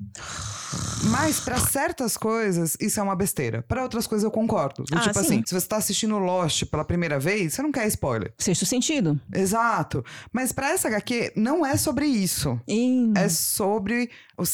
Mas 1.10 1.40
pra 1.40 1.58
certas 1.58 2.16
coisas 2.16 2.76
isso 2.80 2.98
é 3.00 3.02
uma 3.02 3.16
besteira. 3.16 3.62
Pra 3.62 3.82
outras 3.82 4.06
coisas 4.06 4.24
eu 4.24 4.30
concordo. 4.30 4.84
Do 4.84 4.96
Ah, 4.96 5.00
tipo 5.00 5.14
sim. 5.14 5.20
assim, 5.20 5.42
se 5.46 5.54
você 5.54 5.66
tá 5.66 5.76
assistindo 5.76 6.18
Lost 6.18 6.64
pela 6.66 6.84
primeira 6.84 7.18
vez, 7.18 7.54
você 7.54 7.62
não 7.62 7.72
quer 7.72 7.86
spoiler. 7.88 8.32
Sexto 8.38 8.64
sentido. 8.66 9.20
Exato. 9.34 10.04
Mas 10.32 10.52
pra 10.52 10.70
essa 10.70 10.88
HQ 10.88 11.32
não 11.36 11.64
é 11.64 11.76
sobre 11.76 12.06
isso. 12.06 12.60
É 13.16 13.28
sobre 13.28 14.10
os 14.36 14.48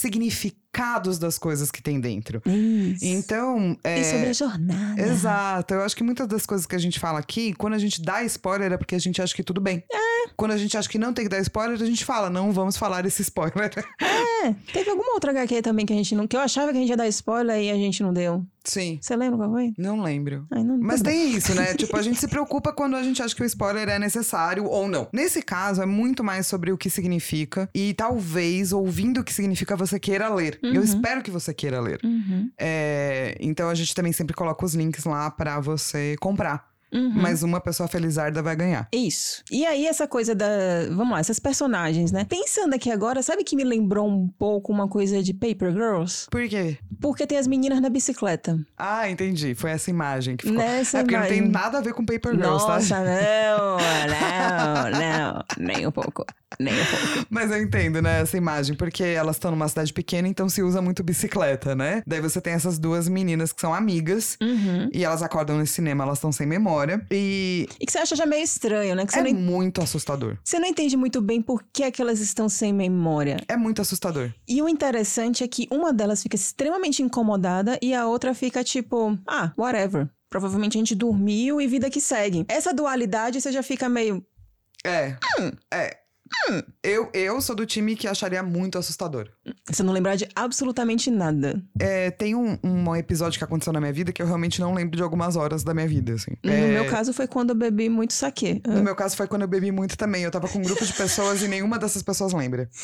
significados 0.76 1.18
das 1.18 1.38
coisas 1.38 1.70
que 1.70 1.82
tem 1.82 1.98
dentro. 1.98 2.42
Isso. 2.44 3.04
Então, 3.04 3.76
é... 3.82 4.00
E 4.00 4.04
sobre 4.04 4.28
a 4.28 4.32
jornada. 4.32 5.00
Exato. 5.00 5.74
Eu 5.74 5.82
acho 5.82 5.96
que 5.96 6.04
muitas 6.04 6.28
das 6.28 6.44
coisas 6.44 6.66
que 6.66 6.76
a 6.76 6.78
gente 6.78 7.00
fala 7.00 7.18
aqui, 7.18 7.54
quando 7.54 7.74
a 7.74 7.78
gente 7.78 8.02
dá 8.02 8.22
spoiler, 8.24 8.72
é 8.72 8.76
porque 8.76 8.94
a 8.94 8.98
gente 8.98 9.20
acha 9.22 9.34
que 9.34 9.42
tudo 9.42 9.60
bem. 9.60 9.82
É. 9.90 10.28
Quando 10.36 10.52
a 10.52 10.56
gente 10.56 10.76
acha 10.76 10.88
que 10.88 10.98
não 10.98 11.12
tem 11.12 11.24
que 11.24 11.30
dar 11.30 11.38
spoiler, 11.40 11.80
a 11.80 11.86
gente 11.86 12.04
fala, 12.04 12.28
não 12.28 12.52
vamos 12.52 12.76
falar 12.76 13.06
esse 13.06 13.22
spoiler. 13.22 13.72
É, 14.00 14.52
teve 14.72 14.90
alguma 14.90 15.14
outra 15.14 15.30
HQ 15.30 15.62
também 15.62 15.86
que 15.86 15.92
a 15.92 15.96
gente 15.96 16.14
não. 16.14 16.26
Que 16.26 16.36
eu 16.36 16.40
achava 16.40 16.70
que 16.70 16.76
a 16.76 16.80
gente 16.80 16.90
ia 16.90 16.96
dar 16.96 17.08
spoiler 17.08 17.58
e 17.58 17.70
a 17.70 17.74
gente 17.74 18.02
não 18.02 18.12
deu. 18.12 18.44
Sim. 18.66 18.98
Você 19.00 19.14
lembra 19.16 19.38
qual 19.38 19.50
foi? 19.50 19.72
Não 19.78 20.02
lembro. 20.02 20.46
Ai, 20.50 20.62
não, 20.64 20.76
Mas 20.78 21.00
tá 21.00 21.10
bom. 21.10 21.16
tem 21.16 21.30
isso, 21.36 21.54
né? 21.54 21.74
tipo, 21.74 21.96
a 21.96 22.02
gente 22.02 22.18
se 22.18 22.28
preocupa 22.28 22.72
quando 22.72 22.96
a 22.96 23.02
gente 23.02 23.22
acha 23.22 23.34
que 23.34 23.42
o 23.42 23.46
spoiler 23.46 23.88
é 23.88 23.98
necessário 23.98 24.64
ou 24.66 24.88
não. 24.88 25.08
Nesse 25.12 25.40
caso, 25.42 25.80
é 25.82 25.86
muito 25.86 26.22
mais 26.24 26.46
sobre 26.46 26.72
o 26.72 26.76
que 26.78 26.90
significa. 26.90 27.68
E 27.74 27.94
talvez, 27.94 28.72
ouvindo 28.72 29.20
o 29.20 29.24
que 29.24 29.32
significa, 29.32 29.76
você 29.76 29.98
queira 30.00 30.28
ler. 30.28 30.58
Eu 30.62 30.74
Uhum. 30.74 30.80
espero 30.82 31.22
que 31.22 31.30
você 31.30 31.54
queira 31.54 31.80
ler. 31.80 32.00
Uhum. 32.04 32.50
É, 32.58 33.36
então 33.40 33.68
a 33.68 33.74
gente 33.74 33.94
também 33.94 34.12
sempre 34.12 34.34
coloca 34.34 34.64
os 34.64 34.74
links 34.74 35.04
lá 35.04 35.30
pra 35.30 35.60
você 35.60 36.16
comprar. 36.20 36.68
Uhum. 36.92 37.12
Mas 37.14 37.42
uma 37.42 37.60
pessoa 37.60 37.88
felizarda 37.88 38.42
vai 38.42 38.54
ganhar. 38.56 38.88
Isso. 38.92 39.42
E 39.50 39.66
aí, 39.66 39.86
essa 39.86 40.06
coisa 40.06 40.34
da. 40.34 40.46
Vamos 40.90 41.12
lá, 41.12 41.20
essas 41.20 41.38
personagens, 41.38 42.12
né? 42.12 42.24
Pensando 42.24 42.74
aqui 42.74 42.90
agora, 42.90 43.22
sabe 43.22 43.44
que 43.44 43.56
me 43.56 43.64
lembrou 43.64 44.08
um 44.08 44.28
pouco 44.28 44.72
uma 44.72 44.88
coisa 44.88 45.22
de 45.22 45.34
Paper 45.34 45.72
Girls? 45.72 46.26
Por 46.30 46.48
quê? 46.48 46.78
Porque 47.00 47.26
tem 47.26 47.38
as 47.38 47.46
meninas 47.46 47.80
na 47.80 47.88
bicicleta. 47.88 48.58
Ah, 48.76 49.08
entendi. 49.10 49.54
Foi 49.54 49.70
essa 49.70 49.90
imagem 49.90 50.36
que 50.36 50.46
ficou. 50.46 50.58
Nessa 50.58 50.98
é 50.98 51.02
porque 51.02 51.16
não 51.16 51.26
tem 51.26 51.38
imagem. 51.38 51.52
nada 51.52 51.78
a 51.78 51.80
ver 51.80 51.92
com 51.92 52.04
Paper 52.04 52.34
Girls, 52.34 52.66
tá? 52.66 52.74
Nossa, 52.74 52.96
não, 53.04 53.78
não, 54.90 55.00
não. 55.00 55.44
Nem 55.58 55.86
um 55.86 55.92
pouco. 55.92 56.24
Nem 56.58 56.74
um 56.74 56.84
pouco. 56.84 57.26
Mas 57.30 57.50
eu 57.50 57.62
entendo, 57.62 58.00
né, 58.00 58.20
essa 58.20 58.36
imagem, 58.36 58.76
porque 58.76 59.02
elas 59.02 59.36
estão 59.36 59.50
numa 59.50 59.68
cidade 59.68 59.92
pequena, 59.92 60.28
então 60.28 60.48
se 60.48 60.62
usa 60.62 60.80
muito 60.80 61.02
bicicleta, 61.02 61.74
né? 61.74 62.02
Daí 62.06 62.20
você 62.20 62.40
tem 62.40 62.52
essas 62.52 62.78
duas 62.78 63.08
meninas 63.08 63.52
que 63.52 63.60
são 63.60 63.74
amigas. 63.74 64.36
Uhum. 64.40 64.88
E 64.92 65.04
elas 65.04 65.22
acordam 65.22 65.58
nesse 65.58 65.74
cinema, 65.74 66.04
elas 66.04 66.18
estão 66.18 66.32
sem 66.32 66.46
memória. 66.46 67.04
E 67.10 67.68
E 67.80 67.86
que 67.86 67.92
você 67.92 67.98
acha 67.98 68.16
já 68.16 68.26
meio 68.26 68.42
estranho, 68.42 68.94
né? 68.94 69.06
Que 69.06 69.12
você, 69.12 69.18
é 69.20 69.32
muito 69.32 69.80
assustador. 69.82 70.36
você 70.42 70.58
não 70.58 70.66
entende 70.66 70.96
muito 70.96 71.20
bem 71.20 71.42
por 71.42 71.64
que, 71.72 71.82
é 71.82 71.90
que 71.90 72.00
elas 72.00 72.20
estão 72.20 72.48
sem 72.48 72.72
memória. 72.72 73.38
É 73.48 73.56
muito 73.56 73.82
assustador. 73.82 74.30
E 74.48 74.62
o 74.62 74.68
interessante 74.68 75.44
é 75.44 75.48
que 75.48 75.68
uma 75.70 75.92
delas 75.92 76.22
fica 76.22 76.36
extremamente 76.36 77.02
incomodada 77.02 77.78
e 77.82 77.94
a 77.94 78.06
outra 78.06 78.34
fica 78.34 78.62
tipo, 78.64 79.18
ah, 79.26 79.52
whatever. 79.56 80.08
Provavelmente 80.28 80.76
a 80.76 80.80
gente 80.80 80.94
dormiu 80.94 81.60
e 81.60 81.66
vida 81.66 81.88
que 81.88 82.00
segue. 82.00 82.44
Essa 82.48 82.74
dualidade 82.74 83.40
você 83.40 83.52
já 83.52 83.62
fica 83.62 83.88
meio. 83.88 84.24
É. 84.84 85.16
Hum. 85.40 85.52
É. 85.72 85.96
Eu, 86.82 87.10
eu 87.12 87.40
sou 87.40 87.54
do 87.54 87.66
time 87.66 87.96
que 87.96 88.06
acharia 88.08 88.42
muito 88.42 88.78
assustador. 88.78 89.28
Você 89.68 89.82
não 89.82 89.92
lembrar 89.92 90.16
de 90.16 90.28
absolutamente 90.34 91.10
nada. 91.10 91.62
É, 91.78 92.10
tem 92.10 92.34
um, 92.34 92.58
um 92.62 92.94
episódio 92.96 93.38
que 93.38 93.44
aconteceu 93.44 93.72
na 93.72 93.80
minha 93.80 93.92
vida 93.92 94.12
que 94.12 94.22
eu 94.22 94.26
realmente 94.26 94.60
não 94.60 94.74
lembro 94.74 94.96
de 94.96 95.02
algumas 95.02 95.36
horas 95.36 95.62
da 95.62 95.72
minha 95.74 95.86
vida, 95.86 96.14
assim. 96.14 96.32
No 96.42 96.52
É, 96.52 96.68
meu 96.68 96.86
caso 96.86 97.12
foi 97.12 97.26
quando 97.26 97.50
eu 97.50 97.56
bebi 97.56 97.88
muito 97.88 98.12
saquê. 98.12 98.60
No 98.66 98.82
meu 98.82 98.94
caso 98.94 99.16
foi 99.16 99.26
quando 99.26 99.42
eu 99.42 99.48
bebi 99.48 99.70
muito 99.70 99.96
também. 99.96 100.22
Eu 100.22 100.30
tava 100.30 100.48
com 100.48 100.58
um 100.58 100.62
grupo 100.62 100.84
de 100.84 100.92
pessoas 100.92 101.42
e 101.42 101.48
nenhuma 101.48 101.78
dessas 101.78 102.02
pessoas 102.02 102.32
lembra. 102.32 102.68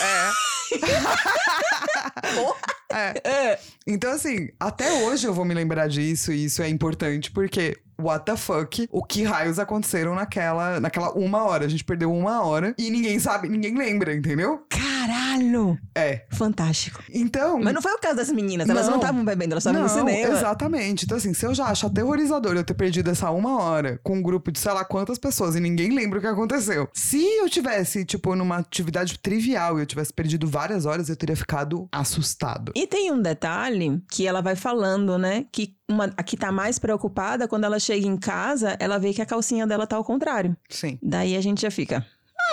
É. 0.00 0.30
É. 2.96 3.58
Então, 3.86 4.12
assim, 4.12 4.48
até 4.58 5.02
hoje 5.02 5.26
eu 5.26 5.34
vou 5.34 5.44
me 5.44 5.52
lembrar 5.52 5.88
disso 5.88 6.32
e 6.32 6.44
isso 6.44 6.62
é 6.62 6.68
importante 6.68 7.30
porque. 7.30 7.76
What 7.96 8.24
the 8.24 8.36
fuck? 8.36 8.88
O 8.90 9.04
que 9.04 9.22
raios 9.22 9.60
aconteceram 9.60 10.16
naquela, 10.16 10.80
naquela 10.80 11.12
uma 11.12 11.44
hora? 11.44 11.64
A 11.64 11.68
gente 11.68 11.84
perdeu 11.84 12.12
uma 12.12 12.44
hora 12.44 12.74
e 12.76 12.90
ninguém 12.90 13.20
sabe, 13.20 13.48
ninguém 13.48 13.76
lembra, 13.76 14.12
entendeu? 14.12 14.66
Caralho! 15.04 15.78
É. 15.94 16.24
Fantástico. 16.30 17.02
Então. 17.12 17.60
Mas 17.60 17.74
não 17.74 17.82
foi 17.82 17.92
o 17.92 17.98
caso 17.98 18.16
das 18.16 18.30
meninas, 18.30 18.68
elas 18.68 18.88
não 18.88 18.96
estavam 18.96 19.22
bebendo, 19.22 19.52
elas 19.52 19.64
estavam 19.64 19.82
no 19.82 19.88
cinema. 19.88 20.34
Exatamente. 20.34 21.04
Então, 21.04 21.18
assim, 21.18 21.34
se 21.34 21.44
eu 21.44 21.54
já 21.54 21.66
acho 21.66 21.86
aterrorizador 21.86 22.56
eu 22.56 22.64
ter 22.64 22.72
perdido 22.72 23.10
essa 23.10 23.30
uma 23.30 23.60
hora 23.60 24.00
com 24.02 24.16
um 24.16 24.22
grupo 24.22 24.50
de 24.50 24.58
sei 24.58 24.72
lá 24.72 24.82
quantas 24.82 25.18
pessoas 25.18 25.56
e 25.56 25.60
ninguém 25.60 25.90
lembra 25.94 26.18
o 26.18 26.22
que 26.22 26.26
aconteceu. 26.26 26.88
Se 26.94 27.22
eu 27.22 27.50
tivesse, 27.50 28.04
tipo, 28.04 28.34
numa 28.34 28.56
atividade 28.58 29.18
trivial 29.18 29.78
e 29.78 29.82
eu 29.82 29.86
tivesse 29.86 30.12
perdido 30.12 30.46
várias 30.46 30.86
horas, 30.86 31.10
eu 31.10 31.16
teria 31.16 31.36
ficado 31.36 31.86
assustado. 31.92 32.72
E 32.74 32.86
tem 32.86 33.12
um 33.12 33.20
detalhe 33.20 34.02
que 34.10 34.26
ela 34.26 34.40
vai 34.40 34.56
falando, 34.56 35.18
né? 35.18 35.44
Que 35.52 35.76
uma, 35.86 36.12
a 36.16 36.22
que 36.22 36.36
tá 36.36 36.50
mais 36.50 36.78
preocupada, 36.78 37.46
quando 37.46 37.64
ela 37.64 37.78
chega 37.78 38.06
em 38.06 38.16
casa, 38.16 38.74
ela 38.80 38.98
vê 38.98 39.12
que 39.12 39.20
a 39.20 39.26
calcinha 39.26 39.66
dela 39.66 39.86
tá 39.86 39.96
ao 39.96 40.04
contrário. 40.04 40.56
Sim. 40.70 40.98
Daí 41.02 41.36
a 41.36 41.42
gente 41.42 41.60
já 41.60 41.70
fica. 41.70 42.06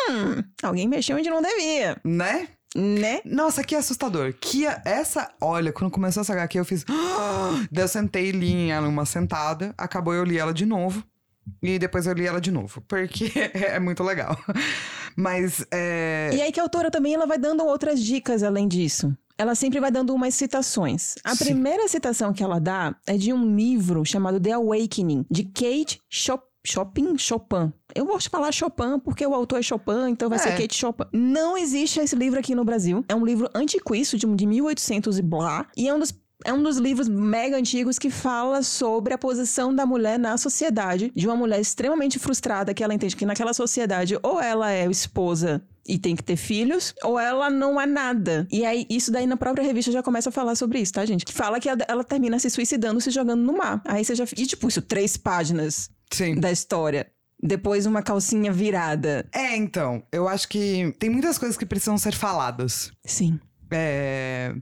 Hum, 0.09 0.43
alguém 0.63 0.87
mexeu 0.87 1.17
onde 1.17 1.29
não 1.29 1.41
devia. 1.41 1.97
Né? 2.03 2.47
Né? 2.75 3.19
Nossa, 3.25 3.63
que 3.63 3.75
assustador. 3.75 4.33
Que 4.39 4.65
a- 4.65 4.81
essa, 4.85 5.29
olha, 5.41 5.73
quando 5.73 5.91
começou 5.91 6.21
essa 6.21 6.33
HQ, 6.33 6.59
eu 6.59 6.65
fiz. 6.65 6.85
Daí 7.69 7.83
eu 7.83 7.87
sentei 7.87 8.29
e 8.29 8.31
li 8.31 8.69
ela 8.69 8.87
uma 8.87 9.05
sentada. 9.05 9.73
Acabou, 9.77 10.13
eu 10.13 10.23
li 10.23 10.37
ela 10.37 10.53
de 10.53 10.65
novo. 10.65 11.03
E 11.61 11.77
depois 11.77 12.05
eu 12.07 12.13
li 12.13 12.25
ela 12.25 12.39
de 12.39 12.49
novo. 12.51 12.81
Porque 12.87 13.29
é 13.53 13.77
muito 13.79 14.03
legal. 14.03 14.37
Mas 15.15 15.65
é. 15.71 16.29
E 16.33 16.41
aí 16.41 16.51
que 16.51 16.59
a 16.59 16.63
autora 16.63 16.89
também 16.89 17.13
ela 17.13 17.25
vai 17.25 17.37
dando 17.37 17.65
outras 17.65 18.01
dicas 18.01 18.43
além 18.43 18.67
disso. 18.67 19.15
Ela 19.37 19.55
sempre 19.55 19.79
vai 19.79 19.91
dando 19.91 20.13
umas 20.13 20.33
citações. 20.35 21.15
A 21.23 21.35
Sim. 21.35 21.45
primeira 21.45 21.87
citação 21.87 22.31
que 22.31 22.43
ela 22.43 22.59
dá 22.59 22.95
é 23.07 23.17
de 23.17 23.33
um 23.33 23.55
livro 23.55 24.05
chamado 24.05 24.39
The 24.39 24.51
Awakening, 24.53 25.25
de 25.29 25.43
Kate 25.45 25.99
Chop 26.09 26.43
Chopin? 26.65 27.17
Chopin. 27.17 27.71
Eu 27.95 28.05
gosto 28.05 28.23
de 28.23 28.29
falar 28.29 28.51
Chopin 28.51 28.99
porque 29.03 29.25
o 29.25 29.33
autor 29.33 29.59
é 29.59 29.61
Chopin, 29.61 30.09
então 30.09 30.29
vai 30.29 30.37
É. 30.37 30.41
ser 30.41 30.51
Kate 30.57 30.75
Chopin. 30.75 31.05
Não 31.11 31.57
existe 31.57 31.99
esse 31.99 32.15
livro 32.15 32.39
aqui 32.39 32.53
no 32.53 32.63
Brasil. 32.63 33.03
É 33.09 33.15
um 33.15 33.25
livro 33.25 33.49
antiquíssimo, 33.53 34.19
de, 34.19 34.27
de 34.35 34.45
1800 34.45 35.17
e 35.17 35.21
blá. 35.21 35.65
E 35.75 35.87
é 35.87 35.93
um 35.93 35.99
dos 35.99 36.13
é 36.43 36.51
um 36.51 36.63
dos 36.63 36.77
livros 36.77 37.07
mega 37.07 37.55
antigos 37.55 37.99
que 37.99 38.09
fala 38.09 38.63
sobre 38.63 39.13
a 39.13 39.17
posição 39.17 39.71
da 39.75 39.85
mulher 39.85 40.17
na 40.17 40.37
sociedade, 40.37 41.11
de 41.15 41.27
uma 41.27 41.35
mulher 41.35 41.59
extremamente 41.61 42.17
frustrada, 42.17 42.73
que 42.73 42.83
ela 42.83 42.95
entende 42.95 43.15
que 43.15 43.27
naquela 43.27 43.53
sociedade 43.53 44.17
ou 44.23 44.41
ela 44.41 44.71
é 44.71 44.89
esposa 44.89 45.61
e 45.87 45.99
tem 45.99 46.15
que 46.15 46.23
ter 46.23 46.35
filhos, 46.37 46.95
ou 47.03 47.19
ela 47.19 47.47
não 47.51 47.79
é 47.79 47.85
nada. 47.85 48.47
E 48.51 48.65
aí, 48.65 48.87
isso 48.89 49.11
daí 49.11 49.27
na 49.27 49.37
própria 49.37 49.63
revista 49.63 49.91
já 49.91 50.01
começa 50.01 50.29
a 50.29 50.31
falar 50.31 50.55
sobre 50.55 50.79
isso, 50.79 50.93
tá, 50.93 51.05
gente? 51.05 51.25
Que 51.25 51.31
fala 51.31 51.59
que 51.59 51.69
ela, 51.69 51.85
ela 51.87 52.03
termina 52.03 52.39
se 52.39 52.49
suicidando, 52.49 52.99
se 53.01 53.11
jogando 53.11 53.43
no 53.43 53.55
mar. 53.55 53.79
Aí 53.85 54.03
você 54.03 54.15
já. 54.15 54.23
E 54.35 54.45
tipo, 54.47 54.67
isso, 54.67 54.81
três 54.81 55.17
páginas 55.17 55.91
Sim. 56.11 56.35
da 56.35 56.51
história. 56.51 57.07
Depois 57.43 57.85
uma 57.87 58.03
calcinha 58.03 58.51
virada. 58.53 59.27
É, 59.33 59.55
então. 59.55 60.03
Eu 60.11 60.27
acho 60.27 60.47
que 60.47 60.93
tem 60.99 61.09
muitas 61.09 61.37
coisas 61.39 61.57
que 61.57 61.65
precisam 61.65 61.97
ser 61.97 62.13
faladas. 62.13 62.91
Sim. 63.03 63.39
É, 63.71 64.53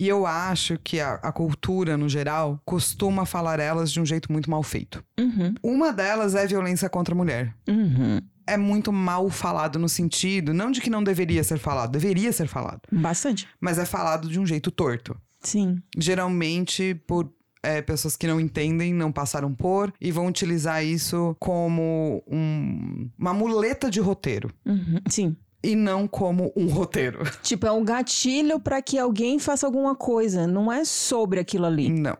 E 0.00 0.08
eu 0.08 0.24
acho 0.26 0.78
que 0.82 0.98
a, 0.98 1.14
a 1.14 1.30
cultura, 1.30 1.96
no 1.96 2.08
geral, 2.08 2.60
costuma 2.64 3.26
falar 3.26 3.60
elas 3.60 3.92
de 3.92 4.00
um 4.00 4.06
jeito 4.06 4.32
muito 4.32 4.50
mal 4.50 4.62
feito. 4.62 5.04
Uhum. 5.20 5.54
Uma 5.62 5.92
delas 5.92 6.34
é 6.34 6.46
violência 6.46 6.88
contra 6.88 7.14
a 7.14 7.16
mulher. 7.16 7.54
Uhum. 7.68 8.18
É 8.46 8.56
muito 8.56 8.90
mal 8.92 9.28
falado 9.30 9.78
no 9.78 9.88
sentido, 9.88 10.52
não 10.54 10.70
de 10.72 10.80
que 10.80 10.90
não 10.90 11.04
deveria 11.04 11.44
ser 11.44 11.58
falado, 11.58 11.92
deveria 11.92 12.32
ser 12.32 12.48
falado, 12.48 12.80
Bastante. 12.90 13.46
mas 13.60 13.78
é 13.78 13.84
falado 13.84 14.28
de 14.28 14.40
um 14.40 14.44
jeito 14.44 14.70
torto. 14.72 15.16
Sim. 15.40 15.80
Geralmente 15.96 16.94
por 17.06 17.32
é, 17.62 17.80
pessoas 17.82 18.16
que 18.16 18.26
não 18.26 18.40
entendem, 18.40 18.92
não 18.92 19.12
passaram 19.12 19.54
por, 19.54 19.92
e 20.00 20.10
vão 20.10 20.26
utilizar 20.26 20.84
isso 20.84 21.36
como 21.38 22.22
um- 22.26 23.08
uma 23.18 23.32
muleta 23.32 23.90
de 23.90 24.00
roteiro. 24.00 24.50
Uhum. 24.66 24.98
Sim. 25.08 25.36
E 25.64 25.76
não 25.76 26.08
como 26.08 26.52
um 26.56 26.66
roteiro. 26.66 27.20
Tipo, 27.42 27.66
é 27.66 27.70
um 27.72 27.84
gatilho 27.84 28.58
pra 28.58 28.82
que 28.82 28.98
alguém 28.98 29.38
faça 29.38 29.64
alguma 29.64 29.94
coisa. 29.94 30.46
Não 30.46 30.72
é 30.72 30.84
sobre 30.84 31.38
aquilo 31.38 31.66
ali. 31.66 31.88
Não. 31.88 32.16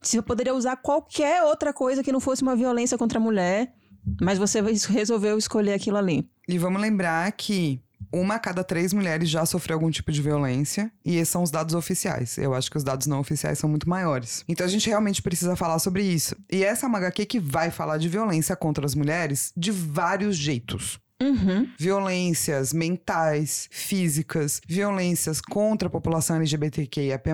Você 0.00 0.22
poderia 0.22 0.54
usar 0.54 0.76
qualquer 0.76 1.42
outra 1.42 1.72
coisa 1.74 2.02
que 2.02 2.10
não 2.12 2.20
fosse 2.20 2.42
uma 2.42 2.56
violência 2.56 2.96
contra 2.96 3.18
a 3.18 3.22
mulher, 3.22 3.74
mas 4.20 4.38
você 4.38 4.60
resolveu 4.88 5.36
escolher 5.36 5.72
aquilo 5.74 5.96
ali. 5.98 6.26
E 6.48 6.56
vamos 6.58 6.80
lembrar 6.80 7.30
que 7.32 7.82
uma 8.12 8.36
a 8.36 8.38
cada 8.38 8.64
três 8.64 8.92
mulheres 8.92 9.28
já 9.28 9.44
sofreu 9.46 9.76
algum 9.76 9.90
tipo 9.90 10.12
de 10.12 10.22
violência, 10.22 10.90
e 11.04 11.16
esses 11.16 11.28
são 11.28 11.42
os 11.42 11.50
dados 11.50 11.74
oficiais. 11.74 12.38
Eu 12.38 12.54
acho 12.54 12.70
que 12.70 12.76
os 12.76 12.84
dados 12.84 13.06
não 13.06 13.20
oficiais 13.20 13.58
são 13.58 13.68
muito 13.68 13.88
maiores. 13.88 14.44
Então 14.48 14.66
a 14.66 14.68
gente 14.68 14.88
realmente 14.88 15.22
precisa 15.22 15.56
falar 15.56 15.78
sobre 15.78 16.02
isso. 16.02 16.36
E 16.50 16.64
essa 16.64 16.86
é 16.86 16.88
uma 16.88 16.98
HQ 16.98 17.26
que 17.26 17.40
vai 17.40 17.70
falar 17.70 17.98
de 17.98 18.08
violência 18.08 18.56
contra 18.56 18.84
as 18.84 18.94
mulheres 18.94 19.52
de 19.56 19.70
vários 19.70 20.36
jeitos. 20.36 20.98
Uhum. 21.22 21.68
Violências 21.78 22.72
mentais, 22.72 23.68
físicas, 23.70 24.60
violências 24.66 25.40
contra 25.40 25.88
a 25.88 25.90
população 25.90 26.36
LGBTQIAP+, 26.36 27.30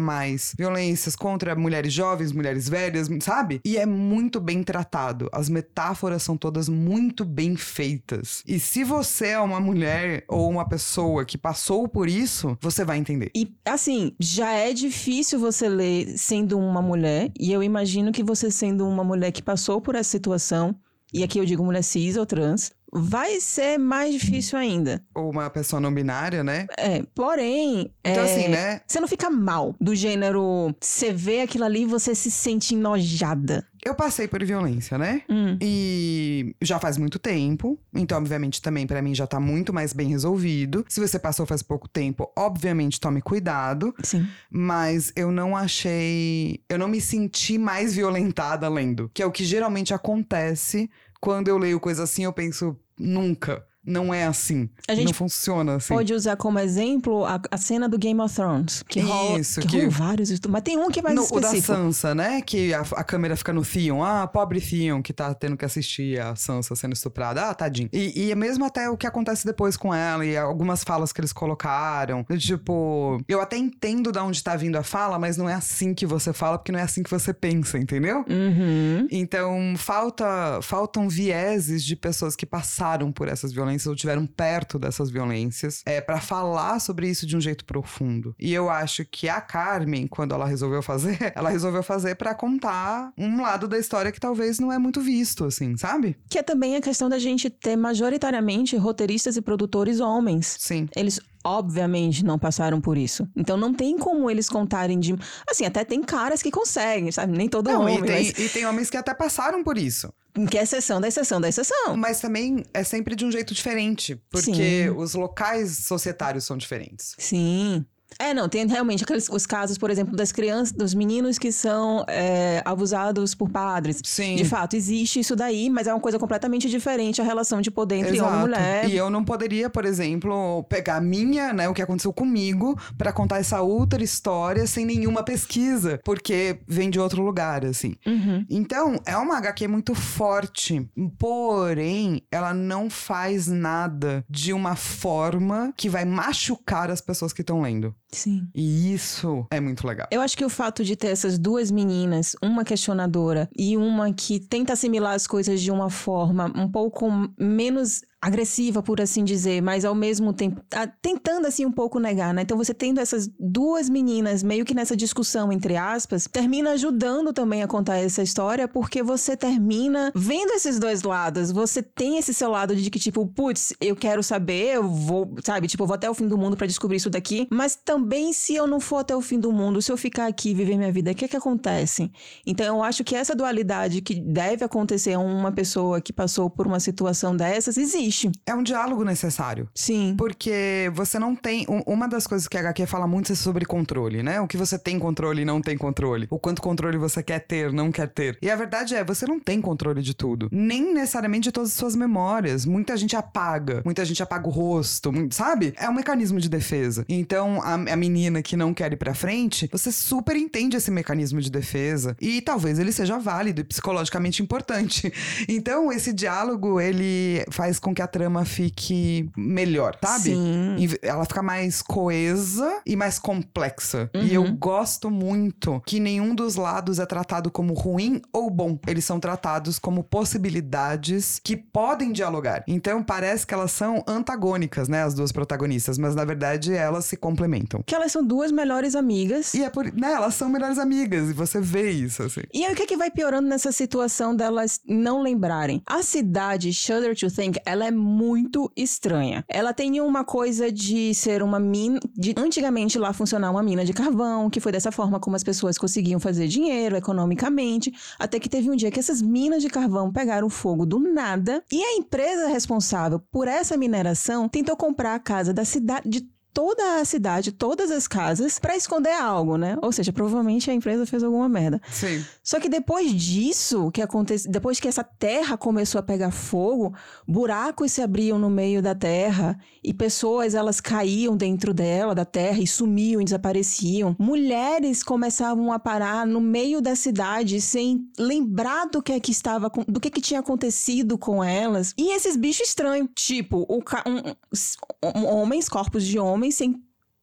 violências 0.56 1.16
contra 1.16 1.56
mulheres 1.56 1.92
jovens, 1.92 2.32
mulheres 2.32 2.68
velhas, 2.68 3.08
sabe? 3.20 3.60
E 3.64 3.76
é 3.76 3.84
muito 3.84 4.40
bem 4.40 4.62
tratado. 4.62 5.28
As 5.32 5.48
metáforas 5.48 6.22
são 6.22 6.36
todas 6.36 6.68
muito 6.68 7.24
bem 7.24 7.56
feitas. 7.56 8.42
E 8.46 8.60
se 8.60 8.84
você 8.84 9.28
é 9.28 9.40
uma 9.40 9.60
mulher 9.60 10.24
ou 10.28 10.48
uma 10.48 10.68
pessoa 10.68 11.24
que 11.24 11.36
passou 11.36 11.88
por 11.88 12.08
isso, 12.08 12.56
você 12.60 12.84
vai 12.84 12.98
entender. 12.98 13.30
E, 13.34 13.52
assim, 13.64 14.14
já 14.20 14.52
é 14.52 14.72
difícil 14.72 15.40
você 15.40 15.68
ler 15.68 16.16
sendo 16.16 16.58
uma 16.58 16.80
mulher, 16.80 17.30
e 17.38 17.52
eu 17.52 17.62
imagino 17.62 18.12
que 18.12 18.22
você 18.22 18.50
sendo 18.50 18.86
uma 18.86 19.02
mulher 19.02 19.32
que 19.32 19.42
passou 19.42 19.80
por 19.80 19.96
essa 19.96 20.10
situação, 20.10 20.74
e 21.12 21.22
aqui 21.22 21.38
eu 21.38 21.44
digo 21.44 21.64
mulher 21.64 21.82
cis 21.82 22.16
ou 22.16 22.24
trans, 22.24 22.72
vai 22.92 23.40
ser 23.40 23.78
mais 23.78 24.12
difícil 24.12 24.58
ainda. 24.58 25.02
Ou 25.14 25.30
uma 25.30 25.48
pessoa 25.48 25.80
não 25.80 25.92
binária, 25.92 26.44
né? 26.44 26.66
É, 26.76 27.02
porém. 27.14 27.92
Então, 28.04 28.24
é, 28.24 28.32
assim, 28.32 28.48
né? 28.48 28.80
Você 28.86 29.00
não 29.00 29.08
fica 29.08 29.30
mal, 29.30 29.74
do 29.80 29.94
gênero. 29.94 30.74
Você 30.78 31.12
vê 31.12 31.40
aquilo 31.40 31.64
ali 31.64 31.82
e 31.82 31.86
você 31.86 32.14
se 32.14 32.30
sente 32.30 32.74
enojada. 32.74 33.66
Eu 33.84 33.94
passei 33.96 34.28
por 34.28 34.44
violência, 34.44 34.96
né? 34.96 35.22
Hum, 35.28 35.58
E 35.60 36.54
já 36.62 36.78
faz 36.78 36.96
muito 36.96 37.18
tempo, 37.18 37.76
então 37.92 38.16
obviamente 38.18 38.62
também 38.62 38.86
pra 38.86 39.02
mim 39.02 39.12
já 39.12 39.26
tá 39.26 39.40
muito 39.40 39.72
mais 39.72 39.92
bem 39.92 40.08
resolvido. 40.08 40.84
Se 40.88 41.00
você 41.00 41.18
passou 41.18 41.44
faz 41.46 41.62
pouco 41.62 41.88
tempo, 41.88 42.30
obviamente 42.36 43.00
tome 43.00 43.20
cuidado, 43.20 43.92
sim. 44.04 44.24
mas 44.48 45.12
eu 45.16 45.32
não 45.32 45.56
achei, 45.56 46.60
eu 46.68 46.78
não 46.78 46.86
me 46.86 47.00
senti 47.00 47.58
mais 47.58 47.92
violentada 47.92 48.68
lendo, 48.68 49.10
que 49.12 49.20
é 49.22 49.26
o 49.26 49.32
que 49.32 49.44
geralmente 49.44 49.92
acontece 49.92 50.88
quando 51.22 51.46
eu 51.46 51.56
leio 51.56 51.78
coisa 51.78 52.02
assim, 52.02 52.24
eu 52.24 52.32
penso 52.32 52.76
nunca, 52.96 53.66
não 53.84 54.12
é 54.14 54.24
assim. 54.24 54.68
A 54.88 54.94
gente 54.94 55.06
não 55.06 55.14
funciona 55.14 55.76
assim. 55.76 55.92
Pode 55.94 56.14
usar 56.14 56.36
como 56.36 56.58
exemplo 56.58 57.24
a, 57.24 57.40
a 57.50 57.56
cena 57.56 57.88
do 57.88 57.98
Game 57.98 58.20
of 58.20 58.34
Thrones. 58.34 58.82
Que 58.88 59.00
rola, 59.00 59.40
Isso, 59.40 59.60
que, 59.60 59.66
que- 59.66 59.76
rolam 59.78 59.90
vários. 59.90 60.30
Mas 60.48 60.62
tem 60.62 60.78
um 60.78 60.88
que 60.88 61.00
é 61.00 61.02
mais 61.02 61.14
No, 61.16 61.22
o 61.24 61.40
da 61.40 61.48
específico. 61.48 61.72
Sansa, 61.74 62.14
né? 62.14 62.40
Que 62.42 62.72
a, 62.72 62.80
a 62.80 63.02
câmera 63.04 63.36
fica 63.36 63.52
no 63.52 63.64
Theon. 63.64 64.02
Ah, 64.04 64.26
pobre 64.26 64.60
Theon 64.60 65.02
que 65.02 65.12
tá 65.12 65.34
tendo 65.34 65.56
que 65.56 65.64
assistir 65.64 66.20
a 66.20 66.36
Sansa 66.36 66.76
sendo 66.76 66.92
estuprada. 66.92 67.50
Ah, 67.50 67.54
tadinho. 67.54 67.88
E, 67.92 68.26
e 68.26 68.30
é 68.30 68.34
mesmo 68.34 68.64
até 68.64 68.88
o 68.88 68.96
que 68.96 69.06
acontece 69.06 69.44
depois 69.44 69.76
com 69.76 69.92
ela 69.92 70.24
e 70.24 70.36
algumas 70.36 70.84
falas 70.84 71.12
que 71.12 71.20
eles 71.20 71.32
colocaram. 71.32 72.24
Tipo, 72.38 73.20
eu 73.28 73.40
até 73.40 73.56
entendo 73.56 74.12
de 74.12 74.18
onde 74.20 74.42
tá 74.44 74.54
vindo 74.54 74.76
a 74.76 74.82
fala, 74.84 75.18
mas 75.18 75.36
não 75.36 75.48
é 75.48 75.54
assim 75.54 75.92
que 75.92 76.06
você 76.06 76.32
fala, 76.32 76.56
porque 76.58 76.70
não 76.70 76.78
é 76.78 76.82
assim 76.82 77.02
que 77.02 77.10
você 77.10 77.32
pensa, 77.34 77.78
entendeu? 77.78 78.24
Uhum. 78.28 79.08
Então, 79.10 79.74
falta, 79.76 80.60
faltam 80.62 81.08
vieses 81.08 81.84
de 81.84 81.96
pessoas 81.96 82.36
que 82.36 82.46
passaram 82.46 83.10
por 83.10 83.26
essas 83.28 83.52
violências 83.52 83.71
ou 83.86 83.96
tiveram 83.96 84.26
perto 84.26 84.78
dessas 84.78 85.10
violências 85.10 85.82
é, 85.86 86.00
para 86.00 86.20
falar 86.20 86.78
sobre 86.80 87.08
isso 87.08 87.26
de 87.26 87.36
um 87.36 87.40
jeito 87.40 87.64
profundo. 87.64 88.34
E 88.38 88.52
eu 88.52 88.70
acho 88.70 89.04
que 89.04 89.28
a 89.28 89.40
Carmen, 89.40 90.06
quando 90.06 90.34
ela 90.34 90.46
resolveu 90.46 90.82
fazer, 90.82 91.18
ela 91.34 91.50
resolveu 91.50 91.82
fazer 91.82 92.14
para 92.16 92.34
contar 92.34 93.12
um 93.16 93.40
lado 93.40 93.66
da 93.66 93.78
história 93.78 94.12
que 94.12 94.20
talvez 94.20 94.58
não 94.58 94.72
é 94.72 94.78
muito 94.78 95.00
visto, 95.00 95.44
assim, 95.44 95.76
sabe? 95.76 96.16
Que 96.28 96.38
é 96.38 96.42
também 96.42 96.76
a 96.76 96.80
questão 96.80 97.08
da 97.08 97.18
gente 97.18 97.48
ter 97.50 97.76
majoritariamente 97.76 98.76
roteiristas 98.76 99.36
e 99.36 99.42
produtores 99.42 100.00
homens. 100.00 100.56
Sim. 100.58 100.88
Eles 100.96 101.20
obviamente 101.44 102.24
não 102.24 102.38
passaram 102.38 102.80
por 102.80 102.96
isso. 102.96 103.28
Então 103.36 103.56
não 103.56 103.72
tem 103.74 103.96
como 103.98 104.30
eles 104.30 104.48
contarem 104.48 104.98
de. 104.98 105.14
Assim, 105.48 105.64
até 105.64 105.84
tem 105.84 106.02
caras 106.02 106.42
que 106.42 106.50
conseguem, 106.50 107.10
sabe? 107.12 107.36
Nem 107.36 107.48
todo 107.48 107.70
Não, 107.70 107.82
homem. 107.82 107.98
e, 107.98 108.02
tem, 108.02 108.26
mas 108.32 108.38
e 108.38 108.48
tem 108.48 108.66
homens 108.66 108.90
que 108.90 108.96
até 108.96 109.12
passaram 109.14 109.62
por 109.62 109.76
isso. 109.78 110.12
que 110.50 110.56
é 110.58 110.62
exceção 110.62 111.00
da 111.00 111.08
exceção 111.08 111.40
da 111.40 111.48
exceção. 111.48 111.96
Mas 111.96 112.20
também 112.20 112.64
é 112.72 112.82
sempre 112.84 113.14
de 113.14 113.24
um 113.24 113.30
jeito 113.30 113.54
diferente. 113.54 114.20
Porque 114.30 114.52
Sim. 114.84 114.90
os 114.90 115.14
locais 115.14 115.78
societários 115.86 116.44
são 116.44 116.56
diferentes. 116.56 117.14
Sim. 117.18 117.84
É, 118.18 118.32
não, 118.34 118.48
tem 118.48 118.66
realmente 118.66 119.04
aqueles 119.04 119.28
os 119.28 119.46
casos, 119.46 119.78
por 119.78 119.90
exemplo, 119.90 120.16
das 120.16 120.32
crianças, 120.32 120.72
dos 120.72 120.94
meninos 120.94 121.38
que 121.38 121.50
são 121.50 122.04
é, 122.08 122.62
abusados 122.64 123.34
por 123.34 123.48
padres. 123.48 124.00
Sim. 124.04 124.36
De 124.36 124.44
fato, 124.44 124.76
existe 124.76 125.20
isso 125.20 125.34
daí, 125.34 125.70
mas 125.70 125.86
é 125.86 125.94
uma 125.94 126.00
coisa 126.00 126.18
completamente 126.18 126.68
diferente 126.68 127.20
a 127.20 127.24
relação 127.24 127.60
de 127.60 127.70
poder 127.70 127.96
entre 127.96 128.20
homem 128.20 128.22
e 128.22 128.26
Exato. 128.26 128.40
mulher. 128.40 128.88
E 128.88 128.96
eu 128.96 129.10
não 129.10 129.24
poderia, 129.24 129.68
por 129.70 129.84
exemplo, 129.84 130.64
pegar 130.64 130.96
a 130.96 131.00
minha, 131.00 131.52
né, 131.52 131.68
o 131.68 131.74
que 131.74 131.82
aconteceu 131.82 132.12
comigo, 132.12 132.78
pra 132.96 133.12
contar 133.12 133.38
essa 133.38 133.60
outra 133.60 134.02
história 134.02 134.66
sem 134.66 134.84
nenhuma 134.84 135.22
pesquisa, 135.22 136.00
porque 136.04 136.60
vem 136.66 136.90
de 136.90 136.98
outro 136.98 137.22
lugar, 137.22 137.64
assim. 137.64 137.94
Uhum. 138.06 138.44
Então, 138.48 139.00
é 139.06 139.16
uma 139.16 139.38
HQ 139.38 139.68
muito 139.68 139.94
forte, 139.94 140.88
porém, 141.18 142.22
ela 142.30 142.52
não 142.52 142.90
faz 142.90 143.46
nada 143.46 144.24
de 144.28 144.52
uma 144.52 144.76
forma 144.76 145.72
que 145.76 145.88
vai 145.88 146.04
machucar 146.04 146.90
as 146.90 147.00
pessoas 147.00 147.32
que 147.32 147.40
estão 147.40 147.60
lendo. 147.60 147.94
Sim. 148.12 148.46
E 148.54 148.92
isso 148.92 149.46
é 149.50 149.58
muito 149.58 149.86
legal. 149.86 150.06
Eu 150.10 150.20
acho 150.20 150.36
que 150.36 150.44
o 150.44 150.50
fato 150.50 150.84
de 150.84 150.94
ter 150.94 151.08
essas 151.08 151.38
duas 151.38 151.70
meninas, 151.70 152.36
uma 152.42 152.64
questionadora 152.64 153.48
e 153.56 153.76
uma 153.76 154.12
que 154.12 154.38
tenta 154.38 154.74
assimilar 154.74 155.14
as 155.14 155.26
coisas 155.26 155.60
de 155.60 155.70
uma 155.70 155.88
forma 155.88 156.52
um 156.54 156.70
pouco 156.70 157.08
menos 157.38 158.02
agressiva, 158.22 158.80
por 158.80 159.00
assim 159.00 159.24
dizer, 159.24 159.60
mas 159.60 159.84
ao 159.84 159.96
mesmo 159.96 160.32
tempo 160.32 160.62
ah, 160.72 160.86
tentando 160.86 161.48
assim 161.48 161.66
um 161.66 161.72
pouco 161.72 161.98
negar, 161.98 162.32
né? 162.32 162.42
Então 162.42 162.56
você 162.56 162.72
tendo 162.72 163.00
essas 163.00 163.28
duas 163.38 163.88
meninas 163.88 164.44
meio 164.44 164.64
que 164.64 164.74
nessa 164.74 164.96
discussão 164.96 165.50
entre 165.50 165.76
aspas, 165.76 166.28
termina 166.30 166.70
ajudando 166.70 167.32
também 167.32 167.64
a 167.64 167.66
contar 167.66 167.96
essa 167.96 168.22
história, 168.22 168.68
porque 168.68 169.02
você 169.02 169.36
termina 169.36 170.12
vendo 170.14 170.52
esses 170.52 170.78
dois 170.78 171.02
lados. 171.02 171.50
Você 171.50 171.82
tem 171.82 172.16
esse 172.16 172.32
seu 172.32 172.48
lado 172.48 172.76
de 172.76 172.88
que 172.88 172.98
tipo, 173.00 173.26
putz, 173.26 173.74
eu 173.80 173.96
quero 173.96 174.22
saber, 174.22 174.76
eu 174.76 174.88
vou, 174.88 175.34
sabe, 175.44 175.66
tipo, 175.66 175.82
eu 175.82 175.88
vou 175.88 175.94
até 175.94 176.08
o 176.08 176.14
fim 176.14 176.28
do 176.28 176.38
mundo 176.38 176.56
para 176.56 176.68
descobrir 176.68 176.98
isso 176.98 177.10
daqui, 177.10 177.48
mas 177.50 177.74
também 177.74 178.32
se 178.32 178.54
eu 178.54 178.68
não 178.68 178.78
for 178.78 178.98
até 178.98 179.16
o 179.16 179.20
fim 179.20 179.40
do 179.40 179.50
mundo, 179.50 179.82
se 179.82 179.90
eu 179.90 179.96
ficar 179.96 180.28
aqui 180.28 180.50
e 180.50 180.54
viver 180.54 180.76
minha 180.76 180.92
vida, 180.92 181.10
o 181.10 181.14
que 181.14 181.24
é 181.24 181.28
que 181.28 181.36
acontece? 181.36 182.08
Então 182.46 182.76
eu 182.76 182.82
acho 182.84 183.02
que 183.02 183.16
essa 183.16 183.34
dualidade 183.34 184.00
que 184.00 184.14
deve 184.14 184.64
acontecer 184.64 185.14
a 185.14 185.18
uma 185.18 185.50
pessoa 185.50 186.00
que 186.00 186.12
passou 186.12 186.48
por 186.48 186.68
uma 186.68 186.78
situação 186.78 187.36
dessas 187.36 187.76
existe 187.76 188.11
existe. 188.12 188.30
É 188.46 188.54
um 188.54 188.62
diálogo 188.62 189.04
necessário. 189.04 189.68
Sim. 189.74 190.14
Porque 190.16 190.90
você 190.94 191.18
não 191.18 191.34
tem. 191.34 191.66
Uma 191.86 192.06
das 192.06 192.26
coisas 192.26 192.46
que 192.46 192.56
a 192.56 192.60
HQ 192.60 192.86
fala 192.86 193.06
muito 193.06 193.32
é 193.32 193.34
sobre 193.34 193.64
controle, 193.64 194.22
né? 194.22 194.40
O 194.40 194.46
que 194.46 194.56
você 194.56 194.78
tem 194.78 194.98
controle 194.98 195.42
e 195.42 195.44
não 195.44 195.60
tem 195.60 195.76
controle. 195.76 196.26
O 196.30 196.38
quanto 196.38 196.60
controle 196.60 196.98
você 196.98 197.22
quer 197.22 197.40
ter, 197.40 197.72
não 197.72 197.90
quer 197.90 198.08
ter. 198.08 198.38
E 198.42 198.50
a 198.50 198.56
verdade 198.56 198.94
é, 198.94 199.02
você 199.02 199.26
não 199.26 199.40
tem 199.40 199.60
controle 199.60 200.02
de 200.02 200.14
tudo. 200.14 200.48
Nem 200.52 200.92
necessariamente 200.94 201.44
de 201.44 201.52
todas 201.52 201.70
as 201.70 201.76
suas 201.76 201.96
memórias. 201.96 202.66
Muita 202.66 202.96
gente 202.96 203.16
apaga. 203.16 203.82
Muita 203.84 204.04
gente 204.04 204.22
apaga 204.22 204.46
o 204.46 204.50
rosto, 204.50 205.12
sabe? 205.30 205.72
É 205.76 205.88
um 205.88 205.94
mecanismo 205.94 206.38
de 206.38 206.48
defesa. 206.48 207.04
Então, 207.08 207.60
a, 207.62 207.74
a 207.74 207.96
menina 207.96 208.42
que 208.42 208.56
não 208.56 208.74
quer 208.74 208.92
ir 208.92 208.96
pra 208.96 209.14
frente, 209.14 209.68
você 209.72 209.90
super 209.90 210.36
entende 210.36 210.76
esse 210.76 210.90
mecanismo 210.90 211.40
de 211.40 211.50
defesa. 211.50 212.16
E 212.20 212.40
talvez 212.42 212.78
ele 212.78 212.92
seja 212.92 213.18
válido 213.18 213.60
e 213.60 213.64
psicologicamente 213.64 214.42
importante. 214.42 215.12
Então, 215.48 215.90
esse 215.92 216.12
diálogo, 216.12 216.80
ele 216.80 217.44
faz 217.50 217.78
com 217.78 217.94
que 217.94 218.01
a 218.02 218.06
trama 218.06 218.44
fique 218.44 219.30
melhor, 219.36 219.96
sabe? 220.02 220.34
Sim. 220.34 220.76
Ela 221.02 221.24
fica 221.24 221.42
mais 221.42 221.82
coesa 221.82 222.80
e 222.86 222.96
mais 222.96 223.18
complexa. 223.18 224.10
Uhum. 224.14 224.22
E 224.22 224.34
eu 224.34 224.52
gosto 224.52 225.10
muito 225.10 225.80
que 225.86 226.00
nenhum 226.00 226.34
dos 226.34 226.56
lados 226.56 226.98
é 226.98 227.06
tratado 227.06 227.50
como 227.50 227.74
ruim 227.74 228.20
ou 228.32 228.50
bom. 228.50 228.78
Eles 228.86 229.04
são 229.04 229.20
tratados 229.20 229.78
como 229.78 230.02
possibilidades 230.02 231.40
que 231.42 231.56
podem 231.56 232.12
dialogar. 232.12 232.64
Então 232.66 233.02
parece 233.02 233.46
que 233.46 233.54
elas 233.54 233.72
são 233.72 234.04
antagônicas, 234.06 234.88
né? 234.88 235.02
As 235.02 235.14
duas 235.14 235.32
protagonistas, 235.32 235.98
mas 235.98 236.14
na 236.14 236.24
verdade 236.24 236.74
elas 236.74 237.04
se 237.04 237.16
complementam. 237.16 237.82
Que 237.86 237.94
elas 237.94 238.12
são 238.12 238.24
duas 238.24 238.50
melhores 238.50 238.94
amigas. 238.94 239.54
E 239.54 239.62
é 239.62 239.70
por. 239.70 239.92
Né, 239.92 240.12
elas 240.12 240.34
são 240.34 240.48
melhores 240.48 240.78
amigas 240.78 241.30
e 241.30 241.32
você 241.32 241.60
vê 241.60 241.90
isso, 241.90 242.22
assim. 242.22 242.42
E 242.52 242.64
aí 242.64 242.72
o 242.72 242.76
que, 242.76 242.82
é 242.82 242.86
que 242.86 242.96
vai 242.96 243.10
piorando 243.10 243.48
nessa 243.48 243.70
situação 243.70 244.34
delas 244.34 244.80
não 244.86 245.22
lembrarem? 245.22 245.82
A 245.86 246.02
cidade 246.02 246.72
Shudder 246.72 247.16
to 247.16 247.30
Think, 247.30 247.60
ela 247.64 247.86
é 247.86 247.90
muito 247.92 248.70
estranha. 248.76 249.44
Ela 249.48 249.72
tem 249.72 250.00
uma 250.00 250.24
coisa 250.24 250.70
de 250.70 251.14
ser 251.14 251.42
uma 251.42 251.60
mina. 251.60 252.00
De 252.16 252.34
antigamente 252.36 252.98
lá 252.98 253.12
funcionar 253.12 253.50
uma 253.50 253.62
mina 253.62 253.84
de 253.84 253.92
carvão, 253.92 254.50
que 254.50 254.60
foi 254.60 254.72
dessa 254.72 254.92
forma 254.92 255.20
como 255.20 255.36
as 255.36 255.44
pessoas 255.44 255.78
conseguiam 255.78 256.18
fazer 256.20 256.48
dinheiro 256.48 256.96
economicamente. 256.96 257.92
Até 258.18 258.38
que 258.38 258.48
teve 258.48 258.70
um 258.70 258.76
dia 258.76 258.90
que 258.90 259.00
essas 259.00 259.20
minas 259.20 259.62
de 259.62 259.68
carvão 259.68 260.12
pegaram 260.12 260.48
fogo 260.48 260.86
do 260.86 260.98
nada. 260.98 261.62
E 261.70 261.82
a 261.82 261.96
empresa 261.96 262.48
responsável 262.48 263.20
por 263.30 263.48
essa 263.48 263.76
mineração 263.76 264.48
tentou 264.48 264.76
comprar 264.76 265.14
a 265.14 265.18
casa 265.18 265.52
da 265.52 265.64
cidade. 265.64 266.26
Toda 266.52 267.00
a 267.00 267.04
cidade, 267.04 267.52
todas 267.52 267.90
as 267.90 268.06
casas, 268.06 268.58
para 268.58 268.76
esconder 268.76 269.12
algo, 269.12 269.56
né? 269.56 269.76
Ou 269.82 269.92
seja, 269.92 270.12
provavelmente 270.12 270.70
a 270.70 270.74
empresa 270.74 271.06
fez 271.06 271.22
alguma 271.22 271.48
merda. 271.48 271.80
Sim. 271.90 272.24
Só 272.42 272.60
que 272.60 272.68
depois 272.68 273.12
disso, 273.12 273.90
que 273.90 274.02
acontece, 274.02 274.48
depois 274.48 274.78
que 274.78 274.88
essa 274.88 275.04
terra 275.04 275.56
começou 275.56 275.98
a 275.98 276.02
pegar 276.02 276.30
fogo, 276.30 276.94
buracos 277.26 277.92
se 277.92 278.02
abriam 278.02 278.38
no 278.38 278.50
meio 278.50 278.82
da 278.82 278.94
terra 278.94 279.58
e 279.82 279.94
pessoas 279.94 280.54
elas 280.54 280.80
caíam 280.80 281.36
dentro 281.36 281.72
dela, 281.72 282.14
da 282.14 282.24
terra 282.24 282.58
e 282.58 282.66
sumiam 282.66 283.20
e 283.20 283.24
desapareciam. 283.24 284.14
Mulheres 284.18 285.02
começavam 285.02 285.72
a 285.72 285.78
parar 285.78 286.26
no 286.26 286.40
meio 286.40 286.80
da 286.80 286.94
cidade 286.94 287.60
sem 287.60 288.06
lembrar 288.18 288.86
do 288.86 289.02
que 289.02 289.12
é 289.12 289.20
que 289.20 289.30
estava 289.30 289.70
do 289.88 290.00
que 290.00 290.10
que 290.10 290.20
tinha 290.20 290.40
acontecido 290.40 291.16
com 291.16 291.42
elas. 291.42 291.94
E 291.96 292.14
esses 292.14 292.36
bichos 292.36 292.68
estranhos, 292.68 293.08
tipo, 293.14 293.66
o, 293.68 293.78
um, 293.78 295.18
um, 295.20 295.26
homens, 295.26 295.68
corpos 295.68 296.04
de 296.04 296.18
homens 296.18 296.41
homens 296.42 296.56
sem 296.56 296.74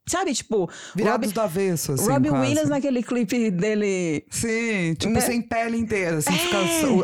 Sabe, 0.10 0.34
tipo. 0.34 0.68
Virados 0.96 1.28
Robbie, 1.28 1.34
do 1.36 1.42
avesso, 1.42 1.92
assim. 1.92 2.10
Robbie 2.10 2.32
Williams 2.32 2.68
naquele 2.68 3.04
clipe 3.04 3.52
dele. 3.52 4.26
Sim, 4.32 4.96
tipo, 4.96 5.14
né? 5.14 5.22
sem 5.22 5.40
pele 5.40 5.78
inteira, 5.78 6.18
assim, 6.18 6.34
é. 6.34 6.38
fica 6.38 6.58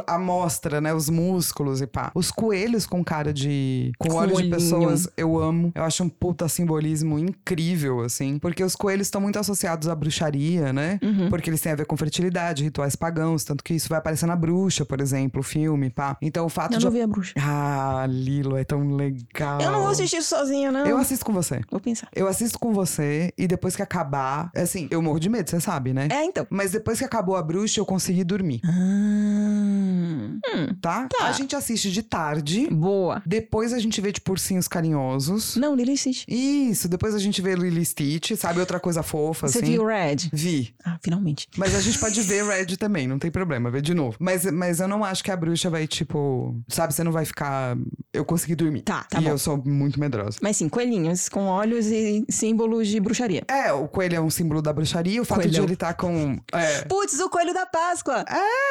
a 0.07 0.17
mostra, 0.17 0.81
né? 0.81 0.91
Os 0.91 1.07
músculos 1.07 1.81
e 1.81 1.87
pá. 1.87 2.11
Os 2.15 2.31
coelhos 2.31 2.87
com 2.87 3.03
cara 3.03 3.31
de. 3.31 3.91
com 3.99 4.09
Coelhinho. 4.09 4.37
olhos 4.37 4.43
de 4.43 4.49
pessoas, 4.49 5.09
eu 5.15 5.37
amo. 5.37 5.71
Eu 5.75 5.83
acho 5.83 6.03
um 6.03 6.09
puta 6.09 6.47
simbolismo 6.49 7.19
incrível, 7.19 8.01
assim. 8.01 8.39
Porque 8.39 8.63
os 8.63 8.75
coelhos 8.75 9.05
estão 9.05 9.21
muito 9.21 9.37
associados 9.37 9.87
à 9.87 9.93
bruxaria, 9.93 10.73
né? 10.73 10.99
Uhum. 11.03 11.29
Porque 11.29 11.47
eles 11.51 11.61
têm 11.61 11.73
a 11.73 11.75
ver 11.75 11.85
com 11.85 11.95
fertilidade, 11.95 12.63
rituais 12.63 12.95
pagãos. 12.95 13.43
Tanto 13.43 13.63
que 13.63 13.75
isso 13.75 13.87
vai 13.87 13.99
aparecer 13.99 14.25
na 14.25 14.35
bruxa, 14.35 14.83
por 14.83 14.99
exemplo, 14.99 15.41
o 15.41 15.43
filme, 15.43 15.91
pá. 15.91 16.17
Então 16.19 16.43
o 16.43 16.49
fato 16.49 16.73
eu 16.73 16.79
de. 16.79 16.85
Eu 16.85 16.89
não 16.89 16.97
vi 16.97 17.03
a 17.03 17.07
bruxa. 17.07 17.33
Ah, 17.37 18.07
Lilo, 18.09 18.57
é 18.57 18.63
tão 18.63 18.95
legal. 18.95 19.61
Eu 19.61 19.71
não 19.71 19.81
vou 19.81 19.89
assistir 19.89 20.23
sozinha, 20.23 20.71
não. 20.71 20.87
Eu 20.87 20.97
assisto 20.97 21.23
com 21.23 21.33
você. 21.33 21.61
Vou 21.69 21.79
pensar. 21.79 22.07
Eu 22.15 22.27
assisto 22.27 22.57
com 22.57 22.73
você 22.73 22.94
e 23.03 23.47
depois 23.47 23.75
que 23.75 23.81
acabar, 23.81 24.51
assim, 24.55 24.87
eu 24.91 25.01
morro 25.01 25.19
de 25.19 25.29
medo, 25.29 25.49
você 25.49 25.59
sabe, 25.59 25.93
né? 25.93 26.07
É, 26.11 26.23
então. 26.23 26.45
Mas 26.49 26.71
depois 26.71 26.99
que 26.99 27.05
acabou 27.05 27.35
a 27.35 27.43
bruxa, 27.43 27.79
eu 27.79 27.85
consegui 27.85 28.23
dormir. 28.23 28.61
Ah, 28.63 28.71
hum, 28.71 30.39
tá? 30.81 31.07
tá? 31.07 31.27
A 31.27 31.31
gente 31.31 31.55
assiste 31.55 31.91
de 31.91 32.03
tarde. 32.03 32.67
Boa. 32.67 33.21
Depois 33.25 33.73
a 33.73 33.79
gente 33.79 33.99
vê, 34.01 34.11
tipo, 34.11 34.31
ursinhos 34.31 34.67
carinhosos. 34.67 35.55
Não, 35.55 35.75
Lily 35.75 35.97
Stitch. 35.97 36.25
Isso, 36.27 36.87
depois 36.87 37.15
a 37.15 37.19
gente 37.19 37.41
vê 37.41 37.55
Lily 37.55 37.85
Stitch, 37.85 38.31
sabe? 38.35 38.59
Outra 38.59 38.79
coisa 38.79 39.03
fofa, 39.03 39.47
você 39.47 39.59
assim. 39.59 39.67
Você 39.67 39.71
viu 39.73 39.85
Red? 39.85 40.29
Vi. 40.31 40.75
Ah, 40.83 40.97
finalmente. 41.01 41.47
Mas 41.57 41.75
a 41.75 41.81
gente 41.81 41.97
pode 41.99 42.21
ver 42.21 42.43
Red 42.43 42.77
também, 42.77 43.07
não 43.07 43.19
tem 43.19 43.31
problema, 43.31 43.71
ver 43.71 43.81
de 43.81 43.93
novo. 43.93 44.17
Mas, 44.19 44.45
mas 44.51 44.79
eu 44.79 44.87
não 44.87 45.03
acho 45.03 45.23
que 45.23 45.31
a 45.31 45.37
bruxa 45.37 45.69
vai, 45.69 45.87
tipo, 45.87 46.55
sabe? 46.67 46.93
Você 46.93 47.03
não 47.03 47.11
vai 47.11 47.25
ficar. 47.25 47.77
Eu 48.13 48.25
consegui 48.25 48.55
dormir. 48.55 48.81
Tá, 48.81 49.03
tá 49.03 49.19
e 49.19 49.23
bom. 49.23 49.31
eu 49.31 49.37
sou 49.37 49.61
muito 49.65 49.99
medrosa. 49.99 50.37
Mas 50.41 50.57
sim, 50.57 50.69
coelhinhos 50.69 51.29
com 51.29 51.45
olhos 51.47 51.87
e 51.87 52.25
símbolos 52.29 52.74
de 52.83 52.99
bruxaria. 52.99 53.43
É, 53.47 53.71
o 53.71 53.87
coelho 53.87 54.15
é 54.15 54.21
um 54.21 54.29
símbolo 54.29 54.61
da 54.61 54.71
bruxaria, 54.71 55.21
o 55.21 55.25
fato 55.25 55.47
de 55.47 55.59
ele 55.59 55.73
estar 55.73 55.87
tá 55.87 55.93
com. 55.93 56.37
É... 56.51 56.81
Putz, 56.83 57.19
o 57.19 57.29
coelho 57.29 57.53
da 57.53 57.65
Páscoa! 57.65 58.25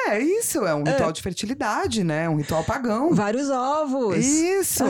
É, 0.09 0.19
isso, 0.19 0.67
é 0.67 0.75
um 0.75 0.85
ritual 0.85 1.11
é. 1.11 1.13
de 1.13 1.23
fertilidade, 1.23 2.05
né? 2.05 2.29
Um 2.29 2.37
ritual 2.37 2.65
pagão. 2.65 3.15
Vários 3.15 3.51
ovos. 3.51 4.17
Isso! 4.17 4.85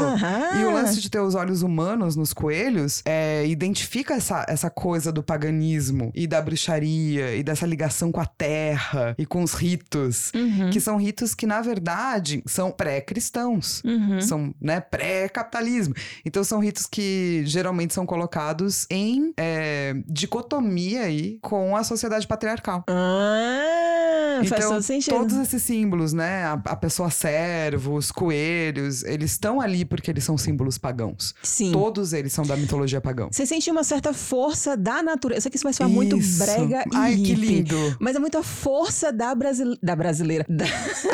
E 0.59 0.64
o 0.64 0.72
lance 0.72 1.00
de 1.00 1.11
ter 1.11 1.20
os 1.20 1.35
olhos 1.35 1.62
humanos 1.62 2.16
nos 2.16 2.33
coelhos 2.33 3.03
é, 3.05 3.46
identifica 3.46 4.14
essa, 4.14 4.44
essa 4.48 4.70
coisa 4.70 5.12
do 5.12 5.22
paganismo 5.22 6.11
e 6.14 6.27
da 6.27 6.40
bruxaria 6.40 7.35
e 7.35 7.42
dessa 7.42 7.66
ligação 7.66 8.11
com 8.11 8.20
a 8.20 8.27
terra 8.27 9.14
e 9.18 9.27
com 9.27 9.42
os 9.42 9.55
ritos, 9.55 10.33
uhum. 10.35 10.70
que 10.70 10.81
são 10.81 10.96
ritos 10.96 11.35
que, 11.35 11.46
na 11.46 11.61
verdade, 11.61 12.42
são 12.46 12.70
pré-cristãos. 12.70 13.83
Uhum. 13.85 14.20
São, 14.20 14.55
né, 14.61 14.81
pré-capitalismo. 14.81 15.94
Então, 16.24 16.42
são 16.44 16.61
ritos 16.61 16.87
que 16.87 17.42
geralmente 17.46 17.94
são 17.94 18.07
colocados 18.07 18.87
em. 18.90 19.04
É, 19.37 19.95
dicotomia 20.07 21.03
aí 21.03 21.38
com 21.40 21.77
a 21.77 21.85
sociedade 21.85 22.27
patriarcal. 22.27 22.85
Ah, 22.88 24.40
então, 24.43 24.59
faz 24.59 24.67
todo 24.67 24.83
sentido. 24.83 25.14
Todos 25.17 25.37
esses 25.37 25.62
símbolos, 25.62 26.12
né? 26.12 26.45
A, 26.45 26.53
a, 26.53 26.77
pessoa 26.77 27.11
servo, 27.11 27.95
os 27.95 28.11
coelhos, 28.11 29.03
eles 29.05 29.33
estão 29.33 29.61
ali 29.61 29.85
porque 29.85 30.11
eles 30.11 30.25
são 30.25 30.37
símbolos 30.37 30.79
pagãos. 30.79 31.35
Sim. 31.43 31.73
Todos 31.73 32.12
eles 32.12 32.33
são 32.33 32.45
da 32.45 32.57
mitologia 32.57 33.01
pagã. 33.01 33.29
Você 33.31 33.47
sente 33.47 33.71
uma 33.71 33.85
certa 33.85 34.12
força 34.12 34.77
da 34.77 35.03
natureza. 35.03 35.38
Eu 35.38 35.43
sei 35.43 35.51
que 35.51 35.57
isso 35.57 35.64
vai 35.64 35.73
soar 35.73 35.88
muito 35.88 36.17
brega 36.38 36.85
e 36.93 36.97
Ai, 36.97 37.17
que 37.17 37.35
lindo. 37.35 37.97
Mas 38.01 38.17
é 38.17 38.19
muita 38.19 38.43
força 38.43 39.12
da, 39.12 39.35
brasile... 39.35 39.79
da 39.83 39.97
brasileira. 39.97 40.45
Da... 40.49 40.64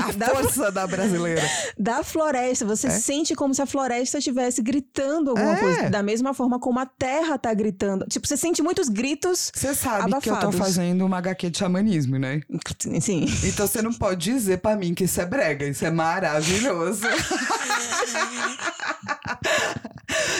A 0.04 0.12
da... 0.16 0.26
força 0.28 0.70
da 0.70 0.86
brasileira. 0.86 1.42
da 1.78 2.02
floresta. 2.02 2.64
Você 2.66 2.88
é? 2.88 2.90
sente 2.90 3.34
como 3.34 3.54
se 3.54 3.62
a 3.62 3.66
floresta 3.66 4.18
estivesse 4.18 4.62
gritando 4.62 5.30
alguma 5.30 5.56
é. 5.56 5.60
coisa. 5.60 5.90
Da 5.90 6.02
mesma 6.02 6.34
forma 6.34 6.58
como 6.58 6.78
a 6.78 6.86
terra 6.86 7.38
tá 7.38 7.52
gritando. 7.54 7.79
Tipo, 8.08 8.26
você 8.26 8.36
sente 8.36 8.62
muitos 8.62 8.88
gritos 8.88 9.50
Você 9.54 9.74
sabe 9.74 10.02
abafados. 10.12 10.24
que 10.24 10.30
eu 10.30 10.36
tô 10.38 10.52
fazendo 10.52 11.04
uma 11.06 11.18
HQ 11.18 11.50
de 11.50 11.58
xamanismo, 11.58 12.18
né? 12.18 12.40
Sim. 13.00 13.26
Então 13.44 13.66
você 13.66 13.82
não 13.82 13.92
pode 13.92 14.30
dizer 14.32 14.58
pra 14.58 14.76
mim 14.76 14.94
que 14.94 15.04
isso 15.04 15.20
é 15.20 15.26
brega. 15.26 15.66
Isso 15.66 15.84
é 15.84 15.90
maravilhoso. 15.90 17.02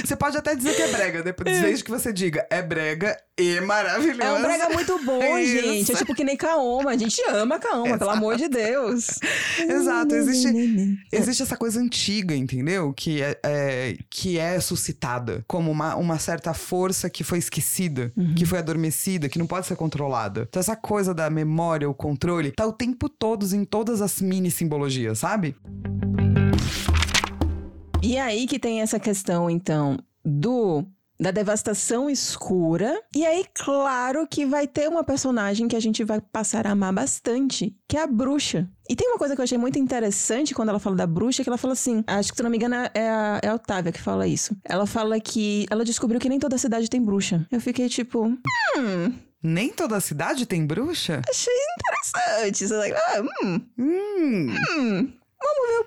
Você 0.05 0.16
pode 0.16 0.37
até 0.37 0.55
dizer 0.55 0.75
que 0.75 0.83
é 0.83 0.88
brega, 0.88 1.23
depois, 1.23 1.61
desde 1.61 1.85
que 1.85 1.90
você 1.90 2.12
diga 2.12 2.47
é 2.51 2.62
brega 2.62 3.16
e 3.38 3.61
maravilhoso. 3.61 4.23
É 4.23 4.33
um 4.33 4.43
brega 4.43 4.69
muito 4.71 4.99
bom, 5.05 5.23
é 5.23 5.45
gente. 5.45 5.93
É 5.93 5.95
tipo 5.97 6.14
que 6.14 6.25
nem 6.25 6.37
Kaoma. 6.37 6.90
A 6.90 6.97
gente 6.97 7.21
ama 7.29 7.59
Kaoma, 7.59 7.88
Exato. 7.88 7.99
pelo 7.99 8.11
amor 8.11 8.37
de 8.37 8.49
Deus. 8.49 9.19
Exato. 9.59 10.14
Existe, 10.14 10.99
existe 11.12 11.43
essa 11.43 11.57
coisa 11.57 11.81
antiga, 11.81 12.35
entendeu? 12.35 12.93
Que 12.93 13.23
é, 13.23 13.38
é, 13.45 13.97
que 14.11 14.38
é 14.38 14.61
suscitada 14.61 15.45
como 15.47 15.71
uma, 15.71 15.97
uma 15.97 16.19
certa 16.19 16.53
força 16.53 17.09
que 17.09 17.25
foi 17.25 17.38
esquecida, 17.38 18.12
uhum. 18.16 18.35
que 18.35 18.45
foi 18.45 18.59
adormecida, 18.59 19.29
que 19.29 19.38
não 19.38 19.47
pode 19.47 19.66
ser 19.66 19.77
controlada. 19.77 20.47
Então 20.49 20.61
essa 20.61 20.77
coisa 20.77 21.14
da 21.14 21.31
memória, 21.31 21.88
o 21.88 21.95
controle, 21.95 22.53
tá 22.53 22.66
o 22.66 22.73
tempo 22.73 23.09
todo 23.09 23.40
em 23.55 23.64
todas 23.64 24.03
as 24.03 24.21
mini 24.21 24.51
simbologias, 24.51 25.19
sabe? 25.19 25.57
E 28.03 28.17
aí 28.19 28.47
que 28.47 28.59
tem 28.59 28.81
essa 28.81 28.99
questão, 28.99 29.49
então, 29.51 29.99
do 30.25 30.85
da 31.19 31.31
devastação 31.31 32.09
escura. 32.09 32.99
E 33.15 33.27
aí, 33.27 33.45
claro 33.53 34.27
que 34.27 34.47
vai 34.47 34.67
ter 34.67 34.89
uma 34.89 35.05
personagem 35.05 35.69
que 35.69 35.77
a 35.77 35.81
gente 35.81 36.03
vai 36.03 36.19
passar 36.19 36.67
a 36.67 36.71
amar 36.71 36.95
bastante, 36.95 37.77
que 37.87 37.99
é 37.99 38.03
a 38.03 38.07
bruxa. 38.07 38.67
E 38.89 38.97
tem 38.97 39.07
uma 39.07 39.19
coisa 39.19 39.35
que 39.35 39.41
eu 39.41 39.45
achei 39.45 39.59
muito 39.59 39.79
interessante 39.79 40.55
quando 40.55 40.71
ela 40.71 40.79
fala 40.79 40.97
da 40.97 41.07
bruxa, 41.07 41.43
que 41.43 41.49
ela 41.51 41.59
fala 41.59 41.75
assim, 41.75 42.03
acho 42.07 42.31
que 42.31 42.39
se 42.39 42.43
não 42.43 42.49
me 42.49 42.57
engano 42.57 42.75
é 42.95 43.11
a, 43.11 43.41
é 43.43 43.49
a 43.49 43.55
Otávia 43.55 43.93
que 43.93 44.01
fala 44.01 44.27
isso. 44.27 44.57
Ela 44.65 44.87
fala 44.87 45.21
que 45.21 45.67
ela 45.71 45.85
descobriu 45.85 46.19
que 46.19 46.29
nem 46.29 46.39
toda 46.39 46.57
cidade 46.57 46.89
tem 46.89 47.03
bruxa. 47.05 47.47
Eu 47.53 47.61
fiquei 47.61 47.87
tipo, 47.91 48.25
hum, 48.25 49.13
Nem 49.43 49.69
toda 49.75 50.01
cidade 50.01 50.47
tem 50.47 50.67
bruxa? 50.67 51.21
achei 51.29 51.53
interessante. 51.79 52.67
Você 52.67 52.75
like, 52.75 52.97
ah, 52.97 53.23
hum, 53.45 53.61
Hum. 53.79 54.47
hum. 54.79 55.13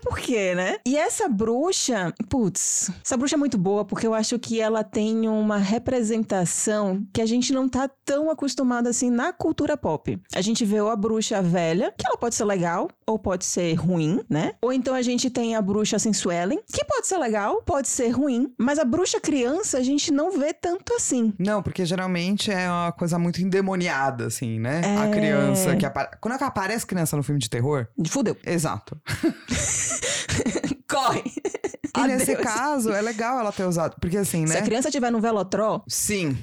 O 0.05 0.09
porquê, 0.09 0.53
né? 0.55 0.77
E 0.85 0.97
essa 0.97 1.27
bruxa, 1.29 2.13
putz, 2.29 2.91
essa 3.03 3.15
bruxa 3.17 3.35
é 3.35 3.37
muito 3.37 3.57
boa 3.57 3.85
porque 3.85 4.05
eu 4.05 4.13
acho 4.13 4.37
que 4.37 4.59
ela 4.59 4.83
tem 4.83 5.27
uma 5.27 5.57
representação 5.57 7.05
que 7.13 7.21
a 7.21 7.25
gente 7.25 7.53
não 7.53 7.67
tá 7.69 7.89
tão 8.05 8.29
acostumado 8.29 8.87
assim 8.87 9.09
na 9.09 9.31
cultura 9.33 9.77
pop. 9.77 10.19
A 10.35 10.41
gente 10.41 10.65
vê 10.65 10.79
ou 10.81 10.89
a 10.89 10.95
bruxa 10.95 11.41
velha, 11.41 11.93
que 11.97 12.05
ela 12.05 12.17
pode 12.17 12.35
ser 12.35 12.45
legal 12.45 12.89
ou 13.07 13.17
pode 13.17 13.45
ser 13.45 13.73
ruim, 13.75 14.21
né? 14.29 14.53
Ou 14.61 14.71
então 14.73 14.93
a 14.93 15.01
gente 15.01 15.29
tem 15.29 15.55
a 15.55 15.61
bruxa 15.61 15.97
sensuelen, 15.99 16.59
que 16.71 16.83
pode 16.85 17.07
ser 17.07 17.17
legal, 17.17 17.61
pode 17.63 17.87
ser 17.87 18.09
ruim, 18.09 18.53
mas 18.57 18.79
a 18.79 18.85
bruxa 18.85 19.19
criança 19.19 19.77
a 19.77 19.83
gente 19.83 20.11
não 20.11 20.37
vê 20.37 20.53
tanto 20.53 20.93
assim. 20.93 21.33
Não, 21.39 21.61
porque 21.63 21.85
geralmente 21.85 22.51
é 22.51 22.69
uma 22.69 22.91
coisa 22.91 23.17
muito 23.17 23.41
endemoniada, 23.41 24.25
assim, 24.27 24.59
né? 24.59 24.81
A 24.99 25.07
É. 25.07 25.11
criança 25.11 25.75
que 25.75 25.85
apare... 25.85 26.09
Quando 26.21 26.41
aparece 26.41 26.85
criança 26.85 27.15
no 27.17 27.23
filme 27.23 27.39
de 27.39 27.49
terror, 27.49 27.87
Fudeu. 28.07 28.35
exato. 28.45 28.99
Corre! 30.89 31.23
E 31.95 32.07
nesse 32.07 32.35
caso, 32.35 32.91
é 32.91 33.01
legal 33.01 33.39
ela 33.39 33.51
ter 33.51 33.65
usado. 33.65 33.95
Porque 33.99 34.17
assim, 34.17 34.47
Se 34.47 34.53
né? 34.53 34.59
a 34.59 34.63
criança 34.63 34.89
tiver 34.89 35.11
no 35.11 35.19
velotró, 35.21 35.83
Sim. 35.87 36.37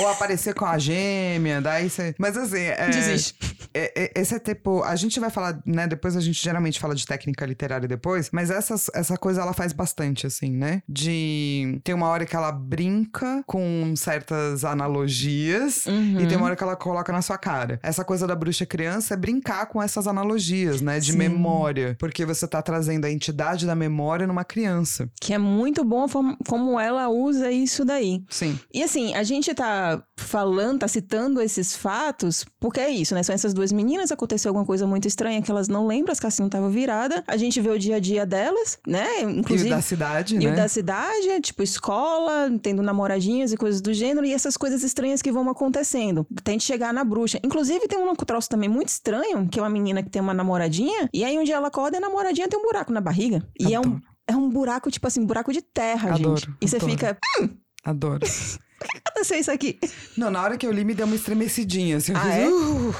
Ou 0.00 0.08
aparecer 0.08 0.54
com 0.54 0.64
a 0.64 0.78
gêmea, 0.78 1.60
daí 1.60 1.88
você. 1.90 2.14
Mas 2.18 2.36
assim, 2.36 2.60
é, 2.60 2.88
desiste. 2.88 3.34
é- 3.74 3.92
é- 4.04 4.20
esse 4.20 4.34
é 4.34 4.38
tipo. 4.38 4.82
A 4.82 4.96
gente 4.96 5.18
vai 5.20 5.30
falar, 5.30 5.60
né? 5.66 5.86
Depois 5.86 6.16
a 6.16 6.20
gente 6.20 6.42
geralmente 6.42 6.78
fala 6.80 6.94
de 6.94 7.06
técnica 7.06 7.44
literária 7.46 7.88
depois, 7.88 8.30
mas 8.32 8.50
essas, 8.50 8.90
essa 8.94 9.16
coisa 9.16 9.40
ela 9.42 9.52
faz 9.52 9.72
bastante, 9.72 10.26
assim, 10.26 10.50
né? 10.50 10.82
De. 10.88 11.80
Tem 11.84 11.94
uma 11.94 12.08
hora 12.08 12.24
que 12.26 12.36
ela 12.36 12.52
brinca 12.52 13.42
com 13.46 13.94
certas 13.96 14.64
analogias. 14.64 15.86
Uhum. 15.86 16.20
E 16.20 16.26
tem 16.26 16.36
uma 16.36 16.46
hora 16.46 16.56
que 16.56 16.62
ela 16.62 16.76
coloca 16.76 17.12
na 17.12 17.22
sua 17.22 17.38
cara. 17.38 17.78
Essa 17.82 18.04
coisa 18.04 18.26
da 18.26 18.34
bruxa 18.34 18.66
criança 18.66 19.14
é 19.14 19.16
brincar 19.16 19.66
com 19.66 19.82
essas 19.82 20.06
analogias, 20.06 20.80
né? 20.80 20.98
De 21.00 21.12
Sim. 21.12 21.18
memória. 21.18 21.96
Porque 21.98 22.24
você 22.24 22.46
tá 22.46 22.60
trazendo 22.62 23.04
a 23.04 23.10
entidade 23.10 23.66
da 23.66 23.74
memória 23.74 24.26
numa 24.26 24.44
criança. 24.44 25.08
Que 25.20 25.32
é 25.34 25.38
muito 25.38 25.84
bom 25.84 26.06
como 26.46 26.78
ela 26.78 27.08
usa 27.08 27.50
isso 27.50 27.84
daí. 27.84 28.22
Sim. 28.28 28.58
E 28.72 28.82
assim, 28.82 29.14
a 29.14 29.22
gente 29.22 29.54
tá 29.54 29.87
falando, 30.16 30.80
tá 30.80 30.88
citando 30.88 31.40
esses 31.40 31.74
fatos, 31.76 32.44
porque 32.60 32.80
é 32.80 32.90
isso, 32.90 33.14
né? 33.14 33.22
São 33.22 33.34
essas 33.34 33.54
duas 33.54 33.72
meninas, 33.72 34.10
aconteceu 34.12 34.50
alguma 34.50 34.66
coisa 34.66 34.86
muito 34.86 35.06
estranha 35.08 35.40
que 35.40 35.50
elas 35.50 35.68
não 35.68 35.86
lembram, 35.86 36.12
as 36.12 36.20
casinhas 36.20 36.48
estavam 36.48 36.70
viradas. 36.70 37.22
A 37.26 37.36
gente 37.36 37.60
vê 37.60 37.70
o 37.70 37.78
dia 37.78 37.96
a 37.96 37.98
dia 38.00 38.26
delas, 38.26 38.78
né? 38.86 39.22
E 39.22 39.24
o 39.26 39.30
Inclusive. 39.30 39.70
da 39.70 39.80
cidade, 39.80 40.36
E 40.36 40.38
né? 40.44 40.52
o 40.52 40.56
da 40.56 40.68
cidade, 40.68 41.40
tipo 41.40 41.62
escola, 41.62 42.50
tendo 42.62 42.82
namoradinhas 42.82 43.52
e 43.52 43.56
coisas 43.56 43.80
do 43.80 43.92
gênero, 43.92 44.26
e 44.26 44.32
essas 44.32 44.56
coisas 44.56 44.82
estranhas 44.82 45.22
que 45.22 45.32
vão 45.32 45.48
acontecendo. 45.48 46.26
Tente 46.44 46.64
chegar 46.64 46.92
na 46.92 47.04
bruxa. 47.04 47.38
Inclusive, 47.44 47.86
tem 47.88 47.98
um 47.98 48.14
troço 48.14 48.48
também 48.48 48.68
muito 48.68 48.88
estranho, 48.88 49.48
que 49.48 49.58
é 49.58 49.62
uma 49.62 49.70
menina 49.70 50.02
que 50.02 50.10
tem 50.10 50.20
uma 50.20 50.34
namoradinha, 50.34 51.08
e 51.12 51.24
aí 51.24 51.38
um 51.38 51.44
dia 51.44 51.56
ela 51.56 51.68
acorda 51.68 51.96
e 51.96 51.98
a 51.98 52.00
namoradinha 52.00 52.48
tem 52.48 52.58
um 52.58 52.62
buraco 52.62 52.92
na 52.92 53.00
barriga. 53.00 53.42
E 53.58 53.74
é 53.74 53.80
um, 53.80 54.00
é 54.26 54.36
um 54.36 54.48
buraco, 54.50 54.90
tipo 54.90 55.06
assim, 55.06 55.24
buraco 55.24 55.52
de 55.52 55.62
terra, 55.62 56.14
Adoro, 56.14 56.36
gente. 56.36 56.50
E 56.60 56.68
você 56.68 56.76
adoro. 56.76 56.92
fica, 56.92 57.18
Adoro. 57.90 58.20
por 58.78 58.86
que 58.88 58.98
aconteceu 59.04 59.38
isso 59.38 59.50
aqui? 59.50 59.78
Não, 60.16 60.30
na 60.30 60.42
hora 60.42 60.56
que 60.58 60.66
eu 60.66 60.72
li, 60.72 60.84
me 60.84 60.94
deu 60.94 61.06
uma 61.06 61.16
estremecidinha, 61.16 61.96
assim. 61.96 62.12
eu 62.12 62.18
Ah, 62.18 62.22
fiz, 62.22 62.34
é? 62.34 62.48
"Uh". 62.48 62.94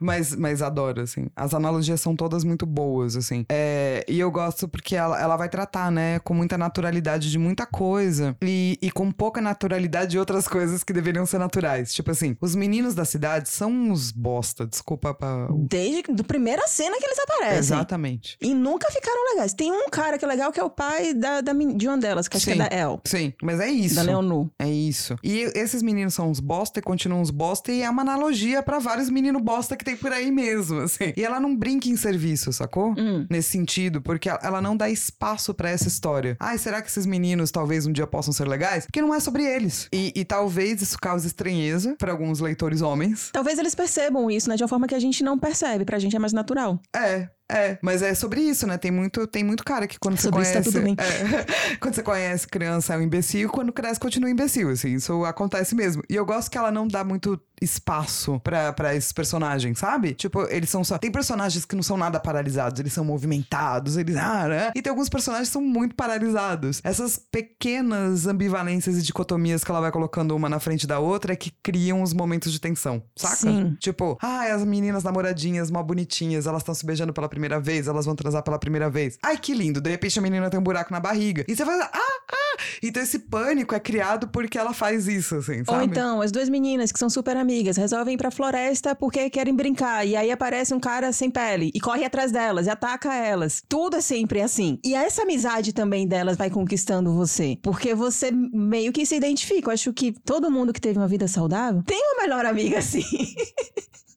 Mas, 0.00 0.34
mas 0.34 0.62
adoro, 0.62 1.00
assim. 1.00 1.26
As 1.34 1.54
analogias 1.54 2.00
são 2.00 2.14
todas 2.14 2.44
muito 2.44 2.66
boas, 2.66 3.16
assim. 3.16 3.44
É, 3.48 4.04
e 4.08 4.18
eu 4.18 4.30
gosto 4.30 4.68
porque 4.68 4.96
ela, 4.96 5.20
ela 5.20 5.36
vai 5.36 5.48
tratar, 5.48 5.90
né, 5.90 6.18
com 6.20 6.34
muita 6.34 6.58
naturalidade 6.58 7.30
de 7.30 7.38
muita 7.38 7.66
coisa. 7.66 8.36
E, 8.42 8.78
e 8.80 8.90
com 8.90 9.10
pouca 9.10 9.40
naturalidade 9.40 10.12
de 10.12 10.18
outras 10.18 10.46
coisas 10.48 10.82
que 10.84 10.92
deveriam 10.92 11.26
ser 11.26 11.38
naturais. 11.38 11.92
Tipo 11.94 12.10
assim, 12.10 12.36
os 12.40 12.54
meninos 12.54 12.94
da 12.94 13.04
cidade 13.04 13.48
são 13.48 13.70
uns 13.70 14.10
bosta, 14.10 14.66
desculpa 14.66 15.14
pra... 15.14 15.48
Desde 15.50 16.02
a 16.20 16.24
primeira 16.24 16.66
cena 16.66 16.96
que 16.98 17.04
eles 17.04 17.18
aparecem. 17.18 17.58
Exatamente. 17.58 18.36
E 18.40 18.54
nunca 18.54 18.90
ficaram 18.90 19.34
legais. 19.34 19.54
Tem 19.54 19.70
um 19.70 19.88
cara 19.88 20.18
que 20.18 20.24
é 20.24 20.28
legal, 20.28 20.52
que 20.52 20.60
é 20.60 20.64
o 20.64 20.70
pai 20.70 21.14
da, 21.14 21.40
da, 21.40 21.52
de 21.52 21.88
uma 21.88 21.98
delas, 21.98 22.28
que 22.28 22.36
acho 22.36 22.46
que 22.46 22.52
Sim. 22.52 22.60
é 22.60 22.68
da 22.68 22.76
El. 22.76 23.00
Sim, 23.04 23.32
mas 23.42 23.60
é 23.60 23.68
isso. 23.68 23.94
Da 23.94 24.02
Leonu. 24.02 24.50
É 24.58 24.68
isso. 24.68 25.16
E 25.22 25.50
esses 25.54 25.82
meninos 25.82 26.14
são 26.14 26.30
uns 26.30 26.40
bosta 26.40 26.80
e 26.80 26.82
continuam 26.82 27.20
uns 27.20 27.30
bosta 27.30 27.72
e 27.72 27.82
é 27.82 27.90
uma 27.90 28.02
analogia 28.02 28.62
pra 28.62 28.78
vários 28.78 29.10
meninos 29.10 29.42
bosta 29.42 29.76
que 29.76 29.84
tem 29.86 29.96
por 29.96 30.12
aí 30.12 30.30
mesmo, 30.30 30.80
assim. 30.80 31.12
E 31.16 31.24
ela 31.24 31.38
não 31.40 31.56
brinca 31.56 31.88
em 31.88 31.96
serviço, 31.96 32.52
sacou? 32.52 32.94
Hum. 32.98 33.26
Nesse 33.30 33.50
sentido, 33.50 34.02
porque 34.02 34.28
ela- 34.28 34.60
não 34.60 34.76
dá 34.76 34.90
espaço 34.90 35.54
pra 35.54 35.70
essa 35.70 35.86
história. 35.88 36.36
Ai, 36.40 36.58
será 36.58 36.82
que 36.82 36.88
esses 36.88 37.06
meninos 37.06 37.50
talvez 37.50 37.86
um 37.86 37.92
dia 37.92 38.06
possam 38.06 38.32
ser 38.32 38.48
legais? 38.48 38.84
Porque 38.86 39.00
não 39.00 39.14
é 39.14 39.20
sobre 39.20 39.44
eles. 39.44 39.88
E, 39.92 40.12
e 40.16 40.24
talvez 40.24 40.82
isso 40.82 40.98
cause 41.00 41.26
estranheza 41.26 41.94
pra 41.98 42.10
alguns 42.12 42.40
leitores 42.40 42.82
homens. 42.82 43.30
Talvez 43.32 43.58
eles 43.58 43.74
percebam 43.74 44.30
isso, 44.30 44.48
né? 44.48 44.56
De 44.56 44.62
uma 44.64 44.68
forma 44.68 44.86
que 44.88 44.94
a 44.94 44.98
gente 44.98 45.22
não 45.22 45.38
percebe. 45.38 45.84
Pra 45.84 45.98
gente 45.98 46.16
é 46.16 46.18
mais 46.18 46.32
natural. 46.32 46.80
É. 46.94 47.28
É, 47.50 47.78
mas 47.80 48.02
é 48.02 48.12
sobre 48.14 48.40
isso, 48.40 48.66
né? 48.66 48.76
Tem 48.76 48.90
muito, 48.90 49.26
tem 49.26 49.44
muito 49.44 49.64
cara 49.64 49.86
que 49.86 49.98
quando 49.98 50.16
você 50.16 50.24
Sobre 50.24 50.42
isso 50.42 50.52
tá 50.52 50.60
conhece. 50.62 50.72
tudo 50.72 50.82
bem. 50.82 50.96
é, 50.98 51.76
quando 51.78 51.94
você 51.94 52.02
conhece 52.02 52.48
criança 52.48 52.94
é 52.94 52.98
um 52.98 53.02
imbecil, 53.02 53.48
quando 53.50 53.72
cresce 53.72 54.00
continua 54.00 54.28
imbecil, 54.30 54.70
assim. 54.70 54.94
Isso 54.94 55.24
acontece 55.24 55.74
mesmo. 55.74 56.02
E 56.10 56.14
eu 56.16 56.26
gosto 56.26 56.50
que 56.50 56.58
ela 56.58 56.70
não 56.72 56.88
dá 56.88 57.04
muito 57.04 57.40
espaço 57.62 58.38
pra, 58.40 58.72
pra 58.72 58.94
esses 58.94 59.12
personagens, 59.12 59.78
sabe? 59.78 60.12
Tipo, 60.14 60.42
eles 60.50 60.68
são 60.68 60.82
só. 60.84 60.98
Tem 60.98 61.10
personagens 61.10 61.64
que 61.64 61.74
não 61.76 61.82
são 61.82 61.96
nada 61.96 62.18
paralisados, 62.20 62.80
eles 62.80 62.92
são 62.92 63.04
movimentados, 63.04 63.96
eles. 63.96 64.16
Ah, 64.16 64.48
né? 64.48 64.72
E 64.74 64.82
tem 64.82 64.90
alguns 64.90 65.08
personagens 65.08 65.48
que 65.48 65.52
são 65.52 65.62
muito 65.62 65.94
paralisados. 65.94 66.80
Essas 66.84 67.18
pequenas 67.30 68.26
ambivalências 68.26 68.98
e 68.98 69.02
dicotomias 69.02 69.64
que 69.64 69.70
ela 69.70 69.80
vai 69.80 69.90
colocando 69.90 70.34
uma 70.34 70.48
na 70.48 70.58
frente 70.58 70.86
da 70.86 70.98
outra 70.98 71.32
é 71.32 71.36
que 71.36 71.50
criam 71.62 72.02
os 72.02 72.12
momentos 72.12 72.52
de 72.52 72.60
tensão, 72.60 73.02
saca? 73.16 73.36
Sim. 73.36 73.76
Tipo, 73.80 74.18
ah, 74.20 74.52
as 74.52 74.64
meninas 74.64 75.04
namoradinhas, 75.04 75.70
mó 75.70 75.82
bonitinhas, 75.82 76.46
elas 76.46 76.62
estão 76.62 76.74
se 76.74 76.84
beijando 76.84 77.12
pela 77.12 77.28
primeira 77.36 77.60
vez, 77.60 77.86
elas 77.86 78.06
vão 78.06 78.16
transar 78.16 78.42
pela 78.42 78.58
primeira 78.58 78.88
vez. 78.88 79.18
Ai, 79.22 79.36
que 79.36 79.52
lindo. 79.52 79.78
De 79.78 79.90
repente 79.90 80.18
a 80.18 80.22
menina 80.22 80.48
tem 80.48 80.58
um 80.58 80.62
buraco 80.62 80.90
na 80.90 80.98
barriga. 80.98 81.44
E 81.46 81.54
você 81.54 81.66
vai, 81.66 81.78
ah, 81.78 81.90
ah. 81.92 82.56
Então 82.82 83.02
esse 83.02 83.18
pânico 83.18 83.74
é 83.74 83.80
criado 83.80 84.28
porque 84.28 84.56
ela 84.56 84.72
faz 84.72 85.06
isso, 85.06 85.36
assim, 85.36 85.62
sabe? 85.62 85.78
Ou 85.78 85.82
então, 85.82 86.22
as 86.22 86.32
duas 86.32 86.48
meninas 86.48 86.90
que 86.90 86.98
são 86.98 87.10
super 87.10 87.36
amigas 87.36 87.76
resolvem 87.76 88.14
ir 88.14 88.16
pra 88.16 88.30
floresta 88.30 88.94
porque 88.94 89.28
querem 89.28 89.54
brincar. 89.54 90.06
E 90.06 90.16
aí 90.16 90.30
aparece 90.30 90.72
um 90.72 90.80
cara 90.80 91.12
sem 91.12 91.30
pele 91.30 91.70
e 91.74 91.80
corre 91.80 92.06
atrás 92.06 92.32
delas 92.32 92.66
e 92.66 92.70
ataca 92.70 93.14
elas. 93.14 93.62
Tudo 93.68 93.96
é 93.96 94.00
sempre 94.00 94.40
assim. 94.40 94.78
E 94.82 94.94
essa 94.94 95.22
amizade 95.22 95.74
também 95.74 96.08
delas 96.08 96.38
vai 96.38 96.48
conquistando 96.48 97.14
você. 97.14 97.58
Porque 97.62 97.94
você 97.94 98.30
meio 98.32 98.92
que 98.92 99.04
se 99.04 99.14
identifica. 99.14 99.68
Eu 99.68 99.74
acho 99.74 99.92
que 99.92 100.12
todo 100.24 100.50
mundo 100.50 100.72
que 100.72 100.80
teve 100.80 100.98
uma 100.98 101.08
vida 101.08 101.28
saudável 101.28 101.82
tem 101.82 102.00
uma 102.00 102.22
melhor 102.22 102.46
amiga 102.46 102.78
assim. 102.80 103.04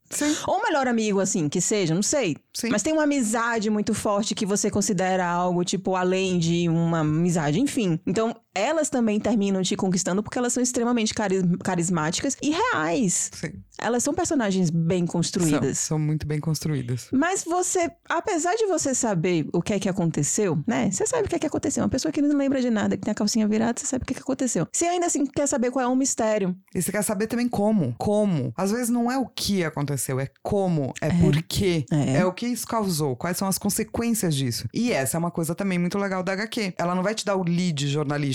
Sim, 0.09 0.35
Ou 0.47 0.61
melhor 0.63 0.87
amigo, 0.87 1.19
assim, 1.19 1.47
que 1.47 1.61
seja, 1.61 1.93
não 1.93 2.01
sei. 2.01 2.35
sim. 2.53 2.69
Mas 2.69 2.81
tem 2.81 2.93
uma 2.93 3.03
amizade 3.03 3.69
muito 3.69 3.93
forte 3.93 4.33
que 4.33 4.45
você 4.45 4.69
considera 4.71 5.25
algo, 5.27 5.63
tipo, 5.63 5.95
além 5.95 6.39
de 6.39 6.67
uma 6.67 6.99
amizade, 6.99 7.59
enfim. 7.59 7.99
Então, 8.05 8.35
elas 8.55 8.89
também 8.89 9.19
terminam 9.19 9.61
te 9.61 9.75
conquistando 9.75 10.21
porque 10.23 10.37
elas 10.37 10.53
são 10.53 10.61
extremamente 10.63 11.13
caris- 11.13 11.43
carismáticas 11.63 12.35
e 12.41 12.49
reais. 12.51 13.31
Sim. 13.33 13.51
Elas 13.81 14.03
são 14.03 14.13
personagens 14.13 14.69
bem 14.69 15.05
São, 15.05 15.13
construídas. 15.13 15.77
são 15.77 15.97
muito 15.97 16.27
bem 16.27 16.39
construídas. 16.41 17.07
Mas 17.13 17.45
você, 17.45 17.89
apesar 18.09 18.53
de 18.55 18.65
você 18.65 18.93
saber 18.93 19.47
o 19.53 19.61
que 19.61 19.73
é 19.73 19.79
que 19.79 19.87
aconteceu, 19.87 20.61
né? 20.67 20.91
Você 20.91 21.05
sabe 21.05 21.27
o 21.27 21.29
que 21.29 21.35
é 21.35 21.39
que 21.39 21.47
aconteceu. 21.47 21.81
Uma 21.83 21.89
pessoa 21.89 22.11
que 22.11 22.21
não 22.21 22.35
lembra 22.37 22.59
de 22.61 22.69
nada, 22.69 22.97
que 22.97 23.03
tem 23.03 23.11
a 23.11 23.15
calcinha 23.15 23.47
virada, 23.47 23.79
você 23.79 23.85
sabe 23.85 24.03
o 24.03 24.05
que 24.05 24.11
é 24.13 24.15
que 24.15 24.21
aconteceu. 24.21 24.67
Você 24.73 24.85
ainda 24.85 25.05
assim 25.05 25.25
quer 25.25 25.47
saber 25.47 25.71
qual 25.71 25.85
é 25.85 25.87
o 25.87 25.95
mistério. 25.95 26.53
E 26.75 26.81
você 26.81 26.91
quer 26.91 27.03
saber 27.03 27.27
também 27.27 27.47
como. 27.47 27.95
Como. 27.97 28.51
Às 28.57 28.71
vezes 28.71 28.89
não 28.89 29.09
é 29.09 29.17
o 29.17 29.25
que 29.27 29.63
aconteceu, 29.63 30.19
é 30.19 30.27
como, 30.43 30.93
é, 31.01 31.09
por 31.11 31.41
quê. 31.43 31.85
É. 31.91 32.17
É 32.17 32.25
o 32.25 32.33
que 32.33 32.47
isso 32.47 32.67
causou, 32.67 33.15
quais 33.15 33.37
são 33.37 33.47
as 33.47 33.57
consequências 33.57 34.35
disso. 34.35 34.67
E 34.73 34.91
essa 34.91 35.15
é 35.15 35.19
uma 35.19 35.31
coisa 35.31 35.55
também 35.55 35.79
muito 35.79 35.97
legal 35.97 36.21
da 36.21 36.33
HQ. 36.33 36.73
Ela 36.77 36.93
não 36.93 37.03
vai 37.03 37.15
te 37.15 37.23
dar 37.23 37.37
o 37.37 37.43
lead 37.43 37.87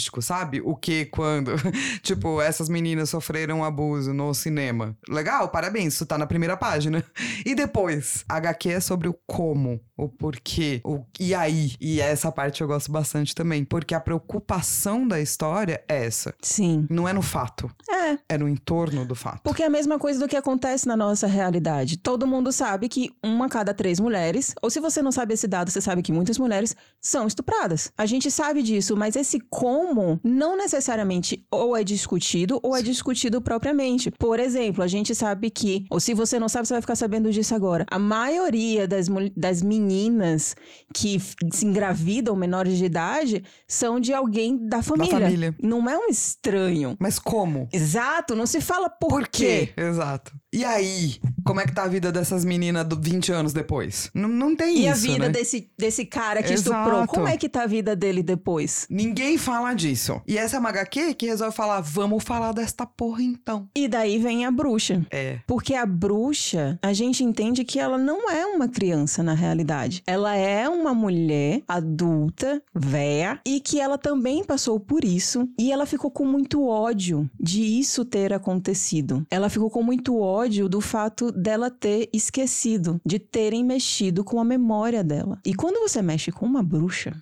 jornalístico, 0.05 0.23
sabe? 0.23 0.61
O 0.65 0.75
que, 0.75 1.07
quando. 1.07 1.53
tipo, 2.03 2.41
essas 2.41 2.69
meninas 2.69 3.11
sofreram 3.11 3.65
abuso 3.65 4.13
no 4.13 4.33
cinema. 4.35 4.97
Legal, 5.09 5.49
parabéns, 5.49 5.95
isso 5.95 6.07
tá 6.07 6.19
na 6.19 6.27
primeira 6.27 6.57
página. 6.57 7.05
E 7.45 7.55
depois, 7.55 8.25
HQ 8.29 8.71
é 8.71 8.81
sobre 8.81 9.09
o 9.09 9.15
como, 9.27 9.81
o 9.97 10.09
porquê, 10.09 10.81
o 10.85 11.05
e 11.21 11.35
aí. 11.35 11.75
E 11.81 12.01
essa 12.01 12.33
parte 12.33 12.63
eu 12.63 12.67
gosto 12.67 12.91
bastante 12.91 13.35
também, 13.35 13.65
porque 13.65 13.95
a 13.95 14.01
preocupação 14.01 15.07
da 15.07 15.21
história 15.21 15.83
é 15.89 16.05
essa. 16.05 16.35
Sim. 16.41 16.87
Não 16.89 17.09
é 17.09 17.13
no 17.13 17.21
fato. 17.21 17.71
É, 17.89 17.95
É. 18.11 18.19
É 18.31 18.39
no 18.39 18.49
entorno 18.49 19.05
do 19.05 19.15
fato. 19.15 19.41
Porque 19.43 19.63
é 19.63 19.67
a 19.67 19.71
mesma 19.71 19.99
coisa 19.99 20.19
do 20.19 20.29
que 20.29 20.37
acontece 20.37 20.87
na 20.87 20.97
nossa 20.97 21.27
realidade. 21.27 21.99
Todo 21.99 22.27
mundo 22.27 22.51
sabe 22.51 22.89
que 22.89 23.11
uma 23.23 23.47
a 23.47 23.49
cada 23.49 23.75
três 23.75 24.01
mulheres, 24.01 24.55
ou 24.63 24.71
se 24.71 24.81
você 24.81 25.03
não 25.03 25.13
sabe 25.13 25.35
esse 25.35 25.47
dado, 25.47 25.71
você 25.71 25.81
sabe 25.81 26.03
que 26.03 26.13
muitas 26.13 26.39
mulheres 26.39 26.75
são 27.01 27.27
estupradas. 27.27 27.93
A 27.97 28.07
gente 28.07 28.31
sabe 28.31 28.63
disso, 28.63 28.97
mas 28.97 29.17
esse 29.17 29.39
como 29.51 29.94
não 30.23 30.57
necessariamente 30.57 31.47
ou 31.51 31.77
é 31.77 31.85
discutido 31.85 32.61
ou 32.63 32.77
é 32.77 32.83
discutido 32.83 33.41
propriamente. 33.41 34.11
Por 34.11 34.41
exemplo, 34.41 34.83
a 34.83 34.87
gente 34.87 35.15
sabe 35.15 35.51
que, 35.51 35.85
ou 35.91 36.01
se 36.01 36.15
você 36.15 36.39
não 36.39 36.49
sabe, 36.49 36.67
você 36.67 36.75
vai 36.75 36.81
ficar 36.81 36.97
sabendo 36.97 37.31
disso 37.31 37.55
agora. 37.55 37.85
A 37.91 37.99
maioria 37.99 38.87
das, 38.87 39.09
das 39.37 39.63
meninas 39.63 40.55
que 40.93 41.19
se 41.53 41.67
engravidam 41.67 42.37
menores 42.37 42.79
de 42.79 42.85
idade 42.85 43.45
são 43.69 44.01
de 44.01 44.13
alguém 44.13 44.57
da 44.69 44.83
família. 44.83 45.13
Da 45.13 45.27
família. 45.27 45.57
Não 45.63 45.89
é 45.89 45.97
um 45.99 46.09
estranho. 46.09 46.97
Mas 46.99 47.19
como? 47.19 47.69
Exato, 47.73 48.35
não 48.35 48.47
se 48.47 48.61
fala 48.61 48.89
por, 48.89 49.09
por 49.09 49.29
quê. 49.29 49.73
quê. 49.75 49.81
Exato. 49.81 50.33
E 50.55 50.65
aí, 50.65 51.17
como 51.45 51.61
é 51.61 51.67
que 51.67 51.75
tá 51.75 51.83
a 51.83 51.89
vida 51.89 52.13
dessas 52.13 52.45
meninas 52.45 52.87
20 52.97 53.33
anos 53.33 53.53
depois? 53.53 54.09
Não, 54.15 54.29
não 54.29 54.55
tem 54.55 54.77
e 54.77 54.87
isso, 54.87 54.87
E 54.87 54.89
a 54.89 55.13
vida 55.15 55.27
né? 55.27 55.31
desse, 55.31 55.69
desse 55.77 56.07
cara 56.07 56.45
que 56.45 56.53
Exato. 56.53 56.71
estuprou, 56.71 57.07
como 57.09 57.27
é 57.27 57.37
que 57.37 57.49
tá 57.49 57.65
a 57.65 57.67
vida 57.67 57.97
dele 57.97 58.23
depois? 58.23 58.87
Ninguém 58.89 59.37
fala 59.37 59.75
disso. 59.75 60.23
E 60.29 60.39
essa 60.39 60.57
é 60.57 60.61
uma 60.61 60.69
HQ 60.69 61.15
que 61.15 61.27
resolve 61.27 61.57
falar, 61.57 61.81
vamos 61.81 62.23
falar 62.23 62.53
desta 62.53 62.87
porra 62.87 63.21
então. 63.21 63.69
E 63.75 63.89
daí 63.89 64.17
vem 64.17 64.47
a 64.47 64.51
bruxa. 64.53 65.05
É. 65.11 65.41
Porque 65.45 65.75
a 65.75 65.85
bruxa, 65.85 66.79
a 66.81 66.93
gente 66.93 67.25
entende 67.25 67.65
que 67.65 67.81
ela 67.81 67.99
não 67.99 68.31
é 68.31 68.47
uma 68.47 68.69
criança 68.69 69.21
na 69.25 69.35
realidade. 69.35 70.05
Ela 70.07 70.37
é 70.37 70.69
uma 70.69 70.95
mulher 70.95 71.63
adulta, 71.67 72.63
véia, 72.73 73.41
e 73.45 73.59
que 73.59 73.81
ela 73.81 73.99
também 73.99 74.45
passou 74.45 74.79
por 74.79 75.05
isso. 75.05 75.49
E 75.59 75.73
ela 75.73 75.85
ficou 75.85 76.13
com 76.13 76.25
muito 76.25 76.65
ódio 76.65 77.29
de 77.41 77.61
isso 77.61 78.05
ter 78.05 78.33
acontecido. 78.33 79.27
Ela 79.29 79.49
ficou 79.51 79.69
com 79.69 79.83
muito 79.83 80.17
ódio 80.21 80.44
do 80.69 80.81
fato 80.81 81.33
dela 81.33 81.71
ter 81.71 82.09
esquecido, 82.13 83.01
de 83.05 83.19
terem 83.19 83.65
mexido 83.65 84.23
com 84.23 84.41
a 84.41 84.45
memória 84.45 85.03
dela. 85.03 85.39
E 85.45 85.55
quando 85.55 85.81
você 85.81 86.03
mexe 86.03 86.31
com 86.31 86.45
uma 86.47 86.63
bruxa, 86.63 87.13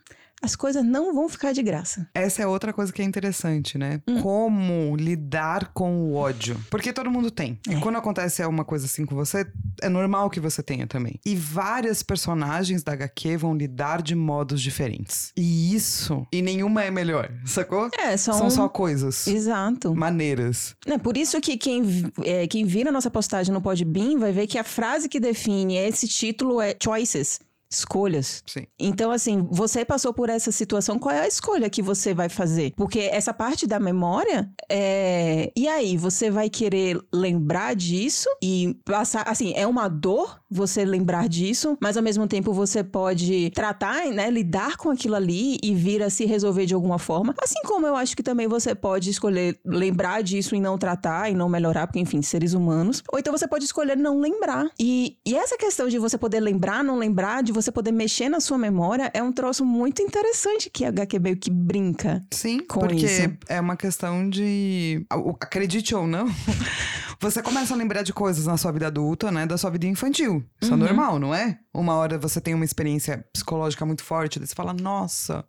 as 0.43 0.57
coisas 0.57 0.85
não 0.85 1.15
vão 1.15 1.29
ficar 1.29 1.53
de 1.53 1.63
graça. 1.63 2.09
Essa 2.15 2.43
é 2.43 2.47
outra 2.47 2.73
coisa 2.73 2.93
que 2.93 3.01
é 3.01 3.05
interessante, 3.05 3.79
né? 3.79 4.01
Hum. 4.09 4.21
Como 4.21 4.97
lidar 4.97 5.73
com 5.73 6.03
o 6.03 6.15
ódio. 6.15 6.61
Porque 6.71 6.93
todo 6.93 7.11
mundo 7.11 7.31
tem. 7.31 7.59
É. 7.69 7.75
E 7.75 7.81
quando 7.81 7.97
acontece 7.97 8.45
uma 8.45 8.65
coisa 8.65 8.87
assim 8.87 9.07
com 9.07 9.15
você, 9.15 9.47
é 9.81 9.89
normal 9.89 10.29
que 10.29 10.41
você 10.41 10.63
tenha 10.63 10.87
também. 10.87 11.21
E 11.25 11.37
várias 11.37 12.03
personagens 12.03 12.83
da 12.83 12.93
HQ 12.93 13.37
vão 13.37 13.55
lidar 13.55 14.03
de 14.03 14.15
modos 14.15 14.61
diferentes. 14.61 15.33
E 15.37 15.75
isso, 15.75 16.27
e 16.33 16.43
nenhuma 16.43 16.83
é 16.83 16.91
melhor, 16.91 17.31
sacou? 17.45 17.89
É, 17.99 18.17
são, 18.17 18.35
São 18.35 18.51
só 18.51 18.69
coisas. 18.69 19.27
Exato. 19.27 19.95
Maneiras. 19.95 20.75
É 20.87 20.99
por 20.99 21.17
isso 21.17 21.41
que 21.41 21.57
quem, 21.57 21.83
é, 22.25 22.47
quem 22.47 22.65
vira 22.65 22.91
nossa 22.91 23.11
postagem 23.11 23.53
no 23.55 23.61
Podbean 23.61 24.19
vai 24.19 24.33
ver 24.33 24.47
que 24.47 24.59
a 24.59 24.65
frase 24.65 25.09
que 25.09 25.21
define 25.21 25.77
esse 25.77 26.09
título 26.09 26.61
é 26.61 26.75
choices. 26.83 27.39
Escolhas. 27.73 28.43
Sim. 28.47 28.67
Então, 28.79 29.11
assim, 29.11 29.47
você 29.51 29.85
passou 29.85 30.13
por 30.13 30.29
essa 30.29 30.53
situação, 30.53 30.99
qual 30.99 31.15
é 31.15 31.23
a 31.23 31.29
escolha 31.29 31.71
que 31.71 31.83
você 31.83 32.13
vai 32.13 32.29
fazer? 32.29 32.73
Porque 32.77 33.01
essa 33.01 33.33
parte 33.33 33.67
da 33.67 33.81
memória 33.81 34.51
é. 34.71 35.51
E 35.57 35.67
aí, 35.69 35.97
você 35.97 36.31
vai 36.31 36.51
querer 36.51 37.01
lembrar 37.13 37.75
disso 37.75 38.29
e 38.43 38.77
passar. 38.85 39.29
Assim, 39.29 39.53
é 39.57 39.67
uma 39.67 39.89
dor 39.89 40.41
você 40.51 40.85
lembrar 40.85 41.29
disso, 41.29 41.77
mas 41.81 41.97
ao 41.97 42.03
mesmo 42.03 42.27
tempo 42.27 42.53
você 42.53 42.85
pode 42.85 43.51
tratar, 43.51 44.07
né? 44.07 44.31
Lidar 44.31 44.77
com 44.77 44.91
aquilo 44.91 45.15
ali 45.15 45.59
e 45.63 45.75
vir 45.75 46.03
a 46.03 46.11
se 46.11 46.27
resolver 46.27 46.67
de 46.67 46.75
alguma 46.75 46.99
forma. 46.99 47.35
Assim 47.43 47.61
como 47.65 47.87
eu 47.87 47.97
acho 47.97 48.17
que 48.17 48.23
também 48.23 48.47
você 48.47 48.75
pode 48.75 49.09
escolher 49.11 49.59
lembrar 49.65 50.23
disso 50.23 50.55
e 50.55 50.61
não 50.61 50.77
tratar 50.77 51.31
e 51.31 51.35
não 51.35 51.49
melhorar, 51.49 51.87
porque, 51.87 52.01
enfim, 52.01 52.21
seres 52.23 52.53
humanos. 52.53 53.03
Ou 53.13 53.19
então 53.19 53.33
você 53.33 53.49
pode 53.49 53.65
escolher 53.65 53.97
não 53.97 54.21
lembrar. 54.21 54.71
E, 54.79 55.17
e 55.27 55.35
essa 55.35 55.57
questão 55.57 55.89
de 55.89 55.99
você 55.99 56.19
poder 56.19 56.41
lembrar, 56.41 56.83
não 56.83 56.99
lembrar, 56.99 57.43
de 57.43 57.53
você 57.53 57.62
poder 57.71 57.93
mexer 57.93 58.29
na 58.29 58.41
sua 58.41 58.57
memória 58.59 59.11
é 59.15 59.23
um 59.23 59.31
troço 59.31 59.65
muito 59.65 60.01
interessante 60.03 60.69
que 60.71 60.85
a 60.85 60.89
HQ 60.89 61.19
meio 61.21 61.37
que 61.37 61.51
brinca. 61.51 62.25
Sim, 62.33 62.59
com 62.67 62.81
porque 62.81 63.05
isso. 63.07 63.37
é 63.49 63.61
uma 63.61 63.77
questão 63.77 64.29
de. 64.29 65.07
Acredite 65.41 65.95
ou 65.95 66.07
não, 66.07 66.27
você 67.21 67.43
começa 67.43 67.75
a 67.75 67.77
lembrar 67.77 68.03
de 68.03 68.13
coisas 68.13 68.47
na 68.47 68.57
sua 68.57 68.73
vida 68.73 68.87
adulta, 68.87 69.31
né? 69.31 69.47
Da 69.47 69.57
sua 69.59 69.71
vida 69.71 69.87
infantil. 69.87 70.43
Isso 70.61 70.73
Uhum. 70.75 70.83
é 70.83 70.85
normal, 70.87 71.19
não 71.19 71.35
é? 71.35 71.59
Uma 71.73 71.95
hora 71.95 72.19
você 72.19 72.41
tem 72.41 72.55
uma 72.55 72.65
experiência 72.65 73.25
psicológica 73.33 73.85
muito 73.87 74.03
forte, 74.03 74.39
daí 74.39 74.49
você 74.49 74.55
fala, 74.55 74.73
nossa, 74.73 75.45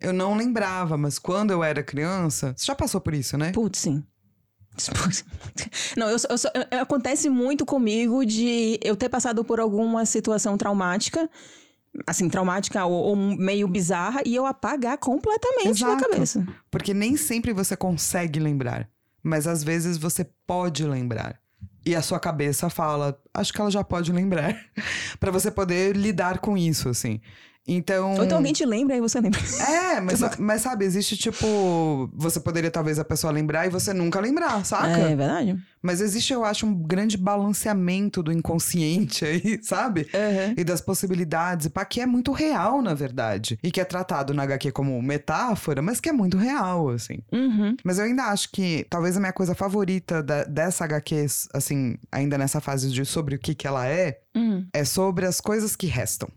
eu 0.00 0.12
não 0.12 0.36
lembrava, 0.36 0.96
mas 0.96 1.18
quando 1.18 1.50
eu 1.50 1.64
era 1.64 1.82
criança. 1.82 2.54
Você 2.56 2.66
já 2.66 2.74
passou 2.74 3.00
por 3.00 3.14
isso, 3.14 3.36
né? 3.38 3.52
Putz, 3.52 3.78
sim. 3.80 4.04
Não, 5.96 6.08
eu, 6.08 6.16
eu 6.16 6.66
eu- 6.70 6.80
acontece 6.80 7.28
muito 7.28 7.64
comigo 7.64 8.24
de 8.24 8.78
eu 8.82 8.96
ter 8.96 9.08
passado 9.08 9.44
por 9.44 9.60
alguma 9.60 10.04
situação 10.04 10.56
traumática, 10.58 11.28
assim, 12.06 12.28
traumática 12.28 12.84
ou, 12.84 12.92
ou 12.92 13.16
meio 13.16 13.68
bizarra, 13.68 14.20
e 14.24 14.34
eu 14.34 14.46
apagar 14.46 14.98
completamente 14.98 15.82
na 15.82 15.94
Exato. 15.94 16.08
cabeça. 16.10 16.46
Porque 16.70 16.92
nem 16.92 17.16
sempre 17.16 17.52
você 17.52 17.76
consegue 17.76 18.40
lembrar, 18.40 18.88
mas 19.22 19.46
às 19.46 19.62
vezes 19.62 19.96
você 19.96 20.26
pode 20.46 20.84
lembrar. 20.84 21.38
E 21.86 21.94
a 21.94 22.00
sua 22.02 22.18
cabeça 22.18 22.70
fala, 22.70 23.20
acho 23.32 23.52
que 23.52 23.60
ela 23.60 23.70
já 23.70 23.84
pode 23.84 24.10
lembrar, 24.12 24.56
Pra 25.20 25.30
você 25.30 25.50
poder 25.50 25.94
lidar 25.96 26.38
com 26.38 26.56
isso, 26.56 26.88
assim. 26.88 27.20
Então. 27.66 28.14
Ou 28.14 28.24
então 28.24 28.36
alguém 28.38 28.52
te 28.52 28.64
lembra 28.66 28.96
e 28.96 29.00
você 29.00 29.20
lembra. 29.20 29.40
É, 29.68 30.00
mas, 30.00 30.20
mas 30.38 30.60
sabe, 30.62 30.84
existe 30.84 31.16
tipo. 31.16 32.10
Você 32.14 32.38
poderia 32.40 32.70
talvez 32.70 32.98
a 32.98 33.04
pessoa 33.04 33.32
lembrar 33.32 33.66
e 33.66 33.70
você 33.70 33.92
nunca 33.94 34.20
lembrar, 34.20 34.64
saca? 34.64 34.88
É 34.88 35.08
verdade. 35.08 35.56
Mas 35.80 36.00
existe, 36.00 36.32
eu 36.32 36.44
acho, 36.44 36.66
um 36.66 36.74
grande 36.74 37.16
balanceamento 37.16 38.22
do 38.22 38.32
inconsciente 38.32 39.24
aí, 39.24 39.58
sabe? 39.62 40.02
Uhum. 40.14 40.54
E 40.56 40.64
das 40.64 40.80
possibilidades, 40.80 41.68
pá, 41.68 41.84
que 41.84 42.00
é 42.00 42.06
muito 42.06 42.32
real, 42.32 42.80
na 42.82 42.94
verdade. 42.94 43.58
E 43.62 43.70
que 43.70 43.80
é 43.80 43.84
tratado 43.84 44.32
na 44.32 44.42
HQ 44.44 44.72
como 44.72 45.00
metáfora, 45.02 45.82
mas 45.82 46.00
que 46.00 46.08
é 46.08 46.12
muito 46.12 46.36
real, 46.38 46.88
assim. 46.90 47.18
Uhum. 47.32 47.76
Mas 47.84 47.98
eu 47.98 48.04
ainda 48.06 48.24
acho 48.24 48.50
que 48.50 48.86
talvez 48.88 49.16
a 49.16 49.20
minha 49.20 49.32
coisa 49.32 49.54
favorita 49.54 50.22
da- 50.22 50.44
dessa 50.44 50.84
HQ, 50.84 51.26
assim, 51.52 51.96
ainda 52.10 52.38
nessa 52.38 52.60
fase 52.60 52.90
de 52.90 53.04
sobre 53.04 53.34
o 53.36 53.38
que 53.38 53.54
que 53.54 53.66
ela 53.66 53.86
é, 53.86 54.20
Uhum. 54.34 54.66
é 54.72 54.84
sobre 54.84 55.26
as 55.26 55.40
coisas 55.40 55.76
que 55.76 55.86
restam. 55.86 56.28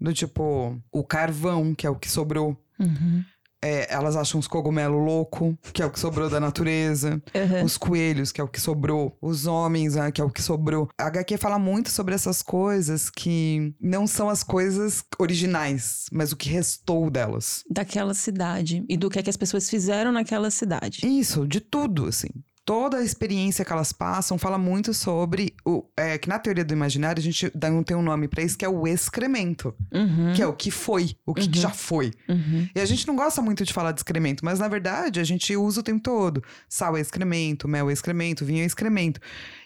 Do 0.00 0.12
tipo, 0.12 0.80
o 0.90 1.04
carvão, 1.04 1.74
que 1.74 1.86
é 1.86 1.90
o 1.90 1.96
que 1.96 2.10
sobrou. 2.10 2.56
Uhum. 2.78 3.22
É, 3.62 3.92
elas 3.92 4.16
acham 4.16 4.40
os 4.40 4.46
cogumelos 4.46 5.04
louco, 5.04 5.56
que 5.74 5.82
é 5.82 5.86
o 5.86 5.90
que 5.90 6.00
sobrou 6.00 6.30
da 6.30 6.40
natureza. 6.40 7.22
Uhum. 7.34 7.64
Os 7.64 7.76
coelhos, 7.76 8.32
que 8.32 8.40
é 8.40 8.44
o 8.44 8.48
que 8.48 8.60
sobrou. 8.60 9.16
Os 9.20 9.46
homens, 9.46 9.96
ah, 9.96 10.10
que 10.10 10.20
é 10.20 10.24
o 10.24 10.30
que 10.30 10.40
sobrou. 10.40 10.88
A 10.98 11.06
HQ 11.08 11.36
fala 11.36 11.58
muito 11.58 11.90
sobre 11.90 12.14
essas 12.14 12.40
coisas 12.40 13.10
que 13.10 13.74
não 13.78 14.06
são 14.06 14.30
as 14.30 14.42
coisas 14.42 15.04
originais, 15.18 16.06
mas 16.10 16.32
o 16.32 16.36
que 16.36 16.48
restou 16.48 17.10
delas. 17.10 17.62
Daquela 17.70 18.14
cidade. 18.14 18.82
E 18.88 18.96
do 18.96 19.10
que, 19.10 19.18
é 19.18 19.22
que 19.22 19.30
as 19.30 19.36
pessoas 19.36 19.68
fizeram 19.68 20.10
naquela 20.10 20.50
cidade. 20.50 21.00
Isso, 21.04 21.46
de 21.46 21.60
tudo, 21.60 22.06
assim. 22.06 22.30
Toda 22.70 22.98
a 22.98 23.02
experiência 23.02 23.64
que 23.64 23.72
elas 23.72 23.92
passam 23.92 24.38
fala 24.38 24.56
muito 24.56 24.94
sobre 24.94 25.52
o. 25.64 25.82
É, 25.96 26.16
que 26.16 26.28
na 26.28 26.38
teoria 26.38 26.64
do 26.64 26.72
imaginário 26.72 27.18
a 27.18 27.22
gente 27.22 27.50
dá 27.52 27.68
um- 27.68 27.82
tem 27.82 27.96
um 27.96 28.02
nome 28.02 28.28
pra 28.28 28.44
isso 28.44 28.56
que 28.56 28.64
é 28.64 28.68
o 28.68 28.86
excremento, 28.86 29.74
Uhum. 29.92 30.32
que 30.36 30.40
é 30.40 30.46
o 30.46 30.52
que 30.52 30.70
foi, 30.70 31.16
o 31.26 31.34
que, 31.34 31.48
que 31.48 31.56
Uhum. 31.58 31.62
já 31.62 31.70
foi. 31.70 32.12
Uhum. 32.28 32.68
E 32.72 32.78
a 32.78 32.84
gente 32.86 33.08
não 33.08 33.16
gosta 33.16 33.42
muito 33.42 33.64
de 33.64 33.72
falar 33.72 33.90
de 33.90 33.98
excremento, 33.98 34.44
mas 34.44 34.60
na 34.60 34.68
verdade 34.68 35.18
a 35.18 35.24
gente 35.24 35.56
usa 35.56 35.80
o 35.80 35.82
tempo 35.82 36.00
todo. 36.00 36.44
Sal 36.68 36.96
é 36.96 37.00
excremento, 37.00 37.66
mel 37.66 37.90
é 37.90 37.92
excremento, 37.92 38.44
vinho 38.44 38.62
é 38.62 38.66
excremento. 38.66 39.18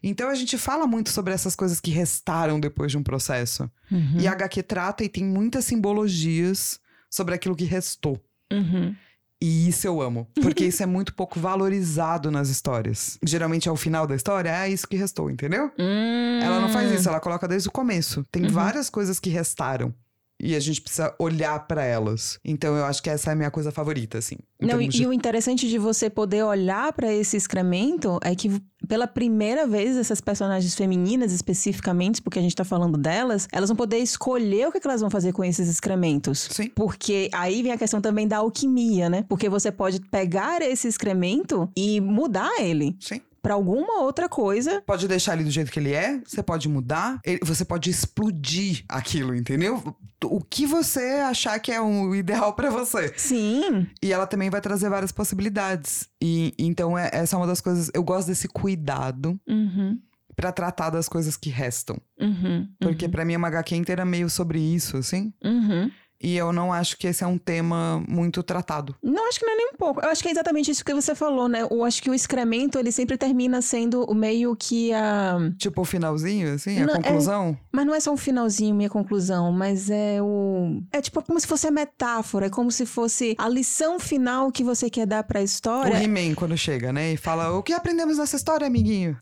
Então 0.02 0.30
a 0.30 0.34
gente 0.34 0.56
fala 0.56 0.86
muito 0.86 1.10
sobre 1.10 1.34
essas 1.34 1.54
coisas 1.54 1.80
que 1.80 1.90
restaram 1.90 2.58
depois 2.58 2.90
de 2.90 2.96
um 2.96 3.02
processo. 3.02 3.70
Uhum. 3.92 4.16
E 4.18 4.26
a 4.26 4.32
HQ 4.32 4.62
trata 4.62 5.04
e 5.04 5.10
tem 5.10 5.24
muitas 5.26 5.66
simbologias 5.66 6.80
sobre 7.10 7.34
aquilo 7.34 7.54
que 7.54 7.64
restou. 7.64 8.18
Uhum. 8.50 8.94
E 9.46 9.68
isso 9.68 9.86
eu 9.86 10.00
amo, 10.00 10.26
porque 10.40 10.64
isso 10.64 10.82
é 10.82 10.86
muito 10.86 11.12
pouco 11.14 11.38
valorizado 11.38 12.30
nas 12.30 12.48
histórias. 12.48 13.18
Geralmente 13.22 13.68
é 13.68 13.72
o 13.72 13.76
final 13.76 14.06
da 14.06 14.16
história, 14.16 14.48
é 14.48 14.70
isso 14.70 14.88
que 14.88 14.96
restou, 14.96 15.30
entendeu? 15.30 15.70
Ela 15.78 16.60
não 16.60 16.70
faz 16.70 16.90
Hum. 16.90 16.94
isso, 16.94 17.08
ela 17.10 17.20
coloca 17.20 17.46
desde 17.46 17.68
o 17.68 17.72
começo. 17.72 18.24
Tem 18.32 18.44
Uhum. 18.44 18.48
várias 18.48 18.88
coisas 18.88 19.20
que 19.20 19.28
restaram. 19.28 19.92
E 20.40 20.56
a 20.56 20.60
gente 20.60 20.80
precisa 20.80 21.14
olhar 21.18 21.58
pra 21.66 21.84
elas. 21.84 22.40
Então 22.44 22.74
eu 22.76 22.84
acho 22.84 23.00
que 23.02 23.08
essa 23.08 23.30
é 23.30 23.32
a 23.32 23.36
minha 23.36 23.50
coisa 23.52 23.70
favorita, 23.70 24.18
assim. 24.18 24.36
Não, 24.60 24.80
e, 24.80 24.88
de- 24.88 25.02
e 25.02 25.06
o 25.06 25.12
interessante 25.12 25.68
de 25.68 25.78
você 25.78 26.10
poder 26.10 26.42
olhar 26.42 26.92
pra 26.92 27.12
esse 27.12 27.36
excremento 27.36 28.18
é 28.22 28.34
que 28.34 28.50
pela 28.86 29.06
primeira 29.06 29.66
vez 29.66 29.96
essas 29.96 30.20
personagens 30.20 30.74
femininas 30.74 31.32
especificamente, 31.32 32.22
porque 32.22 32.38
a 32.38 32.42
gente 32.42 32.54
tá 32.54 32.64
falando 32.64 32.98
delas, 32.98 33.48
elas 33.52 33.68
vão 33.68 33.76
poder 33.76 33.98
escolher 33.98 34.68
o 34.68 34.72
que, 34.72 34.80
que 34.80 34.86
elas 34.86 35.00
vão 35.00 35.10
fazer 35.10 35.32
com 35.32 35.44
esses 35.44 35.68
excrementos. 35.68 36.48
Sim. 36.50 36.70
Porque 36.74 37.28
aí 37.32 37.62
vem 37.62 37.72
a 37.72 37.78
questão 37.78 38.00
também 38.00 38.26
da 38.26 38.38
alquimia, 38.38 39.08
né? 39.08 39.24
Porque 39.28 39.48
você 39.48 39.70
pode 39.70 40.00
pegar 40.00 40.62
esse 40.62 40.88
excremento 40.88 41.68
e 41.76 42.00
mudar 42.00 42.60
ele. 42.60 42.96
Sim. 43.00 43.20
Pra 43.44 43.52
alguma 43.54 44.00
outra 44.00 44.26
coisa. 44.26 44.82
Pode 44.86 45.06
deixar 45.06 45.34
ele 45.34 45.44
do 45.44 45.50
jeito 45.50 45.70
que 45.70 45.78
ele 45.78 45.92
é, 45.92 46.18
você 46.26 46.42
pode 46.42 46.66
mudar, 46.66 47.20
você 47.42 47.62
pode 47.64 47.90
explodir 47.90 48.84
aquilo, 48.88 49.34
entendeu? 49.34 49.94
O 50.24 50.40
que 50.40 50.64
você 50.66 51.20
achar 51.28 51.58
que 51.58 51.70
é 51.70 51.78
o 51.78 52.14
ideal 52.14 52.54
pra 52.54 52.70
você. 52.70 53.12
Sim. 53.18 53.86
E 54.02 54.10
ela 54.12 54.26
também 54.26 54.48
vai 54.48 54.62
trazer 54.62 54.88
várias 54.88 55.12
possibilidades. 55.12 56.08
E 56.22 56.54
então 56.58 56.96
é- 56.98 57.10
essa 57.12 57.36
é 57.36 57.38
uma 57.38 57.46
das 57.46 57.60
coisas. 57.60 57.90
Eu 57.92 58.02
gosto 58.02 58.28
desse 58.28 58.48
cuidado 58.48 59.38
Uhum. 59.46 59.98
pra 60.34 60.50
tratar 60.50 60.88
das 60.88 61.08
coisas 61.10 61.36
que 61.36 61.50
restam. 61.50 61.98
Uhum. 62.18 62.66
Porque 62.80 63.06
pra 63.08 63.24
mim 63.24 63.36
uma 63.36 63.48
HQ 63.48 63.76
inteira 63.76 64.00
é 64.02 64.04
meio 64.06 64.30
sobre 64.30 64.58
isso, 64.58 64.96
assim. 64.96 65.32
Uhum. 65.44 65.90
E 66.22 66.36
eu 66.36 66.52
não 66.52 66.72
acho 66.72 66.96
que 66.96 67.06
esse 67.06 67.22
é 67.22 67.26
um 67.26 67.36
tema 67.38 68.02
muito 68.08 68.42
tratado. 68.42 68.94
Não, 69.02 69.28
acho 69.28 69.38
que 69.38 69.44
não 69.46 69.52
é 69.52 69.56
nem 69.56 69.68
um 69.74 69.76
pouco. 69.76 70.00
Eu 70.00 70.08
acho 70.08 70.22
que 70.22 70.28
é 70.28 70.32
exatamente 70.32 70.70
isso 70.70 70.84
que 70.84 70.94
você 70.94 71.14
falou, 71.14 71.48
né? 71.48 71.66
Eu 71.70 71.84
acho 71.84 72.02
que 72.02 72.08
o 72.08 72.14
excremento, 72.14 72.78
ele 72.78 72.90
sempre 72.90 73.16
termina 73.18 73.60
sendo 73.60 74.04
o 74.04 74.14
meio 74.14 74.56
que 74.56 74.92
a... 74.92 75.36
Tipo 75.58 75.82
o 75.82 75.84
finalzinho, 75.84 76.54
assim, 76.54 76.80
a 76.80 76.86
Não, 76.86 76.94
é- 76.94 77.02
conclusão. 77.02 77.58
Mas 77.70 77.86
não 77.86 77.94
é 77.94 78.00
só 78.00 78.12
um 78.12 78.16
finalzinho, 78.16 78.74
minha 78.74 78.88
conclusão, 78.88 79.52
mas 79.52 79.90
é 79.90 80.22
o... 80.22 80.80
É 80.92 81.00
tipo 81.00 81.22
como 81.22 81.38
se 81.38 81.46
fosse 81.46 81.66
a 81.66 81.70
metáfora, 81.70 82.46
é 82.46 82.50
como 82.50 82.70
se 82.70 82.86
fosse 82.86 83.34
a 83.38 83.48
lição 83.48 83.98
final 84.00 84.50
que 84.50 84.64
você 84.64 84.88
quer 84.88 85.06
dar 85.06 85.24
pra 85.24 85.40
O 85.40 85.44
história. 85.44 86.02
He-Man 86.02 86.34
quando 86.34 86.56
chega, 86.56 86.92
né? 86.92 87.12
E 87.12 87.16
fala: 87.16 87.50
O 87.56 87.62
que 87.62 87.72
aprendemos 87.72 88.18
nessa 88.18 88.36
história, 88.36 88.66
amiguinho? 88.66 89.16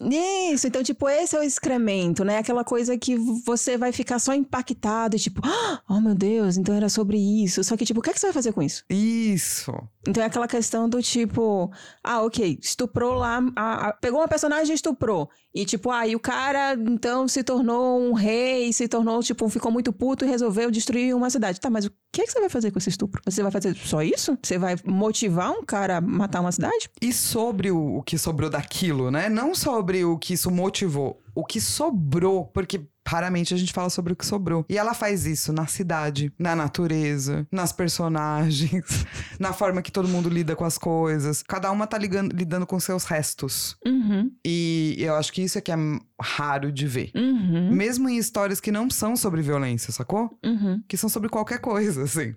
Isso, 0.52 0.66
então, 0.66 0.82
tipo, 0.82 1.08
esse 1.08 1.34
é 1.36 1.40
o 1.40 1.42
excremento, 1.42 2.24
né? 2.24 2.38
Aquela 2.38 2.64
coisa 2.64 2.96
que 2.98 3.16
você 3.44 3.76
vai 3.76 3.92
ficar 3.92 4.18
só 4.18 4.34
impactado 4.34 5.16
e 5.16 5.18
tipo, 5.18 5.40
"Ah, 5.44 5.80
oh 5.88 6.00
meu 6.00 6.14
Deus, 6.14 6.56
então 6.56 6.74
era 6.74 6.88
sobre 6.92 7.18
isso. 7.18 7.64
Só 7.64 7.76
que, 7.76 7.84
tipo, 7.84 8.00
o 8.00 8.02
que, 8.02 8.10
é 8.10 8.12
que 8.12 8.20
você 8.20 8.26
vai 8.26 8.32
fazer 8.34 8.52
com 8.52 8.62
isso? 8.62 8.84
Isso. 8.88 9.72
Então 10.06 10.22
é 10.22 10.26
aquela 10.26 10.46
questão 10.48 10.88
do 10.88 11.02
tipo, 11.02 11.70
ah, 12.04 12.22
ok, 12.22 12.58
estuprou 12.60 13.14
lá, 13.14 13.40
a- 13.56 13.88
a- 13.88 13.92
pegou 13.94 14.20
uma 14.20 14.28
personagem 14.28 14.72
e 14.72 14.74
estuprou. 14.74 15.28
E 15.54 15.64
tipo, 15.66 15.90
ah, 15.90 16.06
e 16.06 16.16
o 16.16 16.20
cara 16.20 16.74
então 16.74 17.28
se 17.28 17.42
tornou 17.44 18.00
um 18.00 18.12
rei, 18.14 18.72
se 18.72 18.88
tornou, 18.88 19.22
tipo, 19.22 19.46
ficou 19.48 19.70
muito 19.70 19.92
puto 19.92 20.24
e 20.24 20.28
resolveu 20.28 20.70
destruir 20.70 21.14
uma 21.14 21.28
cidade. 21.30 21.60
Tá, 21.60 21.68
mas 21.68 21.84
o 21.84 21.92
que, 22.10 22.22
é 22.22 22.24
que 22.24 22.32
você 22.32 22.40
vai 22.40 22.48
fazer 22.48 22.70
com 22.70 22.78
esse 22.78 22.88
estupro? 22.88 23.20
Você 23.26 23.42
vai 23.42 23.52
fazer 23.52 23.76
só 23.76 24.02
isso? 24.02 24.36
Você 24.42 24.56
vai 24.58 24.76
motivar 24.84 25.50
um 25.52 25.62
cara 25.64 25.98
a 25.98 26.00
matar 26.00 26.40
uma 26.40 26.52
cidade? 26.52 26.90
E 27.00 27.12
sobre 27.12 27.70
o, 27.70 27.96
o 27.98 28.02
que 28.02 28.16
sobrou 28.18 28.48
daquilo, 28.48 29.10
né? 29.10 29.28
Não 29.28 29.54
sobre 29.54 30.04
o 30.04 30.18
que 30.18 30.34
isso 30.34 30.50
motivou, 30.50 31.20
o 31.34 31.44
que 31.44 31.60
sobrou, 31.60 32.46
porque 32.46 32.80
raramente 33.06 33.52
a 33.52 33.56
gente 33.56 33.72
fala 33.72 33.90
sobre 33.90 34.12
o 34.12 34.16
que 34.16 34.24
sobrou. 34.26 34.64
E 34.68 34.78
ela 34.78 34.94
faz 34.94 35.26
isso 35.26 35.52
na 35.52 35.66
cidade, 35.66 36.32
na 36.38 36.54
natureza, 36.56 37.46
nas 37.50 37.72
personagens, 37.72 38.84
na 39.38 39.52
forma 39.52 39.82
que 39.82 39.90
todo 39.92 40.08
mundo 40.08 40.28
lida 40.28 40.54
com 40.56 40.64
as 40.64 40.78
coisas. 40.78 41.42
Cada 41.42 41.70
uma 41.70 41.86
tá 41.86 41.98
ligando- 41.98 42.32
lidando 42.34 42.66
com 42.66 42.78
seus 42.80 43.04
restos. 43.04 43.76
Uhum, 43.84 44.30
E 44.44 44.96
eu 44.98 45.14
acho 45.16 45.32
que 45.32 45.42
isso 45.42 45.58
é 45.58 45.60
que 45.60 45.72
é 45.72 45.76
raro 46.20 46.70
de 46.72 46.86
ver. 46.86 47.10
uhum, 47.14 47.70
Mesmo 47.74 48.08
em 48.08 48.16
histórias 48.16 48.60
que 48.60 48.70
não 48.72 48.88
são 48.90 49.16
sobre 49.16 49.42
violência, 49.42 49.92
sacou? 49.92 50.38
uhum. 50.44 50.82
Que 50.88 50.96
são 50.96 51.08
sobre 51.08 51.28
qualquer 51.28 51.58
coisa, 51.58 52.04
assim. 52.04 52.34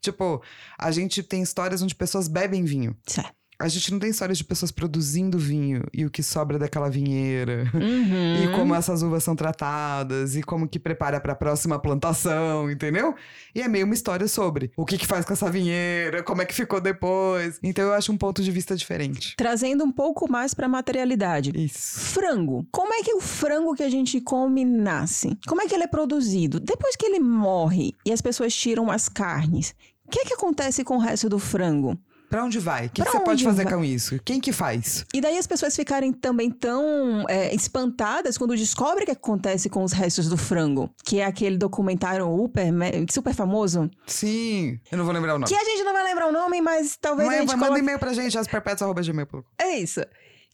Tipo, 0.00 0.42
a 0.78 0.90
gente 0.90 1.22
tem 1.22 1.42
histórias 1.42 1.82
onde 1.82 1.94
pessoas 1.94 2.28
bebem 2.28 2.64
vinho. 2.64 2.96
Certo. 3.06 3.32
A 3.62 3.68
gente 3.68 3.92
não 3.92 4.00
tem 4.00 4.10
histórias 4.10 4.38
de 4.38 4.42
pessoas 4.44 4.72
produzindo 4.72 5.38
vinho 5.38 5.84
e 5.94 6.04
o 6.04 6.10
que 6.10 6.20
sobra 6.20 6.58
daquela 6.58 6.90
vinheira. 6.90 7.70
Uhum. 7.72 8.42
E 8.42 8.56
como 8.56 8.74
essas 8.74 9.04
uvas 9.04 9.22
são 9.22 9.36
tratadas, 9.36 10.34
e 10.34 10.42
como 10.42 10.66
que 10.66 10.80
prepara 10.80 11.20
pra 11.20 11.32
próxima 11.32 11.78
plantação, 11.78 12.68
entendeu? 12.68 13.14
E 13.54 13.62
é 13.62 13.68
meio 13.68 13.84
uma 13.84 13.94
história 13.94 14.26
sobre 14.26 14.72
o 14.76 14.84
que 14.84 14.98
que 14.98 15.06
faz 15.06 15.24
com 15.24 15.32
essa 15.32 15.48
vinheira, 15.48 16.24
como 16.24 16.42
é 16.42 16.44
que 16.44 16.52
ficou 16.52 16.80
depois. 16.80 17.60
Então 17.62 17.84
eu 17.84 17.92
acho 17.92 18.10
um 18.10 18.16
ponto 18.16 18.42
de 18.42 18.50
vista 18.50 18.74
diferente. 18.74 19.36
Trazendo 19.36 19.84
um 19.84 19.92
pouco 19.92 20.28
mais 20.28 20.54
pra 20.54 20.66
materialidade. 20.66 21.52
Isso. 21.54 22.00
Frango. 22.00 22.66
Como 22.72 22.92
é 22.92 23.04
que 23.04 23.14
o 23.14 23.20
frango 23.20 23.76
que 23.76 23.84
a 23.84 23.90
gente 23.90 24.20
come 24.20 24.64
nasce? 24.64 25.38
Como 25.46 25.62
é 25.62 25.68
que 25.68 25.74
ele 25.76 25.84
é 25.84 25.88
produzido? 25.88 26.58
Depois 26.58 26.96
que 26.96 27.06
ele 27.06 27.20
morre 27.20 27.94
e 28.04 28.12
as 28.12 28.20
pessoas 28.20 28.52
tiram 28.52 28.90
as 28.90 29.08
carnes, 29.08 29.72
o 30.04 30.10
que 30.10 30.18
é 30.18 30.24
que 30.24 30.34
acontece 30.34 30.82
com 30.82 30.96
o 30.96 31.00
resto 31.00 31.28
do 31.28 31.38
frango? 31.38 31.96
Pra 32.32 32.44
onde 32.44 32.58
vai? 32.58 32.86
O 32.86 32.88
que, 32.88 33.02
que 33.02 33.10
você 33.10 33.20
pode 33.20 33.44
fazer 33.44 33.64
vai? 33.64 33.74
com 33.74 33.84
isso? 33.84 34.18
Quem 34.24 34.40
que 34.40 34.52
faz? 34.52 35.04
E 35.12 35.20
daí 35.20 35.36
as 35.36 35.46
pessoas 35.46 35.76
ficarem 35.76 36.14
também 36.14 36.50
tão 36.50 37.26
é, 37.28 37.54
espantadas 37.54 38.38
quando 38.38 38.56
descobrem 38.56 39.02
o 39.02 39.04
que 39.04 39.12
acontece 39.12 39.68
com 39.68 39.84
os 39.84 39.92
restos 39.92 40.30
do 40.30 40.38
frango. 40.38 40.88
Que 41.04 41.20
é 41.20 41.26
aquele 41.26 41.58
documentário 41.58 42.24
super, 42.24 42.72
super 43.10 43.34
famoso. 43.34 43.90
Sim, 44.06 44.80
eu 44.90 44.96
não 44.96 45.04
vou 45.04 45.12
lembrar 45.12 45.34
o 45.34 45.38
nome. 45.40 45.46
Que 45.46 45.54
a 45.54 45.62
gente 45.62 45.84
não 45.84 45.92
vai 45.92 46.04
lembrar 46.04 46.28
o 46.28 46.32
nome, 46.32 46.62
mas 46.62 46.96
talvez 46.98 47.28
a 47.28 47.30
Mãe, 47.30 47.40
gente 47.40 47.50
manda 47.50 47.64
coloque... 47.66 47.80
e-mail 47.82 47.98
pra 47.98 48.14
gente, 48.14 48.38
asperpetuas.gmail.com. 48.38 49.44
É 49.58 49.76
isso. 49.76 50.00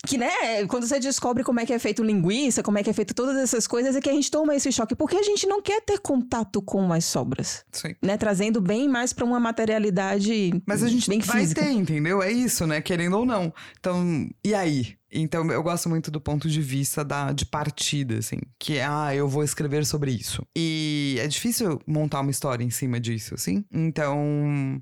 Que, 0.07 0.17
né, 0.17 0.65
quando 0.67 0.87
você 0.87 0.99
descobre 0.99 1.43
como 1.43 1.59
é 1.59 1.65
que 1.65 1.73
é 1.73 1.79
feito 1.79 2.01
linguiça, 2.01 2.63
como 2.63 2.77
é 2.77 2.83
que 2.83 2.89
é 2.89 2.93
feito 2.93 3.13
todas 3.13 3.35
essas 3.35 3.67
coisas, 3.67 3.95
é 3.95 4.01
que 4.01 4.09
a 4.09 4.13
gente 4.13 4.31
toma 4.31 4.55
esse 4.55 4.71
choque. 4.71 4.95
Porque 4.95 5.17
a 5.17 5.23
gente 5.23 5.45
não 5.45 5.61
quer 5.61 5.81
ter 5.81 5.99
contato 5.99 6.61
com 6.61 6.91
as 6.93 7.03
sobras. 7.03 7.65
Sim. 7.71 7.95
Né? 8.01 8.17
Trazendo 8.17 8.61
bem 8.61 8.87
mais 8.87 9.11
pra 9.11 9.25
uma 9.25 9.39
materialidade 9.39 10.51
Mas 10.65 10.83
a 10.83 10.87
gente 10.87 11.09
bem 11.09 11.19
vai 11.19 11.41
física. 11.41 11.61
ter, 11.61 11.71
entendeu? 11.71 12.23
É 12.23 12.31
isso, 12.31 12.65
né? 12.65 12.81
Querendo 12.81 13.17
ou 13.17 13.25
não. 13.25 13.53
Então, 13.77 14.29
e 14.43 14.55
aí? 14.55 14.97
Então, 15.11 15.51
eu 15.51 15.61
gosto 15.61 15.89
muito 15.89 16.09
do 16.09 16.21
ponto 16.21 16.47
de 16.47 16.61
vista 16.61 17.03
da, 17.03 17.33
de 17.33 17.45
partida, 17.45 18.19
assim. 18.19 18.37
Que 18.57 18.77
é, 18.77 18.85
ah, 18.85 19.13
eu 19.13 19.27
vou 19.27 19.43
escrever 19.43 19.85
sobre 19.85 20.11
isso. 20.11 20.45
E 20.55 21.17
é 21.19 21.27
difícil 21.27 21.81
montar 21.85 22.21
uma 22.21 22.31
história 22.31 22.63
em 22.63 22.69
cima 22.69 22.99
disso, 22.99 23.33
assim. 23.33 23.65
Então, 23.71 24.81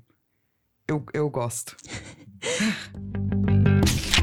eu, 0.86 1.04
eu 1.12 1.28
gosto. 1.28 1.76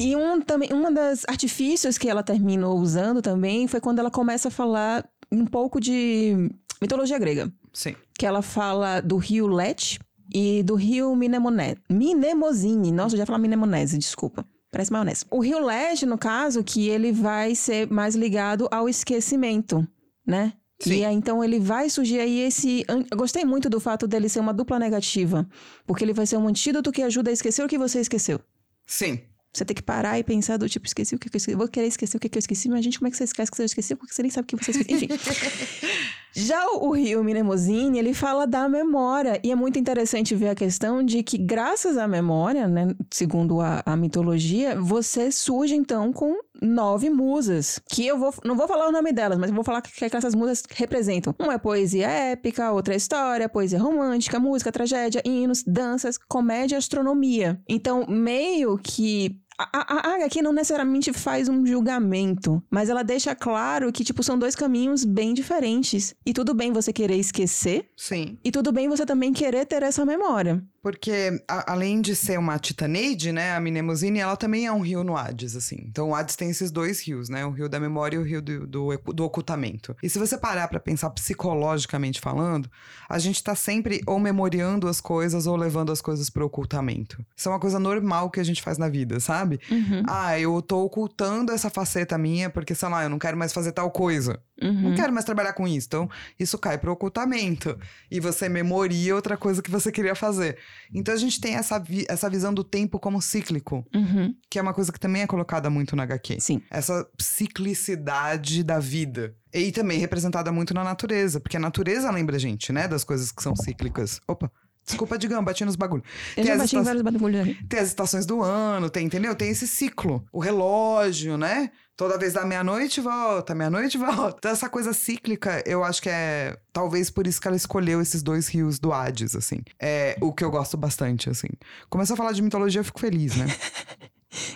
E 0.00 0.14
um, 0.14 0.40
também, 0.40 0.72
uma 0.72 0.92
das 0.92 1.24
artifícios 1.26 1.98
que 1.98 2.08
ela 2.08 2.22
terminou 2.22 2.78
usando 2.78 3.20
também 3.20 3.66
foi 3.66 3.80
quando 3.80 3.98
ela 3.98 4.10
começa 4.10 4.48
a 4.48 4.50
falar 4.50 5.08
um 5.30 5.44
pouco 5.44 5.80
de 5.80 6.50
mitologia 6.80 7.18
grega. 7.18 7.52
Sim. 7.72 7.96
Que 8.16 8.24
ela 8.24 8.42
fala 8.42 9.00
do 9.00 9.16
rio 9.16 9.46
Lete 9.46 9.98
e 10.32 10.62
do 10.62 10.74
rio 10.74 11.14
Minemone... 11.16 11.76
Minemosine. 11.90 12.92
Nossa, 12.92 13.14
eu 13.14 13.18
já 13.18 13.26
falar 13.26 13.38
Minemonese, 13.38 13.98
desculpa. 13.98 14.44
Parece 14.70 14.92
maionese. 14.92 15.24
O 15.30 15.40
rio 15.40 15.64
Lete, 15.64 16.06
no 16.06 16.18
caso, 16.18 16.62
que 16.62 16.88
ele 16.88 17.10
vai 17.10 17.54
ser 17.54 17.90
mais 17.90 18.14
ligado 18.14 18.68
ao 18.70 18.88
esquecimento, 18.88 19.86
né? 20.26 20.52
Sim. 20.80 20.98
E 20.98 21.04
aí, 21.04 21.14
então 21.14 21.42
ele 21.42 21.58
vai 21.58 21.90
surgir 21.90 22.20
aí 22.20 22.40
esse. 22.40 22.84
Eu 22.88 23.16
gostei 23.16 23.44
muito 23.44 23.68
do 23.68 23.80
fato 23.80 24.06
dele 24.06 24.28
ser 24.28 24.38
uma 24.38 24.54
dupla 24.54 24.78
negativa. 24.78 25.48
Porque 25.86 26.04
ele 26.04 26.12
vai 26.12 26.26
ser 26.26 26.36
um 26.36 26.46
antídoto 26.46 26.92
que 26.92 27.02
ajuda 27.02 27.30
a 27.30 27.32
esquecer 27.32 27.64
o 27.64 27.68
que 27.68 27.76
você 27.76 27.98
esqueceu. 27.98 28.38
Sim. 28.86 29.20
Você 29.58 29.64
tem 29.64 29.74
que 29.74 29.82
parar 29.82 30.18
e 30.18 30.24
pensar 30.24 30.56
do 30.56 30.68
tipo, 30.68 30.86
esqueci 30.86 31.14
o 31.14 31.18
que, 31.18 31.28
que 31.28 31.36
eu 31.36 31.38
esqueci. 31.38 31.56
Vou 31.56 31.68
querer 31.68 31.88
esquecer 31.88 32.16
o 32.16 32.20
que, 32.20 32.28
que 32.28 32.38
eu 32.38 32.40
esqueci, 32.40 32.68
mas 32.68 32.84
gente, 32.84 32.98
como 32.98 33.08
é 33.08 33.10
que 33.10 33.16
você 33.16 33.24
esquece 33.24 33.50
que 33.50 33.56
você 33.56 33.64
esqueceu? 33.64 33.96
Porque 33.96 34.14
você 34.14 34.22
nem 34.22 34.30
sabe 34.30 34.44
o 34.44 34.46
que 34.46 34.64
você 34.64 34.70
esqueceu. 34.70 34.96
Enfim. 34.96 35.08
Já 36.34 36.64
o, 36.68 36.92
Rio 36.92 37.24
Minemosine, 37.24 37.98
ele 37.98 38.14
fala 38.14 38.46
da 38.46 38.68
memória. 38.68 39.40
E 39.42 39.50
é 39.50 39.56
muito 39.56 39.78
interessante 39.78 40.34
ver 40.36 40.50
a 40.50 40.54
questão 40.54 41.02
de 41.02 41.22
que, 41.22 41.36
graças 41.36 41.96
à 41.96 42.06
memória, 42.06 42.68
né, 42.68 42.94
segundo 43.10 43.60
a, 43.60 43.82
a 43.84 43.96
mitologia, 43.96 44.80
você 44.80 45.32
surge 45.32 45.74
então 45.74 46.12
com 46.12 46.38
nove 46.62 47.10
musas. 47.10 47.80
Que 47.90 48.06
eu 48.06 48.18
vou. 48.18 48.32
Não 48.44 48.56
vou 48.56 48.68
falar 48.68 48.88
o 48.88 48.92
nome 48.92 49.12
delas, 49.12 49.38
mas 49.38 49.48
eu 49.48 49.54
vou 49.54 49.64
falar 49.64 49.80
o 49.80 49.82
que, 49.82 49.90
que 50.08 50.16
essas 50.16 50.34
musas 50.34 50.62
representam. 50.70 51.34
Uma 51.38 51.54
é 51.54 51.58
poesia 51.58 52.08
épica, 52.08 52.70
outra 52.70 52.94
é 52.94 52.96
história, 52.96 53.48
poesia 53.48 53.80
romântica, 53.80 54.38
música, 54.38 54.70
tragédia, 54.70 55.22
hinos, 55.24 55.64
danças, 55.64 56.18
comédia 56.18 56.78
astronomia. 56.78 57.60
Então, 57.68 58.06
meio 58.06 58.78
que 58.78 59.40
a, 59.58 59.68
a, 59.72 60.10
a 60.10 60.14
HQ 60.14 60.40
não 60.40 60.52
necessariamente 60.52 61.12
faz 61.12 61.48
um 61.48 61.66
julgamento, 61.66 62.62
mas 62.70 62.88
ela 62.88 63.02
deixa 63.02 63.34
claro 63.34 63.92
que, 63.92 64.04
tipo, 64.04 64.22
são 64.22 64.38
dois 64.38 64.54
caminhos 64.54 65.04
bem 65.04 65.34
diferentes. 65.34 66.14
E 66.24 66.32
tudo 66.32 66.54
bem 66.54 66.72
você 66.72 66.92
querer 66.92 67.16
esquecer, 67.16 67.90
Sim. 67.96 68.38
e 68.44 68.52
tudo 68.52 68.70
bem 68.70 68.88
você 68.88 69.04
também 69.04 69.32
querer 69.32 69.66
ter 69.66 69.82
essa 69.82 70.04
memória. 70.04 70.62
Porque, 70.80 71.42
a- 71.48 71.72
além 71.72 72.00
de 72.00 72.14
ser 72.14 72.38
uma 72.38 72.58
titaneide, 72.58 73.32
né, 73.32 73.52
a 73.54 73.60
Minemosine, 73.60 74.20
ela 74.20 74.36
também 74.36 74.64
é 74.66 74.72
um 74.72 74.80
rio 74.80 75.02
no 75.02 75.16
Hades, 75.16 75.56
assim. 75.56 75.76
Então, 75.88 76.10
o 76.10 76.14
Hades 76.14 76.36
tem 76.36 76.50
esses 76.50 76.70
dois 76.70 77.00
rios, 77.04 77.28
né? 77.28 77.44
O 77.44 77.50
rio 77.50 77.68
da 77.68 77.80
memória 77.80 78.16
e 78.16 78.18
o 78.18 78.22
rio 78.22 78.40
do, 78.40 78.66
do, 78.66 78.96
do 79.12 79.24
ocultamento. 79.24 79.96
E 80.02 80.08
se 80.08 80.18
você 80.18 80.38
parar 80.38 80.68
pra 80.68 80.78
pensar 80.78 81.10
psicologicamente 81.10 82.20
falando, 82.20 82.70
a 83.08 83.18
gente 83.18 83.42
tá 83.42 83.54
sempre 83.54 84.00
ou 84.06 84.18
memoriando 84.20 84.86
as 84.88 85.00
coisas 85.00 85.46
ou 85.46 85.56
levando 85.56 85.90
as 85.90 86.00
coisas 86.00 86.30
pro 86.30 86.46
ocultamento. 86.46 87.24
Isso 87.36 87.48
é 87.48 87.52
uma 87.52 87.60
coisa 87.60 87.78
normal 87.80 88.30
que 88.30 88.38
a 88.40 88.44
gente 88.44 88.62
faz 88.62 88.78
na 88.78 88.88
vida, 88.88 89.18
sabe? 89.20 89.58
Uhum, 89.70 90.02
Ah, 90.06 90.38
eu 90.38 90.60
tô 90.62 90.82
ocultando 90.84 91.50
essa 91.52 91.68
faceta 91.70 92.16
minha 92.16 92.48
porque, 92.50 92.74
sei 92.74 92.88
lá, 92.88 93.02
eu 93.02 93.10
não 93.10 93.18
quero 93.18 93.36
mais 93.36 93.52
fazer 93.52 93.72
tal 93.72 93.90
coisa. 93.90 94.40
uhum. 94.62 94.90
Não 94.90 94.94
quero 94.94 95.12
mais 95.12 95.24
trabalhar 95.24 95.52
com 95.54 95.66
isso. 95.66 95.86
Então, 95.88 96.08
isso 96.38 96.56
cai 96.58 96.78
pro 96.78 96.92
ocultamento. 96.92 97.78
E 98.10 98.20
você 98.20 98.48
memoria 98.48 99.14
outra 99.14 99.36
coisa 99.36 99.62
que 99.62 99.70
você 99.70 99.90
queria 99.90 100.14
fazer. 100.14 100.58
Então, 100.94 101.14
a 101.14 101.18
gente 101.18 101.40
tem 101.40 101.54
essa, 101.54 101.78
vi- 101.78 102.06
essa 102.08 102.28
visão 102.30 102.52
do 102.54 102.64
tempo 102.64 102.98
como 102.98 103.20
cíclico, 103.20 103.86
Uhum. 103.94 104.34
que 104.50 104.58
é 104.58 104.62
uma 104.62 104.72
coisa 104.74 104.92
que 104.92 104.98
também 105.00 105.22
é 105.22 105.26
colocada 105.26 105.68
muito 105.70 105.94
na 105.96 106.02
HQ. 106.04 106.38
Sim. 106.40 106.62
Essa 106.70 107.06
ciclicidade 107.20 108.62
da 108.62 108.78
vida. 108.78 109.34
E 109.52 109.72
também 109.72 109.98
representada 109.98 110.52
muito 110.52 110.72
na 110.74 110.84
natureza, 110.84 111.40
porque 111.40 111.56
a 111.56 111.60
natureza 111.60 112.10
lembra 112.10 112.36
a 112.36 112.38
gente, 112.38 112.72
né, 112.72 112.86
das 112.86 113.04
coisas 113.04 113.30
que 113.32 113.42
são 113.42 113.54
cíclicas. 113.56 114.20
Opa, 114.26 114.50
Desculpa, 114.86 115.18
digamos, 115.18 115.44
bati 115.44 115.66
nos 115.66 115.76
bagulhos. 115.76 116.06
Eu 116.30 116.36
Tem 116.36 116.44
já 116.46 116.52
as 116.54 116.58
bati 116.60 116.76
em 116.76 116.82
vários 116.82 117.02
bagulhos. 117.02 117.56
Tem 117.68 117.78
as 117.78 117.88
estações 117.88 118.24
do 118.24 118.40
ano, 118.42 118.88
tem, 118.88 119.04
entendeu? 119.04 119.34
Tem 119.34 119.50
esse 119.50 119.66
ciclo. 119.68 120.24
O 120.32 120.38
relógio, 120.40 121.36
né? 121.36 121.70
Toda 121.98 122.16
vez 122.16 122.32
da 122.32 122.44
meia-noite 122.44 123.00
volta, 123.00 123.56
meia-noite 123.56 123.98
volta. 123.98 124.36
Então, 124.38 124.52
essa 124.52 124.68
coisa 124.68 124.92
cíclica, 124.92 125.64
eu 125.66 125.82
acho 125.82 126.00
que 126.00 126.08
é 126.08 126.56
talvez 126.72 127.10
por 127.10 127.26
isso 127.26 127.40
que 127.40 127.48
ela 127.48 127.56
escolheu 127.56 128.00
esses 128.00 128.22
dois 128.22 128.46
rios 128.46 128.78
do 128.78 128.92
Hades, 128.92 129.34
assim. 129.34 129.62
É 129.80 130.16
o 130.20 130.32
que 130.32 130.44
eu 130.44 130.50
gosto 130.52 130.76
bastante, 130.76 131.28
assim. 131.28 131.48
Começou 131.90 132.14
a 132.14 132.16
falar 132.16 132.30
de 132.30 132.40
mitologia, 132.40 132.82
eu 132.82 132.84
fico 132.84 133.00
feliz, 133.00 133.34
né? 133.34 133.46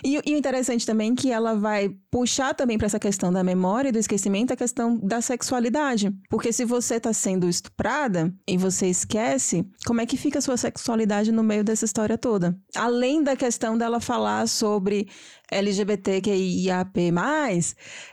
E, 0.03 0.19
e 0.25 0.33
o 0.33 0.37
interessante 0.37 0.85
também 0.85 1.13
é 1.13 1.15
que 1.15 1.31
ela 1.31 1.55
vai 1.55 1.95
puxar 2.11 2.53
também 2.53 2.77
para 2.77 2.87
essa 2.87 2.99
questão 2.99 3.31
da 3.31 3.43
memória 3.43 3.89
e 3.89 3.91
do 3.91 3.99
esquecimento 3.99 4.51
a 4.51 4.55
questão 4.55 4.97
da 4.97 5.21
sexualidade. 5.21 6.11
Porque 6.29 6.51
se 6.51 6.65
você 6.65 6.99
tá 6.99 7.13
sendo 7.13 7.47
estuprada 7.47 8.33
e 8.47 8.57
você 8.57 8.87
esquece, 8.87 9.65
como 9.85 10.01
é 10.01 10.05
que 10.05 10.17
fica 10.17 10.39
a 10.39 10.41
sua 10.41 10.57
sexualidade 10.57 11.31
no 11.31 11.43
meio 11.43 11.63
dessa 11.63 11.85
história 11.85 12.17
toda? 12.17 12.57
Além 12.75 13.23
da 13.23 13.35
questão 13.35 13.77
dela 13.77 13.99
falar 13.99 14.47
sobre 14.47 15.07
LGBTQIAP+, 15.51 17.13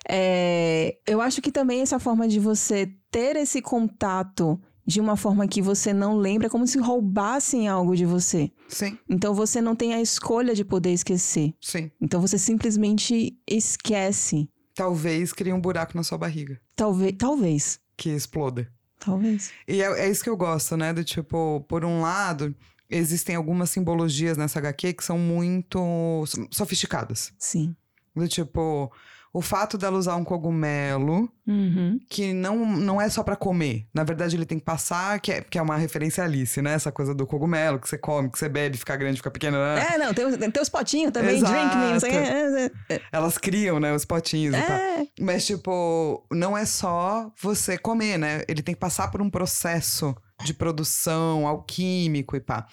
é, 0.09 0.97
eu 1.07 1.21
acho 1.21 1.43
que 1.43 1.51
também 1.51 1.81
essa 1.81 1.99
forma 1.99 2.29
de 2.29 2.39
você 2.39 2.89
ter 3.11 3.37
esse 3.37 3.61
contato 3.61 4.61
de 4.91 5.01
uma 5.01 5.17
forma 5.17 5.47
que 5.47 5.63
você 5.63 5.93
não 5.93 6.17
lembra, 6.19 6.49
é 6.49 6.51
como 6.51 6.67
se 6.67 6.79
roubassem 6.79 7.69
algo 7.69 7.95
de 7.97 8.05
você. 8.05 8.51
Sim, 8.69 8.99
Então 9.09 9.33
você 9.35 9.61
não 9.61 9.75
tem 9.77 9.95
a 9.95 10.01
escolha 10.03 10.55
de 10.55 10.65
poder 10.65 10.93
esquecer. 10.93 11.55
sim. 11.61 11.91
Então 12.01 12.21
você 12.21 12.37
simplesmente 12.39 13.39
esquece. 13.49 14.49
Talvez 14.75 15.33
crie 15.33 15.53
um 15.53 15.61
buraco 15.61 15.97
na 15.97 16.03
sua 16.03 16.17
barriga 16.19 16.61
Talvez, 16.75 17.15
talvez, 17.19 17.81
que 17.97 18.11
exploda. 18.11 18.71
talvez. 18.99 19.51
E 19.69 19.83
é, 19.83 20.07
é 20.07 20.11
isso 20.11 20.23
que 20.25 20.31
eu 20.31 20.37
gosto, 20.37 20.77
né? 20.77 20.93
Do 20.93 21.05
tipo, 21.05 21.61
por 21.69 21.85
um 21.85 22.01
lado, 22.01 22.55
existem 22.89 23.37
algumas 23.37 23.71
simbologias 23.71 24.37
nessa 24.37 24.59
HQ 24.59 24.95
que 24.95 25.05
são 25.05 25.19
muito 25.19 26.25
so- 26.27 26.49
sofisticadas. 26.51 27.33
Sim. 27.39 27.77
Do 28.17 28.27
tipo, 28.27 28.91
o 29.33 29.41
fato 29.41 29.79
dela 29.79 29.97
usar 29.97 30.17
um 30.17 30.25
cogumelo 30.25 31.31
Uhum. 31.47 31.99
que 32.09 32.33
não, 32.33 32.65
não 32.65 33.01
é 33.01 33.09
só 33.09 33.23
pra 33.25 33.35
comer. 33.37 33.87
Na 33.95 34.05
verdade, 34.05 34.37
ele 34.37 34.45
tem 34.47 34.59
que 34.59 34.65
passar, 34.65 35.19
que 35.21 35.33
é, 35.33 35.41
que 35.41 35.59
é 35.59 35.63
uma 35.63 35.77
referência 35.77 36.23
a 36.23 36.27
Alice, 36.27 36.61
né? 36.63 36.73
Essa 36.75 36.93
coisa 36.93 37.13
do 37.15 37.27
cogumelo, 37.27 37.79
que 37.81 37.89
você 37.89 37.99
come, 37.99 38.31
que 38.31 38.39
você 38.39 38.49
bebe, 38.49 38.77
fica 38.77 38.95
grande, 38.97 39.17
fica 39.19 39.31
pequeno. 39.31 39.57
né? 39.57 39.87
É, 39.95 39.99
não, 39.99 40.13
tem, 40.15 40.27
os- 40.27 40.37
tem 40.37 40.53
os 40.63 40.69
potinhos 40.69 41.13
também, 41.13 41.37
Exato. 41.37 41.53
drink 41.53 41.77
me, 41.77 41.93
não 41.93 42.01
sei. 42.01 42.11
É, 42.13 42.71
é, 42.89 43.01
Elas 43.13 43.37
criam, 43.39 43.81
né? 43.81 43.93
Os 43.93 44.05
potinhos 44.05 44.55
e 44.55 44.61
tal. 44.63 44.77
é. 44.77 45.07
Mas, 45.21 45.47
tipo, 45.47 46.25
não 46.31 46.57
é 46.57 46.65
só 46.65 47.31
você 47.41 47.77
comer, 47.79 48.17
né? 48.19 48.43
Ele 48.49 48.63
tem 48.63 48.75
que 48.75 48.81
passar 48.81 49.11
por 49.11 49.21
um 49.23 49.31
processo 49.31 50.15
de 50.45 50.55
produção 50.55 51.47
alquímico 51.47 52.37
e 52.37 52.41
pá. 52.41 52.67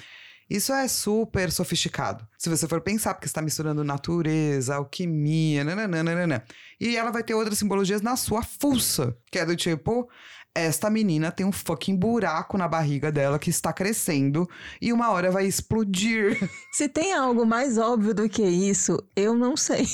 Isso 0.49 0.71
é 0.71 0.87
super 0.87 1.51
sofisticado. 1.51 2.25
Se 2.37 2.49
você 2.49 2.67
for 2.67 2.79
pensar, 2.79 3.13
porque 3.13 3.27
você 3.27 3.31
está 3.31 3.41
misturando 3.41 3.83
natureza, 3.83 4.75
alquimia, 4.75 5.63
nananana. 5.63 6.43
E 6.79 6.95
ela 6.95 7.11
vai 7.11 7.23
ter 7.23 7.33
outras 7.33 7.57
simbologias 7.57 8.01
na 8.01 8.15
sua 8.15 8.41
fuça, 8.41 9.15
que 9.31 9.39
é 9.39 9.45
do 9.45 9.55
tipo. 9.55 10.09
Esta 10.55 10.89
menina 10.89 11.31
tem 11.31 11.45
um 11.45 11.51
fucking 11.51 11.95
buraco 11.95 12.57
na 12.57 12.67
barriga 12.67 13.11
dela 13.11 13.37
que 13.37 13.51
está 13.51 13.71
crescendo 13.71 14.49
e 14.81 14.91
uma 14.91 15.11
hora 15.11 15.29
vai 15.29 15.45
explodir. 15.45 16.49
Se 16.73 16.89
tem 16.89 17.13
algo 17.13 17.45
mais 17.45 17.77
óbvio 17.77 18.13
do 18.13 18.27
que 18.27 18.41
isso, 18.41 18.97
eu 19.15 19.35
não 19.35 19.55
sei. 19.55 19.85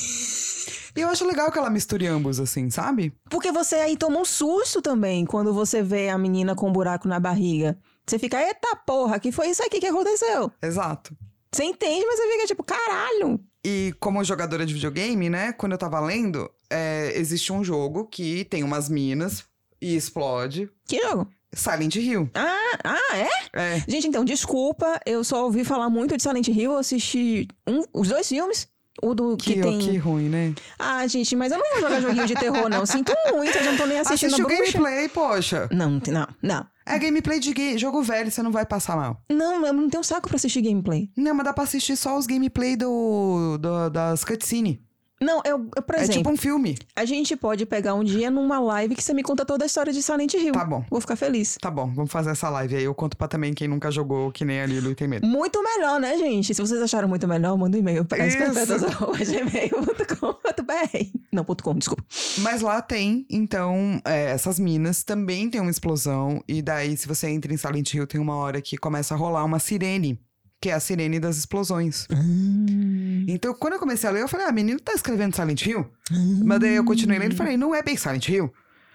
E 0.96 1.02
eu 1.02 1.10
acho 1.10 1.26
legal 1.26 1.52
que 1.52 1.58
ela 1.58 1.70
misture 1.70 2.06
ambos, 2.08 2.40
assim, 2.40 2.70
sabe? 2.70 3.14
Porque 3.30 3.52
você 3.52 3.76
aí 3.76 3.98
toma 3.98 4.20
um 4.20 4.26
susto 4.26 4.82
também 4.82 5.26
quando 5.26 5.54
você 5.54 5.82
vê 5.82 6.08
a 6.08 6.18
menina 6.18 6.56
com 6.56 6.70
um 6.70 6.72
buraco 6.72 7.08
na 7.08 7.20
barriga. 7.20 7.78
Você 8.06 8.20
fica, 8.20 8.42
eita 8.42 8.76
porra, 8.86 9.20
que 9.20 9.32
foi 9.32 9.50
isso 9.50 9.64
aqui 9.64 9.80
que 9.80 9.88
aconteceu? 9.88 10.52
Exato. 10.62 11.16
Você 11.52 11.64
entende, 11.64 12.06
mas 12.06 12.18
você 12.20 12.32
fica 12.32 12.48
tipo, 12.48 12.64
caralho. 12.64 13.40
E 13.66 13.94
como 14.00 14.24
jogadora 14.24 14.66
de 14.66 14.74
videogame, 14.74 15.30
né? 15.30 15.54
Quando 15.54 15.72
eu 15.74 15.78
tava 15.78 16.00
lendo, 16.00 16.50
é, 16.70 17.14
existe 17.16 17.54
um 17.54 17.64
jogo 17.64 18.06
que 18.08 18.44
tem 18.46 18.64
umas 18.64 18.90
minas 18.90 19.46
e 19.82 19.96
explode. 19.96 20.70
Que 20.88 21.02
jogo? 21.02 21.28
Silent 21.56 21.96
Hill. 21.96 22.30
Ah, 22.34 22.78
ah, 22.84 23.18
é? 23.18 23.30
É. 23.76 23.84
Gente, 23.88 24.08
então, 24.08 24.26
desculpa, 24.26 25.00
eu 25.06 25.24
só 25.24 25.46
ouvi 25.46 25.64
falar 25.64 25.90
muito 25.90 26.18
de 26.18 26.24
Silent 26.24 26.48
Hill, 26.48 26.72
eu 26.72 26.78
assisti 26.78 27.48
um- 27.68 27.84
os 27.94 28.08
dois 28.10 28.28
filmes. 28.28 28.68
O 29.02 29.16
do 29.16 29.36
que, 29.38 29.56
Que, 29.56 29.62
tem. 29.62 29.80
que 29.80 29.98
ruim, 29.98 30.30
né? 30.30 30.54
Ah, 30.78 31.06
gente, 31.08 31.36
mas 31.36 31.52
eu 31.52 31.58
não 31.58 31.72
vou 31.72 31.82
jogar 31.82 32.00
joguinho 32.00 32.28
de 32.28 32.36
terror, 32.36 32.70
não. 32.70 32.86
Sinto 32.86 33.12
muito, 33.32 33.58
eu 33.58 33.64
já 33.64 33.72
não 33.72 33.78
tô 33.78 33.86
nem 33.88 33.98
assistindo 34.00 34.34
Assiste 34.36 34.42
a 34.42 34.46
o 34.46 34.48
gameplay, 34.48 35.10
poxa. 35.10 35.68
Não, 35.72 36.00
não, 36.08 36.28
não. 36.42 36.66
É 36.86 37.00
gameplay 37.00 37.40
de 37.40 37.54
ga- 37.54 37.78
jogo 37.78 38.02
velho, 38.02 38.30
você 38.32 38.42
não 38.44 38.52
vai 38.52 38.66
passar 38.66 38.96
mal. 38.98 39.22
Não, 39.32 39.66
eu 39.66 39.74
não 39.74 39.90
tenho 39.90 40.04
saco 40.04 40.28
pra 40.28 40.36
assistir 40.36 40.62
gameplay. 40.62 41.10
Não, 41.16 41.34
mas 41.34 41.46
dá 41.46 41.54
pra 41.54 41.64
assistir 41.64 41.96
só 41.96 42.18
os 42.18 42.26
gameplay 42.28 42.76
do, 42.76 43.58
do- 43.58 43.90
das 43.90 44.24
cutscene. 44.26 44.82
Não, 45.22 45.42
eu, 45.46 45.70
eu 45.74 45.82
por 45.82 45.96
É 45.96 46.00
exemplo, 46.00 46.18
tipo 46.18 46.30
um 46.32 46.36
filme. 46.36 46.78
a 46.94 47.06
gente 47.06 47.34
pode 47.38 47.66
pegar 47.66 47.94
um 47.94 48.04
dia 48.04 48.30
numa 48.30 48.60
live 48.60 48.94
que 48.94 49.02
você 49.02 49.14
me 49.14 49.24
conta 49.24 49.46
toda 49.46 49.64
a 49.64 49.68
história 49.68 49.94
de 49.94 50.04
Silent 50.04 50.34
Hill. 50.34 50.52
Tá 50.52 50.66
bom. 50.66 50.84
Vou 50.90 51.00
ficar 51.00 51.16
feliz. 51.16 51.58
Tá 51.62 51.72
bom, 51.72 51.90
vamos 51.96 52.12
fazer 52.12 52.32
essa 52.32 52.50
live 52.50 52.76
aí. 52.76 52.84
Eu 52.84 52.94
conto 52.94 53.16
pra 53.16 53.30
também 53.30 53.54
quem 53.54 53.70
nunca 53.70 53.90
jogou, 53.90 54.34
que 54.34 54.44
nem 54.44 54.60
a 54.60 54.66
Lilo 54.66 54.92
e 54.92 54.96
tem 54.96 55.08
medo. 55.08 55.26
Muito 55.26 55.64
melhor, 55.64 55.98
né, 56.02 56.18
gente? 56.18 56.54
Se 56.54 56.60
vocês 56.62 56.82
acharam 56.82 57.08
muito 57.08 57.26
melhor, 57.26 57.58
manda 57.58 57.78
um 57.78 57.80
e-mail 57.80 58.04
para 58.04 58.28
Isso. 58.28 58.38
gmail.com.br. 60.62 61.18
Não, 61.32 61.44
ponto 61.44 61.64
.com, 61.64 61.76
desculpa. 61.76 62.04
Mas 62.40 62.62
lá 62.62 62.82
tem, 62.82 63.26
então, 63.30 64.02
é, 64.06 64.32
essas 64.32 64.60
minas 64.60 65.04
também 65.04 65.50
tem 65.50 65.60
uma 65.62 65.72
explosão. 65.72 66.44
E 66.48 66.62
daí, 66.62 66.96
se 66.96 67.08
você 67.08 67.28
entra 67.30 67.54
em 67.54 67.58
Silent 67.58 67.94
Hill, 67.94 68.08
tem 68.08 68.20
uma 68.22 68.36
hora 68.36 68.62
que 68.62 68.78
começa 68.78 69.14
a 69.14 69.18
rolar 69.18 69.44
uma 69.44 69.60
sirene. 69.60 70.20
Que 70.62 70.70
é 70.70 70.74
a 70.74 70.80
sirene 70.80 71.20
das 71.20 71.36
explosões. 71.38 72.08
Então, 73.28 73.54
quando 73.54 73.74
eu 73.74 73.80
comecei 73.80 74.10
a 74.10 74.14
ler, 74.14 74.22
eu 74.22 74.28
falei, 74.30 74.46
ah, 74.48 74.52
menino 74.52 74.80
tá 74.80 74.94
escrevendo 74.94 75.36
Silent 75.36 75.66
Hill? 75.66 75.86
Mas 76.46 76.60
daí 76.60 76.76
eu 76.76 76.86
continuei 76.86 77.20
lendo 77.20 77.34
e 77.34 77.36
falei, 77.36 77.58
não 77.58 77.76
é 77.76 77.84
bem 77.84 77.98
Silent 77.98 78.28
Hill. 78.30 78.52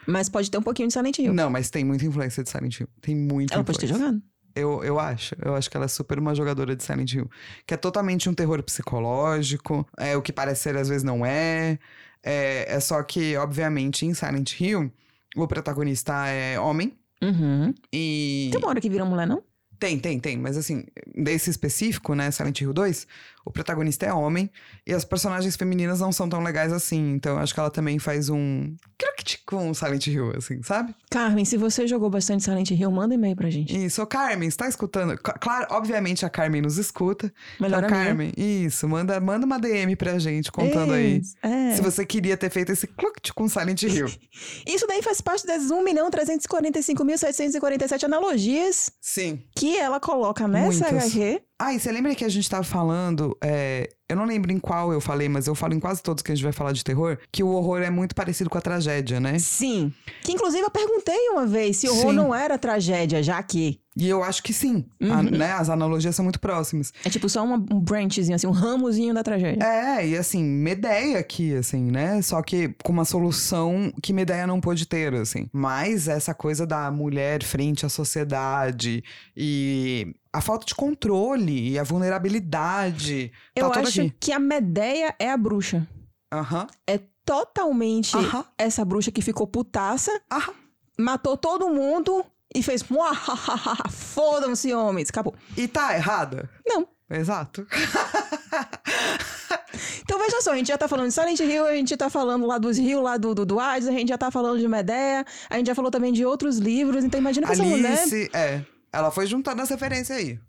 Mas 0.07 0.29
pode 0.31 0.51
ter 0.51 0.57
um 0.57 0.63
pouquinho 0.63 0.89
de 0.89 0.95
Silent 0.95 1.19
Hill. 1.19 1.35
Não, 1.35 1.51
mas 1.51 1.69
tem 1.69 1.85
muita 1.85 2.07
influência 2.07 2.43
de 2.43 2.49
Silent 2.49 2.81
Hill. 2.81 2.89
Tem 3.03 3.15
muita 3.15 3.53
Ela 3.55 3.65
pode 3.65 3.79
ter 3.79 3.85
influência. 3.85 4.07
jogado. 4.07 4.23
Eu, 4.59 4.83
eu 4.85 4.99
acho. 4.99 5.35
Eu 5.43 5.55
acho 5.55 5.71
que 5.71 5.77
ela 5.77 5.87
é 5.87 5.89
super 5.89 6.19
uma 6.19 6.35
jogadora 6.35 6.75
de 6.75 6.83
Silent 6.83 7.13
Hill. 7.15 7.31
Que 7.67 7.75
é 7.75 7.77
totalmente 7.77 8.29
um 8.29 8.35
terror 8.35 8.63
psicológico. 8.63 9.87
É 9.97 10.17
o 10.17 10.23
que 10.23 10.33
parece 10.33 10.63
ser, 10.63 10.77
às 10.77 10.89
vezes, 10.89 11.03
não 11.03 11.25
é. 11.25 11.79
É, 12.23 12.75
é 12.75 12.81
só 12.81 13.03
que, 13.03 13.37
obviamente, 13.37 14.05
em 14.05 14.15
Silent 14.15 14.61
Hill, 14.61 14.93
o 15.37 15.47
protagonista 15.47 16.27
é 16.27 16.59
homem. 16.59 16.97
Uhum. 17.23 17.75
E. 17.93 18.49
Tem 18.53 18.61
uma 18.61 18.69
hora 18.69 18.81
que 18.81 18.91
vira 18.91 19.05
mulher, 19.05 19.27
não? 19.27 19.43
Tem, 19.79 19.99
tem, 19.99 20.19
tem. 20.19 20.37
Mas 20.37 20.57
assim, 20.57 20.85
desse 21.15 21.51
específico, 21.51 22.15
né? 22.15 22.31
Silent 22.31 22.61
Hill 22.61 22.73
2, 22.73 23.07
o 23.49 23.51
protagonista 23.51 24.05
é 24.05 24.13
homem. 24.13 24.51
E 24.87 24.93
as 24.93 25.05
personagens 25.05 25.57
femininas 25.57 26.01
não 26.01 26.13
são 26.13 26.29
tão 26.29 26.43
legais 26.43 26.71
assim. 26.73 27.15
Então 27.15 27.39
acho 27.39 27.55
que 27.55 27.61
ela 27.61 27.71
também 27.71 27.99
faz 27.99 28.29
um. 28.29 28.77
cruct 28.99 29.43
com 29.47 29.73
Silent 29.73 30.07
Hill, 30.07 30.33
assim, 30.37 30.63
sabe? 30.63 30.95
Carmen, 31.11 31.45
se 31.45 31.57
você 31.57 31.87
jogou 31.87 32.11
bastante 32.11 32.45
Silent 32.45 32.71
Hill, 32.71 32.91
manda 32.91 33.15
e-mail 33.15 33.35
pra 33.35 33.49
gente. 33.49 33.75
Isso, 33.85 34.03
ô 34.03 34.07
Carmen, 34.07 34.51
você 34.51 34.57
tá 34.57 34.69
escutando? 34.69 35.17
Claro, 35.17 35.67
obviamente 35.71 36.27
a 36.27 36.31
Carmen 36.31 36.61
nos 36.61 36.77
escuta. 36.77 37.33
Melhor 37.59 37.85
então. 37.85 37.91
Carmen, 37.91 38.33
isso, 38.37 38.87
manda, 38.87 39.19
manda 39.19 39.47
uma 39.47 39.59
DM 39.59 39.97
pra 39.97 40.19
gente 40.19 40.53
contando 40.53 40.93
aí. 40.93 41.23
É. 41.43 41.75
Se 41.75 41.81
você 41.81 42.05
queria 42.05 42.37
ter 42.37 42.51
feito 42.51 42.71
esse 42.71 42.87
cluct 42.87 43.33
com 43.33 43.49
Silent 43.49 43.83
Hill. 43.83 44.09
Isso 44.67 44.87
daí 44.87 45.03
faz 45.03 45.23
parte 45.23 45.47
das 45.47 45.63
1.345.747 45.65 48.05
analogias 48.05 48.93
Sim. 49.01 49.43
que 49.57 49.75
ela 49.77 49.99
coloca 49.99 50.47
nessa 50.47 50.91
Muitas. 50.91 51.15
HQ. 51.15 51.41
Ah, 51.61 51.75
e 51.75 51.81
você 51.81 51.91
lembra 51.91 52.15
que 52.15 52.25
a 52.25 52.29
gente 52.29 52.49
tava 52.49 52.63
falando, 52.63 53.37
é, 53.43 53.91
eu 54.09 54.17
não 54.17 54.25
lembro 54.25 54.53
em 54.53 54.61
qual 54.61 54.93
eu 54.93 55.01
falei, 55.01 55.29
mas 55.29 55.49
eu 55.49 55.57
falo 55.57 55.75
em 55.75 55.81
quase 55.81 56.01
todos 56.01 56.23
que 56.23 56.31
a 56.31 56.35
gente 56.35 56.45
vai 56.45 56.53
falar 56.53 56.71
de 56.71 56.85
terror, 56.85 57.19
que 57.33 57.43
o 57.43 57.49
horror 57.49 57.83
é 57.83 57.91
muito 57.91 58.15
parecido 58.15 58.49
com 58.49 58.57
a 58.57 58.61
tragédia, 58.61 59.19
né? 59.19 59.41
Sim. 59.41 59.93
Que 60.23 60.31
inclusive 60.33 60.63
eu 60.63 60.71
perguntei 60.71 61.29
uma 61.31 61.47
vez 61.47 61.79
se 61.79 61.89
horror 61.89 62.11
Sim. 62.11 62.17
não 62.17 62.33
era 62.33 62.57
tragédia, 62.57 63.25
já 63.25 63.43
que 63.43 63.81
E 63.99 64.09
eu 64.09 64.23
acho 64.23 64.43
que 64.45 64.53
sim, 64.53 64.87
Uhum. 65.01 65.13
A- 65.13 65.23
né? 65.23 65.53
As 65.53 65.69
analogias 65.69 66.15
são 66.15 66.23
muito 66.25 66.39
próximas. 66.39 66.93
é 67.05 67.11
tipo 67.11 67.29
só 67.29 67.43
uma- 67.45 67.57
um 67.57 67.81
branchzinho, 67.81 68.35
assim, 68.37 68.47
um 68.47 68.53
ramozinho 68.53 69.13
da 69.13 69.23
tragédia. 69.25 69.63
É, 69.65 70.07
e 70.07 70.17
assim, 70.17 70.43
Medeia 70.45 71.19
aqui, 71.19 71.55
assim, 71.57 71.91
né? 71.91 72.23
Só 72.23 72.41
que 72.43 72.75
com 72.85 72.93
uma 72.93 73.05
solução 73.05 73.93
que 74.03 74.13
Medeia 74.13 74.47
não 74.47 74.61
pôde 74.61 74.87
ter, 74.87 75.13
assim. 75.15 75.49
Mas 75.53 76.07
essa 76.07 76.33
coisa 76.33 76.65
da 76.65 76.91
mulher 76.91 77.43
frente 77.43 77.85
à 77.85 77.89
sociedade 77.89 79.03
e 79.37 80.15
a 80.33 80.41
falta 80.41 80.65
de 80.65 80.75
controle 80.75 81.71
e 81.71 81.79
a 81.79 81.83
vulnerabilidade. 81.83 83.33
eu 83.57 83.71
tá 83.71 83.81
acho 83.81 84.01
aqui. 84.03 84.15
que 84.21 84.33
a 84.33 84.39
Medeia 84.39 85.15
é 85.19 85.31
a 85.31 85.37
bruxa. 85.37 85.87
Aham, 86.33 86.67
É 86.87 87.01
totalmente 87.25 88.17
aham, 88.17 88.45
essa 88.57 88.85
bruxa 88.85 89.11
que 89.11 89.21
ficou 89.23 89.47
putaça, 89.47 90.11
aham. 90.33 90.53
matou 90.99 91.37
todo 91.37 91.69
mundo 91.69 92.25
e 92.55 92.63
fez. 92.63 92.83
"Muahahaha, 92.89 93.89
Fodam-se, 93.91 94.73
homens. 94.73 95.09
Acabou. 95.11 95.35
E 95.57 95.67
tá 95.69 95.95
errada? 95.95 96.49
Não. 96.67 96.87
Exato. 97.11 97.67
Então 100.03 100.19
veja 100.19 100.41
só, 100.41 100.53
a 100.53 100.57
gente 100.57 100.69
já 100.69 100.79
tá 100.79 100.89
falando 100.89 101.09
de 101.09 101.15
Silent 101.15 101.39
Hill, 101.39 101.67
a 101.67 101.75
gente 101.75 101.97
tá 101.97 102.09
falando 102.09 102.47
lá 102.47 102.57
dos 102.59 102.79
rios, 102.79 103.03
lá 103.03 103.17
do, 103.17 103.35
do, 103.35 103.45
do 103.45 103.61
Hades, 103.61 103.87
a 103.87 103.93
gente 103.93 104.09
já 104.09 104.17
tá 104.19 104.31
falando 104.31 104.59
de 104.59 104.67
Medeia, 104.67 105.25
a 105.51 105.57
gente 105.57 105.67
já 105.67 105.75
falou 105.75 105.91
também 105.91 106.13
de 106.13 106.25
outros 106.25 106.57
livros, 106.57 107.05
então 107.05 107.21
imagina 107.21 107.47
que 107.47 107.53
essa 107.53 107.63
mulher. 107.63 107.99
Alice, 108.01 108.31
é. 108.33 108.63
Ela 108.91 109.11
foi 109.11 109.27
juntando 109.27 109.61
as 109.61 109.69
referências 109.69 110.17
aí. 110.17 110.41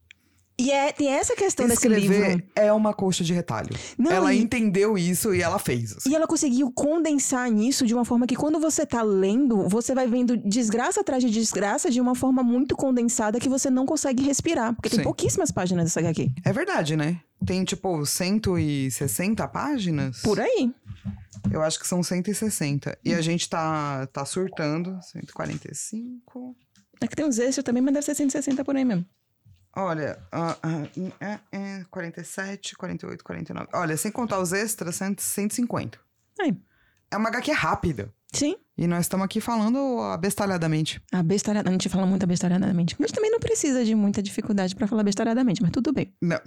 E 0.60 0.72
é, 0.72 0.92
tem 0.92 1.08
essa 1.10 1.38
questão 1.38 1.66
desse 1.68 1.88
Escrever 1.88 2.32
livro. 2.32 2.44
é 2.54 2.74
uma 2.74 2.94
coxa 2.94 3.24
de 3.24 3.34
retalho. 3.34 3.70
Não, 3.98 4.12
ela 4.12 4.34
e- 4.34 4.42
entendeu 4.42 4.98
isso 4.98 5.34
e 5.34 5.42
ela 5.42 5.58
fez. 5.58 5.96
assim. 5.96 6.10
E 6.10 6.16
ela 6.16 6.28
conseguiu 6.28 6.70
condensar 6.70 7.50
nisso 7.50 7.88
de 7.88 7.94
uma 7.94 8.04
forma 8.04 8.28
que 8.28 8.36
quando 8.36 8.60
você 8.60 8.86
tá 8.86 9.02
lendo, 9.02 9.70
você 9.70 9.96
vai 9.96 10.06
vendo 10.06 10.36
desgraça 10.36 11.00
atrás 11.00 11.24
de 11.24 11.30
desgraça 11.30 11.90
de 11.90 12.02
uma 12.02 12.14
forma 12.14 12.44
muito 12.44 12.76
condensada 12.76 13.40
que 13.40 13.48
você 13.48 13.70
não 13.70 13.86
consegue 13.86 14.22
respirar. 14.24 14.76
Porque 14.76 14.90
tem 14.90 15.00
Sim. 15.00 15.04
pouquíssimas 15.04 15.50
páginas 15.50 15.86
dessa 15.86 16.02
HQ. 16.02 16.30
É 16.44 16.52
verdade, 16.52 16.98
né? 16.98 17.22
Tem 17.46 17.64
tipo 17.64 18.06
160 18.06 19.48
páginas? 19.48 20.22
Por 20.22 20.42
aí. 20.42 20.74
Eu 21.50 21.62
acho 21.62 21.80
que 21.80 21.88
são 21.88 22.04
160. 22.04 22.98
E 23.06 23.14
a 23.14 23.22
gente 23.22 23.50
tá, 23.50 24.08
tá 24.08 24.26
surtando. 24.26 25.00
145. 25.04 26.56
É 27.00 27.08
que 27.08 27.16
tem 27.16 27.26
uns 27.26 27.40
extras 27.40 27.64
também, 27.64 27.82
mas 27.82 27.94
deve 27.94 28.06
ser 28.06 28.16
160 28.16 28.66
por 28.66 28.76
aí 28.76 28.84
mesmo. 28.84 29.06
Olha, 29.76 30.20
ah, 30.32 30.58
é, 31.20 31.40
é, 31.52 31.86
47, 31.90 32.76
48, 32.76 33.24
49. 33.24 33.68
Olha, 33.74 33.96
sem 33.96 34.12
contar 34.12 34.40
os 34.40 34.52
extras, 34.52 34.96
100, 34.96 35.16
150. 35.20 36.00
Aí. 36.40 36.56
É 37.12 37.18
uma 37.18 37.30
HQ 37.30 37.52
rápida. 37.52 38.14
Sim. 38.32 38.56
E 38.78 38.88
nós 38.88 39.02
estamos 39.02 39.26
aqui 39.26 39.42
falando 39.42 40.00
abestalhadamente. 40.02 41.02
A 41.12 41.24
bestalhada. 41.24 41.70
A 41.70 41.72
gente 41.72 41.90
fala 41.90 42.06
muito 42.06 42.26
bestalhadamente. 42.26 42.96
Mas 43.00 43.12
também 43.12 43.32
não 43.32 43.40
precisa 43.40 43.84
de 43.84 43.96
muita 43.96 44.22
dificuldade 44.22 44.76
pra 44.76 44.88
falar 44.88 45.04
bestalhadamente, 45.04 45.62
mas 45.62 45.72
tudo 45.72 45.92
bem. 45.92 46.14
Não. 46.22 46.40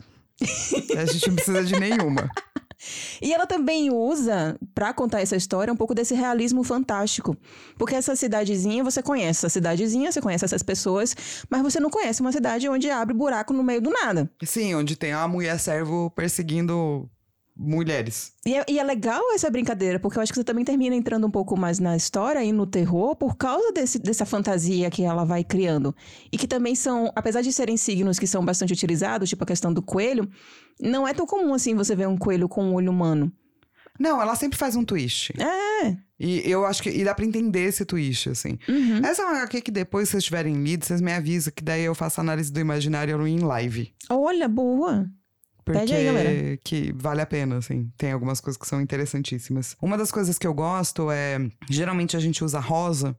a 0.97 1.05
gente 1.05 1.29
não 1.29 1.35
precisa 1.35 1.65
de 1.65 1.79
nenhuma. 1.79 2.31
E 3.21 3.33
ela 3.33 3.47
também 3.47 3.91
usa, 3.91 4.59
pra 4.75 4.93
contar 4.93 5.21
essa 5.21 5.37
história, 5.37 5.73
um 5.73 5.77
pouco 5.77 5.95
desse 5.95 6.15
realismo 6.15 6.63
fantástico. 6.65 7.37
Porque 7.79 7.95
essa 7.95 8.17
cidadezinha, 8.17 8.83
você 8.83 9.03
conhece 9.03 9.41
essa 9.41 9.49
cidadezinha, 9.49 10.11
você 10.11 10.21
conhece 10.21 10.45
essas 10.45 10.63
pessoas, 10.63 11.15
mas 11.49 11.63
você 11.63 11.79
não 11.79 11.91
conhece 11.91 12.21
uma 12.21 12.33
cidade 12.33 12.69
onde 12.69 12.91
abre 12.91 13.15
buraco 13.15 13.53
no 13.53 13.63
meio 13.63 13.81
do 13.81 13.91
nada. 13.91 14.31
Sim, 14.45 14.75
onde 14.75 14.97
tem 14.97 15.13
a 15.13 15.27
mulher 15.29 15.59
servo 15.59 16.11
perseguindo 16.11 17.09
mulheres. 17.57 18.33
E 18.47 18.55
é, 18.55 18.65
e 18.69 18.79
é 18.79 18.83
legal 18.83 19.23
essa 19.35 19.51
brincadeira, 19.51 19.99
porque 19.99 20.19
eu 20.19 20.23
acho 20.23 20.33
que 20.33 20.39
você 20.39 20.45
também 20.45 20.65
termina 20.65 20.97
entrando 20.97 21.27
um 21.27 21.31
pouco 21.31 21.57
mais 21.57 21.79
na 21.79 21.97
história 21.97 22.43
e 22.43 22.53
no 22.53 22.67
terror 22.67 23.15
por 23.15 23.37
causa 23.37 23.73
desse, 23.73 23.99
dessa 23.99 24.25
fantasia 24.25 24.91
que 24.91 25.03
ela 25.03 25.25
vai 25.25 25.45
criando. 25.45 25.95
E 26.31 26.39
que 26.39 26.49
também 26.49 26.75
são, 26.75 27.13
apesar 27.15 27.43
de 27.43 27.53
serem 27.53 27.77
signos 27.77 28.19
que 28.19 28.27
são 28.27 28.45
bastante 28.45 28.73
utilizados, 28.73 29.29
tipo 29.29 29.45
a 29.45 29.47
questão 29.47 29.73
do 29.73 29.83
coelho, 29.83 30.29
não 30.81 31.07
é 31.07 31.15
tão 31.15 31.27
comum 31.27 31.55
assim 31.55 31.75
você 31.75 31.95
ver 31.95 32.09
um 32.09 32.17
coelho 32.17 32.49
com 32.49 32.65
um 32.65 32.75
olho 32.75 32.91
humano. 32.91 33.33
Não, 34.01 34.21
ela 34.21 34.35
sempre 34.35 34.59
faz 34.59 34.75
um 34.75 34.85
twist. 34.85 35.33
É. 35.41 35.97
E 36.19 36.51
eu 36.51 36.65
acho 36.65 36.83
que. 36.83 36.89
E 36.89 37.05
dá 37.05 37.15
pra 37.15 37.25
entender 37.25 37.65
esse 37.65 37.85
twist, 37.85 38.31
assim. 38.31 38.59
Uhum. 38.69 39.05
Essa 39.05 39.23
é 39.23 39.25
uma 39.25 39.37
HQ 39.39 39.61
que 39.61 39.71
depois, 39.71 40.09
se 40.09 40.13
vocês 40.13 40.25
tiverem 40.25 40.55
lido, 40.63 40.85
vocês 40.85 41.01
me 41.01 41.13
avisam, 41.13 41.53
que 41.55 41.63
daí 41.63 41.83
eu 41.83 41.95
faço 41.95 42.21
análise 42.21 42.51
do 42.51 42.59
imaginário 42.59 43.27
em 43.27 43.41
live. 43.41 43.93
Olha, 44.09 44.49
boa. 44.49 45.07
Porque 45.65 45.81
Pede 45.81 45.95
aí, 45.95 46.05
galera. 46.05 46.59
que 46.65 46.93
vale 46.97 47.21
a 47.21 47.27
pena, 47.27 47.59
assim. 47.59 47.91
Tem 47.97 48.13
algumas 48.13 48.41
coisas 48.41 48.61
que 48.61 48.67
são 48.67 48.81
interessantíssimas. 48.81 49.77
Uma 49.81 49.97
das 49.97 50.11
coisas 50.11 50.39
que 50.39 50.47
eu 50.47 50.55
gosto 50.55 51.11
é. 51.11 51.39
Geralmente 51.71 52.17
a 52.17 52.21
gente 52.21 52.43
usa 52.45 52.59
rosa 52.59 53.17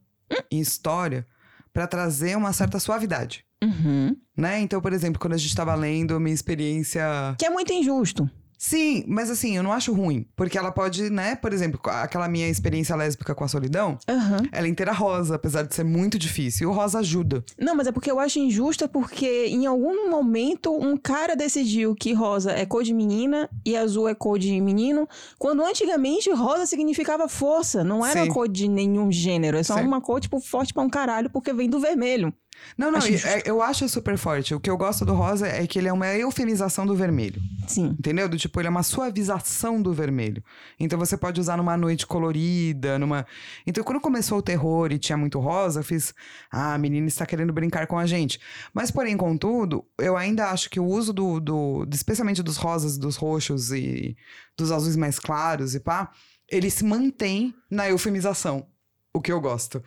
em 0.52 0.60
história 0.60 1.26
pra 1.74 1.88
trazer 1.88 2.38
uma 2.38 2.54
certa 2.54 2.80
suavidade. 2.80 3.46
Uhum. 3.64 4.16
Né? 4.36 4.60
Então, 4.60 4.82
por 4.82 4.91
exemplo, 4.94 5.20
quando 5.20 5.34
a 5.34 5.38
gente 5.38 5.56
tava 5.56 5.74
lendo 5.74 6.20
minha 6.20 6.34
experiência. 6.34 7.04
Que 7.38 7.46
é 7.46 7.50
muito 7.50 7.72
injusto. 7.72 8.30
Sim, 8.64 9.03
mas 9.09 9.30
assim, 9.30 9.57
eu 9.57 9.61
não 9.61 9.74
acho 9.74 9.91
ruim. 9.91 10.26
Porque 10.38 10.57
ela 10.57 10.72
pode, 10.72 11.09
né? 11.09 11.36
Por 11.36 11.51
exemplo, 11.51 11.82
aquela 11.84 12.30
minha 12.30 12.47
experiência 12.47 12.95
lésbica 12.95 13.36
com 13.36 13.43
a 13.43 13.47
solidão, 13.49 13.97
Aham. 14.07 14.43
ela 14.53 14.68
é 14.68 14.70
inteira 14.70 14.93
rosa, 14.93 15.36
apesar 15.36 15.64
de 15.64 15.76
ser 15.76 15.84
muito 15.84 16.18
difícil. 16.18 16.64
E 16.64 16.72
o 16.72 16.74
rosa 16.74 16.99
ajuda. 16.99 17.43
Não, 17.59 17.76
mas 17.76 17.88
é 17.88 17.91
porque 17.91 18.09
eu 18.09 18.22
acho 18.22 18.39
injusta 18.39 18.88
porque 18.88 19.47
em 19.47 19.66
algum 19.66 20.09
momento 20.09 20.74
um 20.74 20.95
cara 20.95 21.36
decidiu 21.36 21.93
que 21.93 22.14
rosa 22.14 22.53
é 22.53 22.66
cor 22.66 22.84
de 22.84 22.93
menina 22.93 23.49
e 23.66 23.76
azul 23.76 24.07
é 24.07 24.16
cor 24.16 24.39
de 24.39 24.61
menino, 24.61 25.09
quando 25.38 25.61
antigamente 25.61 26.32
rosa 26.32 26.66
significava 26.66 27.28
força, 27.28 27.84
não 27.84 28.05
era 28.05 28.24
Sim. 28.24 28.30
cor 28.30 28.47
de 28.47 28.70
nenhum 28.70 29.11
gênero, 29.11 29.57
é 29.57 29.64
só 29.64 29.76
Sim. 29.76 29.84
uma 29.84 29.99
cor 29.99 30.22
tipo 30.22 30.39
forte 30.39 30.74
pra 30.74 30.84
um 30.84 30.89
caralho 30.89 31.30
porque 31.30 31.51
vem 31.51 31.70
do 31.70 31.82
vermelho. 31.82 32.34
Não, 32.78 32.89
não, 32.91 32.97
Acho 32.99 33.10
e- 33.10 33.12
justo. 33.18 33.28
é- 33.28 33.43
eu 33.45 33.62
acho 33.62 33.88
super 33.89 34.18
forte. 34.18 34.54
O 34.56 34.60
que 34.60 34.70
eu 34.70 34.78
gosto 34.78 35.06
do 35.06 35.14
rosa 35.14 35.47
é 35.47 35.66
que 35.68 35.78
ele 35.78 35.88
é 35.88 35.93
uma 35.93 36.08
eufemização 36.08 36.86
do 36.86 36.95
vermelho. 36.95 37.41
Sim. 37.68 37.95
Entendeu? 37.99 38.28
Do 38.28 38.38
tipo, 38.38 38.60
ele 38.60 38.68
é 38.68 38.70
uma 38.70 38.84
suavização 38.84 39.82
do 39.82 39.93
vermelho. 39.93 40.43
Então 40.80 40.97
você 40.97 41.16
pode 41.18 41.39
usar 41.39 41.58
numa 41.58 41.76
noite 41.78 42.08
colorida, 42.08 42.97
numa. 42.97 43.26
Então, 43.68 43.84
quando 43.84 43.99
começou 43.99 44.38
o 44.39 44.41
terror 44.41 44.91
e 44.91 44.97
tinha 44.99 45.18
muito 45.18 45.39
rosa, 45.39 45.82
eu 45.82 45.84
fiz. 45.84 46.14
Ah, 46.51 46.74
a 46.74 46.78
menina 46.78 47.08
está 47.08 47.26
querendo 47.26 47.54
brincar 47.54 47.86
com 47.88 47.97
a 47.97 48.06
gente. 48.06 48.39
Mas, 48.74 48.89
porém, 48.91 49.16
contudo, 49.18 49.86
eu 49.99 50.18
ainda 50.18 50.49
acho 50.49 50.70
que 50.70 50.80
o 50.80 50.86
uso 50.86 51.14
do. 51.14 51.39
do 51.39 51.88
especialmente 51.93 52.41
dos 52.41 52.58
rosas, 52.58 52.97
dos 52.97 53.16
roxos 53.18 53.72
e 53.72 54.16
dos 54.58 54.72
azuis 54.72 54.95
mais 54.95 55.20
claros 55.20 55.76
e 55.76 55.80
pá, 55.80 56.12
ele 56.49 56.70
se 56.70 56.84
mantém 56.84 57.54
na 57.70 57.89
eufemização. 57.89 58.68
O 59.16 59.22
que 59.22 59.32
eu 59.32 59.39
gosto. 59.39 59.84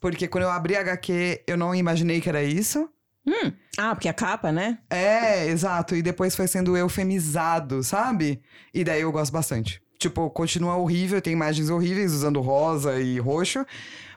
Porque 0.00 0.26
quando 0.26 0.44
eu 0.44 0.50
abri 0.50 0.76
a 0.76 0.80
HQ, 0.80 1.44
eu 1.46 1.56
não 1.56 1.74
imaginei 1.74 2.20
que 2.20 2.28
era 2.28 2.42
isso. 2.42 2.88
Hum. 3.26 3.52
Ah, 3.76 3.94
porque 3.94 4.08
a 4.08 4.14
capa, 4.14 4.50
né? 4.50 4.78
É, 4.88 5.46
exato. 5.46 5.94
E 5.94 6.02
depois 6.02 6.34
foi 6.34 6.48
sendo 6.48 6.76
eufemizado, 6.76 7.82
sabe? 7.82 8.40
E 8.72 8.82
daí 8.82 9.02
eu 9.02 9.12
gosto 9.12 9.32
bastante. 9.32 9.82
Tipo, 9.98 10.30
continua 10.30 10.76
horrível, 10.76 11.20
tem 11.20 11.34
imagens 11.34 11.68
horríveis 11.68 12.14
usando 12.14 12.40
rosa 12.40 12.98
e 12.98 13.18
roxo, 13.18 13.66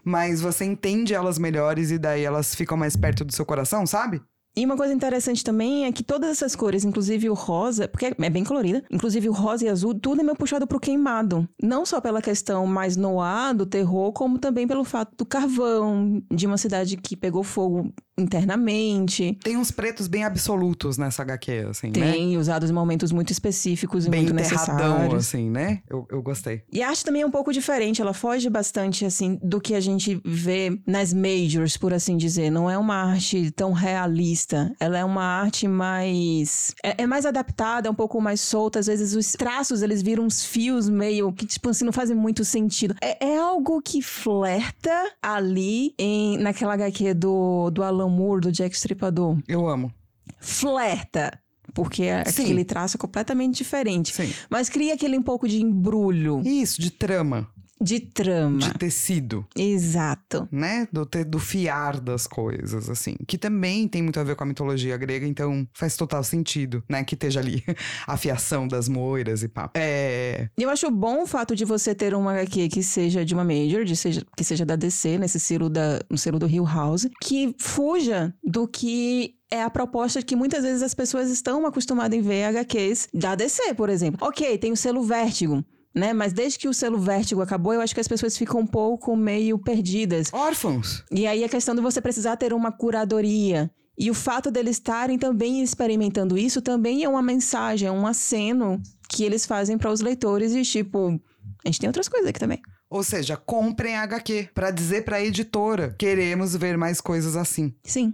mas 0.03 0.39
você 0.39 0.63
entende 0.63 1.13
elas 1.13 1.37
melhores 1.37 1.91
e 1.91 1.99
daí 1.99 2.23
elas 2.23 2.55
ficam 2.55 2.77
mais 2.77 2.95
perto 2.95 3.25
do 3.25 3.33
seu 3.33 3.45
coração, 3.45 3.85
sabe? 3.85 4.21
E 4.55 4.65
uma 4.65 4.77
coisa 4.77 4.93
interessante 4.93 5.43
também 5.43 5.85
é 5.85 5.91
que 5.91 6.03
todas 6.03 6.29
essas 6.29 6.55
cores, 6.55 6.83
inclusive 6.83 7.29
o 7.29 7.33
rosa, 7.33 7.87
porque 7.87 8.13
é 8.17 8.29
bem 8.29 8.43
colorida, 8.43 8.83
inclusive 8.91 9.27
o 9.29 9.33
rosa 9.33 9.65
e 9.65 9.69
azul, 9.69 9.95
tudo 9.95 10.21
é 10.21 10.23
meio 10.23 10.35
puxado 10.35 10.67
pro 10.67 10.79
queimado. 10.79 11.47
Não 11.61 11.85
só 11.85 11.99
pela 11.99 12.21
questão 12.21 12.65
mais 12.67 12.95
noir 12.95 13.55
do 13.55 13.65
terror, 13.65 14.11
como 14.13 14.37
também 14.37 14.67
pelo 14.67 14.83
fato 14.83 15.15
do 15.17 15.25
carvão, 15.25 16.21
de 16.31 16.45
uma 16.45 16.57
cidade 16.57 16.97
que 16.97 17.15
pegou 17.15 17.43
fogo 17.43 17.91
internamente. 18.17 19.37
Tem 19.43 19.57
uns 19.57 19.71
pretos 19.71 20.07
bem 20.07 20.23
absolutos 20.23 20.97
nessa 20.97 21.23
HQ, 21.23 21.67
assim, 21.69 21.87
né? 21.87 22.11
Tem 22.11 22.37
usados 22.37 22.69
em 22.69 22.73
momentos 22.73 23.11
muito 23.11 23.31
específicos 23.31 24.05
e 24.05 24.09
Bem 24.09 24.21
muito 24.21 24.35
necessários. 24.35 25.13
assim, 25.13 25.49
né? 25.49 25.81
Eu, 25.89 26.05
eu 26.11 26.21
gostei. 26.21 26.61
E 26.71 26.81
a 26.83 26.89
arte 26.89 27.03
também 27.03 27.23
é 27.23 27.25
um 27.25 27.31
pouco 27.31 27.51
diferente, 27.51 28.01
ela 28.01 28.13
foge 28.13 28.49
bastante, 28.49 29.05
assim, 29.05 29.39
do 29.41 29.59
que 29.59 29.73
a 29.73 29.79
gente 29.79 30.21
vê 30.23 30.79
nas 30.85 31.13
majors, 31.13 31.75
por 31.77 31.93
assim 31.93 32.15
dizer. 32.15 32.51
Não 32.51 32.69
é 32.69 32.77
uma 32.77 32.95
arte 32.95 33.49
tão 33.51 33.71
realista, 33.71 34.42
ela 34.79 34.97
é 34.97 35.05
uma 35.05 35.23
arte 35.23 35.67
mais... 35.67 36.73
É, 36.83 37.03
é 37.03 37.07
mais 37.07 37.25
adaptada, 37.25 37.87
é 37.87 37.91
um 37.91 37.95
pouco 37.95 38.19
mais 38.21 38.41
solta, 38.41 38.79
às 38.79 38.87
vezes 38.87 39.15
os 39.15 39.31
traços, 39.33 39.81
eles 39.81 40.01
viram 40.01 40.25
uns 40.25 40.45
fios 40.45 40.89
meio 40.89 41.31
que, 41.31 41.45
tipo 41.45 41.69
assim, 41.69 41.85
não 41.85 41.93
fazem 41.93 42.15
muito 42.15 42.43
sentido. 42.43 42.95
É, 43.01 43.25
é 43.25 43.37
algo 43.37 43.81
que 43.81 44.01
flerta 44.01 45.11
ali 45.21 45.93
em, 45.97 46.37
naquela 46.37 46.73
HQ 46.73 47.13
do, 47.13 47.69
do 47.69 47.83
Alan 47.83 48.09
Moore, 48.09 48.41
do 48.41 48.51
Jack 48.51 48.75
Stripador. 48.75 49.37
Eu 49.47 49.67
amo. 49.67 49.93
Flerta! 50.39 51.39
Porque 51.73 52.03
é 52.03 52.23
Sim. 52.25 52.43
aquele 52.43 52.63
traço 52.63 52.97
é 52.97 52.99
completamente 52.99 53.57
diferente. 53.57 54.13
Sim. 54.13 54.31
Mas 54.49 54.69
cria 54.69 54.93
aquele 54.93 55.17
um 55.17 55.23
pouco 55.23 55.47
de 55.47 55.61
embrulho, 55.61 56.41
Isso, 56.45 56.79
de 56.79 56.91
trama, 56.91 57.47
de 57.81 57.99
trama. 57.99 58.59
de 58.59 58.73
tecido. 58.75 59.45
Exato. 59.55 60.47
né? 60.51 60.87
Do, 60.91 61.05
te- 61.05 61.23
do 61.23 61.39
fiar 61.39 61.99
das 61.99 62.25
coisas, 62.27 62.89
assim. 62.89 63.15
Que 63.27 63.37
também 63.37 63.87
tem 63.87 64.01
muito 64.01 64.19
a 64.19 64.23
ver 64.23 64.35
com 64.35 64.43
a 64.43 64.47
mitologia 64.47 64.95
grega, 64.97 65.25
então 65.27 65.67
faz 65.73 65.95
total 65.95 66.23
sentido, 66.23 66.83
né? 66.89 67.03
Que 67.03 67.15
esteja 67.15 67.39
ali 67.39 67.63
a 68.07 68.15
fiação 68.17 68.67
das 68.67 68.87
moiras 68.87 69.43
e 69.43 69.47
pá. 69.47 69.69
É. 69.75 70.47
E 70.57 70.63
eu 70.63 70.69
acho 70.69 70.89
bom 70.89 71.23
o 71.23 71.27
fato 71.27 71.55
de 71.55 71.65
você 71.65 71.93
ter 71.93 72.13
uma 72.13 72.31
HQ 72.33 72.69
que 72.69 72.83
seja 72.83 73.25
de 73.25 73.33
uma 73.33 73.43
major, 73.43 73.83
de 73.83 73.95
seja, 73.95 74.25
que 74.37 74.43
seja 74.43 74.65
da 74.65 74.75
DC, 74.75 75.17
nesse 75.17 75.39
selo, 75.39 75.69
da, 75.69 75.99
no 76.09 76.17
selo 76.17 76.39
do 76.39 76.47
Hill 76.49 76.65
House, 76.65 77.07
que 77.21 77.55
fuja 77.59 78.33
do 78.43 78.67
que 78.67 79.35
é 79.51 79.61
a 79.61 79.69
proposta 79.69 80.21
que 80.23 80.35
muitas 80.35 80.63
vezes 80.63 80.81
as 80.81 80.95
pessoas 80.95 81.29
estão 81.29 81.65
acostumadas 81.67 82.17
em 82.17 82.21
ver 82.21 82.45
HQs 82.45 83.09
da 83.13 83.35
DC, 83.35 83.75
por 83.75 83.87
exemplo. 83.89 84.25
Ok, 84.27 84.57
tem 84.57 84.71
o 84.71 84.75
selo 84.77 85.03
Vértigo. 85.03 85.63
Né? 85.93 86.11
Mas 86.11 86.33
desde 86.33 86.57
que 86.57 86.67
o 86.67 86.73
selo 86.73 86.97
Vértigo 86.97 87.41
acabou, 87.41 87.73
eu 87.73 87.81
acho 87.81 87.93
que 87.93 88.01
as 88.01 88.07
pessoas 88.07 88.37
ficam 88.37 88.61
um 88.61 88.65
pouco 88.67 89.15
meio 89.15 89.59
perdidas. 89.59 90.33
Órfãos. 90.33 91.03
E 91.11 91.27
aí 91.27 91.43
a 91.43 91.49
questão 91.49 91.75
de 91.75 91.81
você 91.81 92.01
precisar 92.01 92.35
ter 92.35 92.53
uma 92.53 92.71
curadoria. 92.71 93.69
E 93.97 94.09
o 94.09 94.13
fato 94.13 94.49
deles 94.49 94.77
estarem 94.77 95.19
também 95.19 95.61
experimentando 95.61 96.35
isso 96.35 96.61
também 96.61 97.03
é 97.03 97.09
uma 97.09 97.21
mensagem, 97.21 97.87
é 97.87 97.91
um 97.91 98.07
aceno 98.07 98.81
que 99.07 99.23
eles 99.23 99.45
fazem 99.45 99.77
para 99.77 99.91
os 99.91 100.01
leitores 100.01 100.53
e 100.53 100.63
tipo, 100.63 101.21
a 101.63 101.67
gente 101.67 101.79
tem 101.79 101.87
outras 101.87 102.09
coisas 102.09 102.27
aqui 102.27 102.39
também. 102.39 102.59
Ou 102.89 103.03
seja, 103.03 103.37
comprem 103.37 103.95
a 103.95 104.03
HQ 104.03 104.49
pra 104.53 104.71
dizer 104.71 105.03
pra 105.03 105.23
editora: 105.23 105.95
queremos 105.97 106.55
ver 106.55 106.77
mais 106.77 106.99
coisas 107.01 107.35
assim. 107.35 107.73
Sim. 107.83 108.13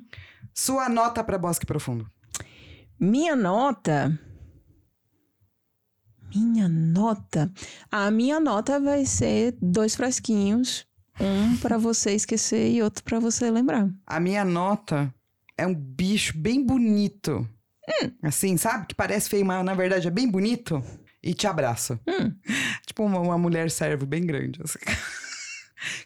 Sua 0.53 0.89
nota 0.89 1.23
pra 1.23 1.37
Bosque 1.37 1.65
Profundo. 1.65 2.09
Minha 2.99 3.35
nota. 3.35 4.17
Minha 6.33 6.67
nota. 6.67 7.51
A 7.91 8.09
minha 8.11 8.39
nota 8.39 8.79
vai 8.79 9.05
ser 9.05 9.55
dois 9.61 9.95
frasquinhos, 9.95 10.85
um 11.19 11.57
para 11.57 11.77
você 11.77 12.13
esquecer 12.13 12.71
e 12.71 12.81
outro 12.81 13.03
para 13.03 13.19
você 13.19 13.49
lembrar. 13.49 13.89
A 14.05 14.19
minha 14.19 14.45
nota 14.45 15.13
é 15.57 15.65
um 15.67 15.75
bicho 15.75 16.37
bem 16.37 16.63
bonito. 16.65 17.47
Assim, 18.21 18.55
sabe? 18.57 18.87
Que 18.87 18.95
parece 18.95 19.29
feio, 19.29 19.45
mas 19.45 19.65
na 19.65 19.73
verdade 19.73 20.07
é 20.07 20.11
bem 20.11 20.29
bonito. 20.29 20.83
E 21.21 21.33
te 21.33 21.47
abraça. 21.47 21.99
Hum. 22.07 22.33
Tipo 22.85 23.03
uma, 23.03 23.19
uma 23.19 23.37
mulher 23.37 23.69
servo 23.69 24.05
bem 24.05 24.25
grande. 24.25 24.61
assim. 24.63 24.79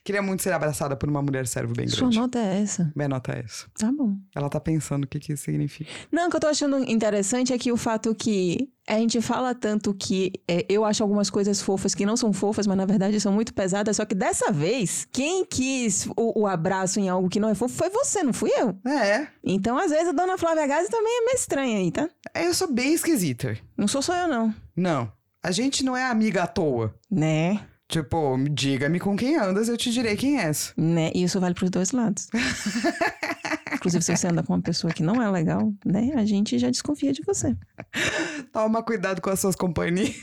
Queria 0.04 0.22
muito 0.22 0.44
ser 0.44 0.52
abraçada 0.54 0.96
por 0.96 1.10
uma 1.10 1.22
mulher 1.22 1.48
servo 1.48 1.74
bem 1.74 1.88
Sua 1.88 2.02
grande. 2.02 2.20
nota 2.20 2.40
é 2.40 2.62
essa. 2.62 2.92
Minha 2.96 3.10
nota 3.10 3.32
é 3.34 3.40
essa. 3.40 3.66
Tá 3.78 3.92
bom. 3.92 4.16
Ela 4.36 4.50
tá 4.50 4.60
pensando 4.60 5.04
o 5.06 5.08
que, 5.08 5.20
que 5.20 5.34
isso 5.34 5.44
significa. 5.44 5.90
Não, 6.12 6.28
o 6.28 6.30
que 6.30 6.36
eu 6.36 6.40
tô 6.42 6.48
achando 6.48 6.78
interessante 6.90 7.52
é 7.54 7.58
que 7.58 7.72
o 7.72 7.78
fato 7.78 8.14
que 8.14 8.70
a 8.88 8.96
gente 8.96 9.22
fala 9.22 9.56
tanto 9.56 9.94
que 9.94 10.34
é, 10.48 10.66
eu 10.68 10.84
acho 10.84 11.02
algumas 11.02 11.30
coisas 11.30 11.62
fofas 11.62 11.96
que 11.96 12.06
não 12.06 12.18
são 12.18 12.34
fofas, 12.34 12.68
mas 12.68 12.76
na 12.78 12.86
verdade 12.86 13.20
são 13.20 13.32
muito 13.32 13.54
pesadas. 13.54 13.98
Só 13.98 14.06
que 14.06 14.14
dessa 14.14 14.52
vez, 14.52 15.08
quem 15.12 15.46
quis 15.46 16.06
o, 16.18 16.42
o 16.42 16.48
abraço 16.48 17.00
em 17.00 17.08
algo 17.10 17.30
que 17.30 17.40
não 17.40 17.50
é 17.50 17.56
fofo 17.56 17.74
foi 17.76 17.90
você, 17.90 18.22
não 18.24 18.34
fui 18.34 18.52
eu. 18.58 18.78
É, 18.86 19.28
Então, 19.44 19.78
às 19.78 19.90
vezes, 19.92 20.10
a 20.10 20.12
dona 20.12 20.38
Flávia 20.38 20.68
Gazi 20.68 20.90
também 20.90 21.18
é 21.22 21.26
meio 21.26 21.36
estranha 21.36 21.78
aí, 21.78 21.92
tá? 21.92 22.10
é, 22.34 22.46
eu 22.48 22.54
sou 22.54 22.72
bem 22.72 22.94
esquisita. 22.94 23.58
Não 23.78 23.88
sou 23.88 24.02
só 24.02 24.16
eu, 24.16 24.28
não. 24.28 24.54
Não, 24.76 25.12
a 25.42 25.52
gente 25.52 25.84
não 25.84 25.96
é 25.96 26.04
amiga 26.04 26.44
à 26.44 26.48
toa. 26.48 26.94
Né? 27.10 27.60
Tipo, 27.94 28.38
diga-me 28.50 29.00
com 29.00 29.16
quem 29.16 29.38
andas, 29.38 29.70
eu 29.70 29.78
te 29.78 29.92
direi 29.92 30.16
quem 30.16 30.40
és. 30.40 30.74
Né? 30.76 31.12
E 31.14 31.22
isso 31.22 31.40
vale 31.40 31.54
pros 31.54 31.70
dois 31.70 31.92
lados. 31.92 32.28
Inclusive, 33.76 34.04
se 34.04 34.18
você 34.18 34.28
anda 34.30 34.42
com 34.42 34.54
uma 34.54 34.62
pessoa 34.64 34.92
que 34.92 35.04
não 35.04 35.22
é 35.22 35.30
legal, 35.30 35.72
né? 35.86 36.12
A 36.16 36.26
gente 36.26 36.58
já 36.58 36.72
desconfia 36.72 37.14
de 37.14 37.22
você. 37.22 37.56
Toma 38.52 38.82
cuidado 38.82 39.22
com 39.22 39.30
as 39.30 39.40
suas 39.40 39.56
companhias. 39.56 40.16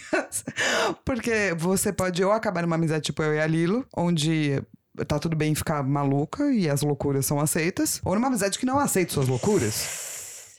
Porque 1.04 1.54
você 1.56 1.92
pode 1.92 2.24
ou 2.24 2.32
acabar 2.32 2.62
numa 2.62 2.74
amizade 2.74 3.04
tipo 3.04 3.22
eu 3.22 3.34
e 3.34 3.38
a 3.40 3.46
Lilo, 3.46 3.86
onde 3.96 4.60
tá 5.06 5.20
tudo 5.20 5.36
bem 5.36 5.54
ficar 5.54 5.80
maluca 5.84 6.52
e 6.52 6.68
as 6.68 6.82
loucuras 6.82 7.24
são 7.24 7.38
aceitas, 7.38 8.00
ou 8.04 8.16
numa 8.16 8.26
amizade 8.26 8.58
que 8.58 8.66
não 8.66 8.80
aceita 8.80 9.12
suas 9.12 9.28
loucuras. 9.28 10.58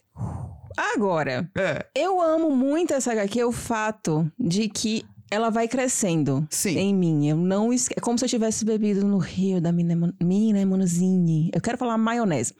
Agora, 0.95 1.49
É, 1.57 1.85
eu 1.93 2.21
amo 2.21 2.55
muito 2.55 2.93
essa 2.93 3.11
HQ, 3.11 3.43
o 3.43 3.51
fato 3.51 4.31
de 4.39 4.69
que 4.69 5.05
ela 5.31 5.49
vai 5.49 5.67
crescendo 5.67 6.45
Sim. 6.49 6.77
em 6.77 6.93
mim. 6.93 7.27
Eu 7.29 7.37
não 7.37 7.71
esque... 7.71 7.95
É 7.97 8.01
como 8.01 8.19
se 8.19 8.25
eu 8.25 8.29
tivesse 8.29 8.65
bebido 8.65 9.05
no 9.07 9.17
rio 9.17 9.61
da 9.61 9.71
Minemo- 9.71 10.13
Minemonzine. 10.21 11.49
Eu 11.53 11.61
quero 11.61 11.77
falar 11.77 11.97
maionese. 11.97 12.53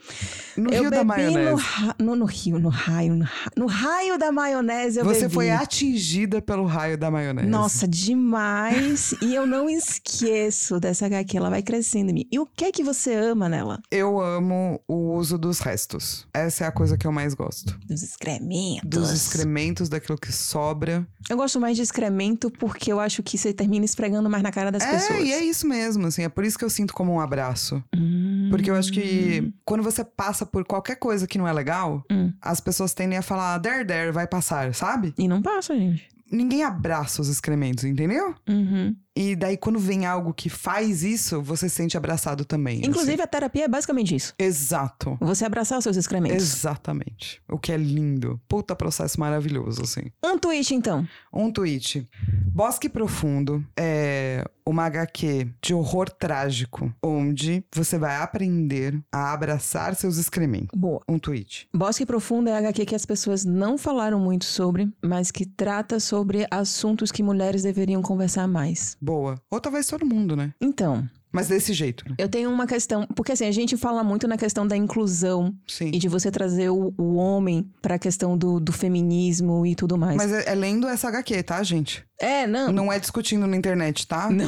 no 0.58 0.72
eu 0.74 0.84
Rio 0.84 0.92
da 0.92 1.00
No, 1.00 1.06
Maionese. 1.06 1.62
ra- 1.62 1.96
no, 2.00 2.16
no 2.16 2.26
rio, 2.26 2.60
no 2.60 2.70
raio, 2.70 3.16
no, 3.16 3.26
ra- 3.26 3.52
no 3.58 3.66
raio 3.68 4.18
da 4.18 4.32
maionese 4.32 5.00
eu 5.00 5.06
Você 5.06 5.22
bebi. 5.24 5.34
foi 5.34 5.50
atingida 5.52 6.42
pelo 6.42 6.66
raio 6.66 6.98
da 6.98 7.12
maionese. 7.12 7.48
Nossa, 7.48 7.88
demais. 7.88 9.14
e 9.22 9.36
eu 9.36 9.46
não 9.46 9.70
esqueço 9.70 10.80
dessa 10.80 11.06
HQ, 11.08 11.38
ela 11.38 11.50
vai 11.50 11.62
crescendo 11.62 12.12
em 12.12 12.14
mim. 12.14 12.28
E 12.32 12.40
o 12.40 12.46
que 12.46 12.66
é 12.66 12.72
que 12.72 12.84
você 12.84 13.14
ama 13.14 13.50
nela? 13.50 13.80
Eu 13.92 14.20
amo 14.20 14.80
o 14.88 15.14
uso 15.16 15.38
dos 15.38 15.60
restos. 15.60 16.26
Essa 16.34 16.64
é 16.64 16.68
a 16.68 16.72
coisa 16.72 16.98
que 16.98 17.06
eu 17.06 17.12
mais 17.12 17.34
gosto. 17.34 17.78
Dos 17.86 18.02
excrementos. 18.04 18.90
Dos 18.90 19.12
excrementos, 19.12 19.90
daquilo 19.90 20.18
que 20.18 20.32
sobra. 20.32 21.06
Eu 21.30 21.38
gosto 21.38 21.60
mais 21.60 21.76
de 21.76 21.84
excremento 21.84 22.50
porque 22.62 22.92
eu 22.92 23.00
acho 23.00 23.24
que 23.24 23.40
você 23.40 23.52
termina 23.52 23.84
esfregando 23.84 24.30
mais 24.30 24.44
na 24.44 24.52
cara 24.52 24.72
das 24.72 24.84
é, 24.84 24.92
pessoas. 24.92 25.20
e 25.24 25.32
é 25.34 25.44
isso 25.44 25.68
mesmo, 25.68 26.06
assim. 26.06 26.22
É 26.22 26.30
por 26.30 26.46
isso 26.46 26.60
que 26.60 26.64
eu 26.64 26.70
sinto 26.70 26.94
como 26.94 27.12
um 27.12 27.20
abraço. 27.20 27.84
Hum. 27.96 28.50
Porque 28.52 28.70
eu 28.70 28.76
acho 28.76 28.92
que 28.94 29.52
quando 29.66 29.82
você 29.82 30.04
passa 30.04 30.46
por 30.46 30.64
qualquer 30.64 30.98
coisa 30.98 31.26
que 31.26 31.40
não 31.40 31.48
é 31.48 31.52
legal, 31.54 32.06
Hum. 32.12 32.32
as 32.40 32.60
pessoas 32.62 32.94
tendem 32.94 33.18
a 33.18 33.24
falar, 33.24 33.58
der, 33.58 33.84
der, 33.84 34.12
vai 34.12 34.28
passar, 34.28 34.76
sabe? 34.76 35.12
E 35.18 35.28
não 35.28 35.42
passa, 35.42 35.76
gente. 35.76 36.08
Ninguém 36.32 36.64
abraça 36.64 37.20
os 37.20 37.30
excrementos, 37.30 37.84
entendeu? 37.84 38.36
Uhum. 38.48 38.96
E 39.16 39.36
daí, 39.36 39.58
quando 39.58 39.78
vem 39.78 40.06
algo 40.06 40.34
que 40.34 40.50
faz 40.50 41.04
isso, 41.04 41.42
você 41.42 41.68
se 41.68 41.76
sente 41.76 41.98
abraçado 41.98 42.46
também. 42.46 42.80
assim. 42.80 42.90
Inclusive, 42.90 43.22
a 43.22 43.28
terapia 43.28 43.66
é 43.66 43.68
basicamente 43.68 44.16
isso. 44.16 44.34
Exato. 44.40 45.18
Você 45.20 45.44
abraçar 45.44 45.78
os 45.78 45.84
seus 45.84 45.98
excrementos. 45.98 46.38
Exatamente. 46.42 47.42
O 47.50 47.58
que 47.60 47.72
é 47.72 47.78
lindo. 47.78 48.40
Puta 48.48 48.76
processo 48.76 49.20
maravilhoso, 49.20 49.82
assim. 49.82 50.04
Um 50.24 50.38
tweet, 50.38 50.74
então. 50.74 51.06
Um 51.34 51.52
tweet. 51.52 52.08
Bosque 52.54 52.88
Profundo 52.88 53.66
é 53.78 54.46
uma 54.66 54.86
HQ 54.86 55.50
de 55.62 55.74
horror 55.74 56.10
trágico, 56.10 56.94
onde 57.04 57.64
você 57.76 57.98
vai 57.98 58.16
aprender 58.16 58.98
a 59.12 59.34
abraçar 59.34 59.96
seus 59.96 60.18
excrementos. 60.18 60.70
Boa. 60.78 61.02
Um 61.08 61.20
tweet. 61.20 61.68
Bosque 61.74 62.06
Profundo 62.06 62.50
é 62.50 62.54
a 62.54 62.60
HQ 62.60 62.86
que 62.86 62.96
as 62.96 63.06
pessoas 63.06 63.44
não 63.44 63.78
falaram 63.78 64.20
muito 64.20 64.46
sobre, 64.46 64.90
mas 65.04 65.32
que 65.32 65.46
trata 65.46 66.00
sobre 66.00 66.48
assuntos 66.50 67.12
que 67.12 67.24
mulheres 67.24 67.64
deveriam 67.64 68.02
conversar 68.02 68.48
mais. 68.48 68.96
Boa. 69.02 69.11
Ou 69.50 69.60
talvez 69.60 69.88
todo 69.88 70.06
mundo, 70.06 70.36
né? 70.36 70.54
Então, 70.60 71.08
Mas 71.32 71.48
desse 71.48 71.74
jeito, 71.74 72.04
né? 72.10 72.16
eu 72.18 72.28
tenho 72.28 72.50
uma 72.50 72.68
questão. 72.68 73.08
Porque 73.16 73.32
assim, 73.32 73.46
a 73.46 73.52
gente 73.52 73.78
fala 73.78 74.04
muito 74.04 74.28
na 74.28 74.38
questão 74.38 74.68
da 74.68 74.76
inclusão 74.76 75.54
Sim. 75.68 75.92
e 75.94 75.98
de 75.98 76.08
você 76.08 76.30
trazer 76.30 76.70
o, 76.70 76.94
o 76.98 77.16
homem 77.16 77.70
pra 77.82 77.98
questão 77.98 78.38
do, 78.38 78.60
do 78.60 78.72
feminismo 78.72 79.66
e 79.66 79.76
tudo 79.76 79.98
mais. 79.98 80.18
Mas 80.18 80.32
é, 80.32 80.52
é 80.52 80.56
lendo 80.56 80.88
essa 80.88 81.08
HQ, 81.08 81.44
tá, 81.44 81.62
gente? 81.64 82.04
É, 82.22 82.46
não. 82.46 82.72
Não 82.72 82.94
é 82.94 83.00
discutindo 83.00 83.48
na 83.48 83.58
internet, 83.58 84.06
tá? 84.08 84.30
Não, 84.32 84.48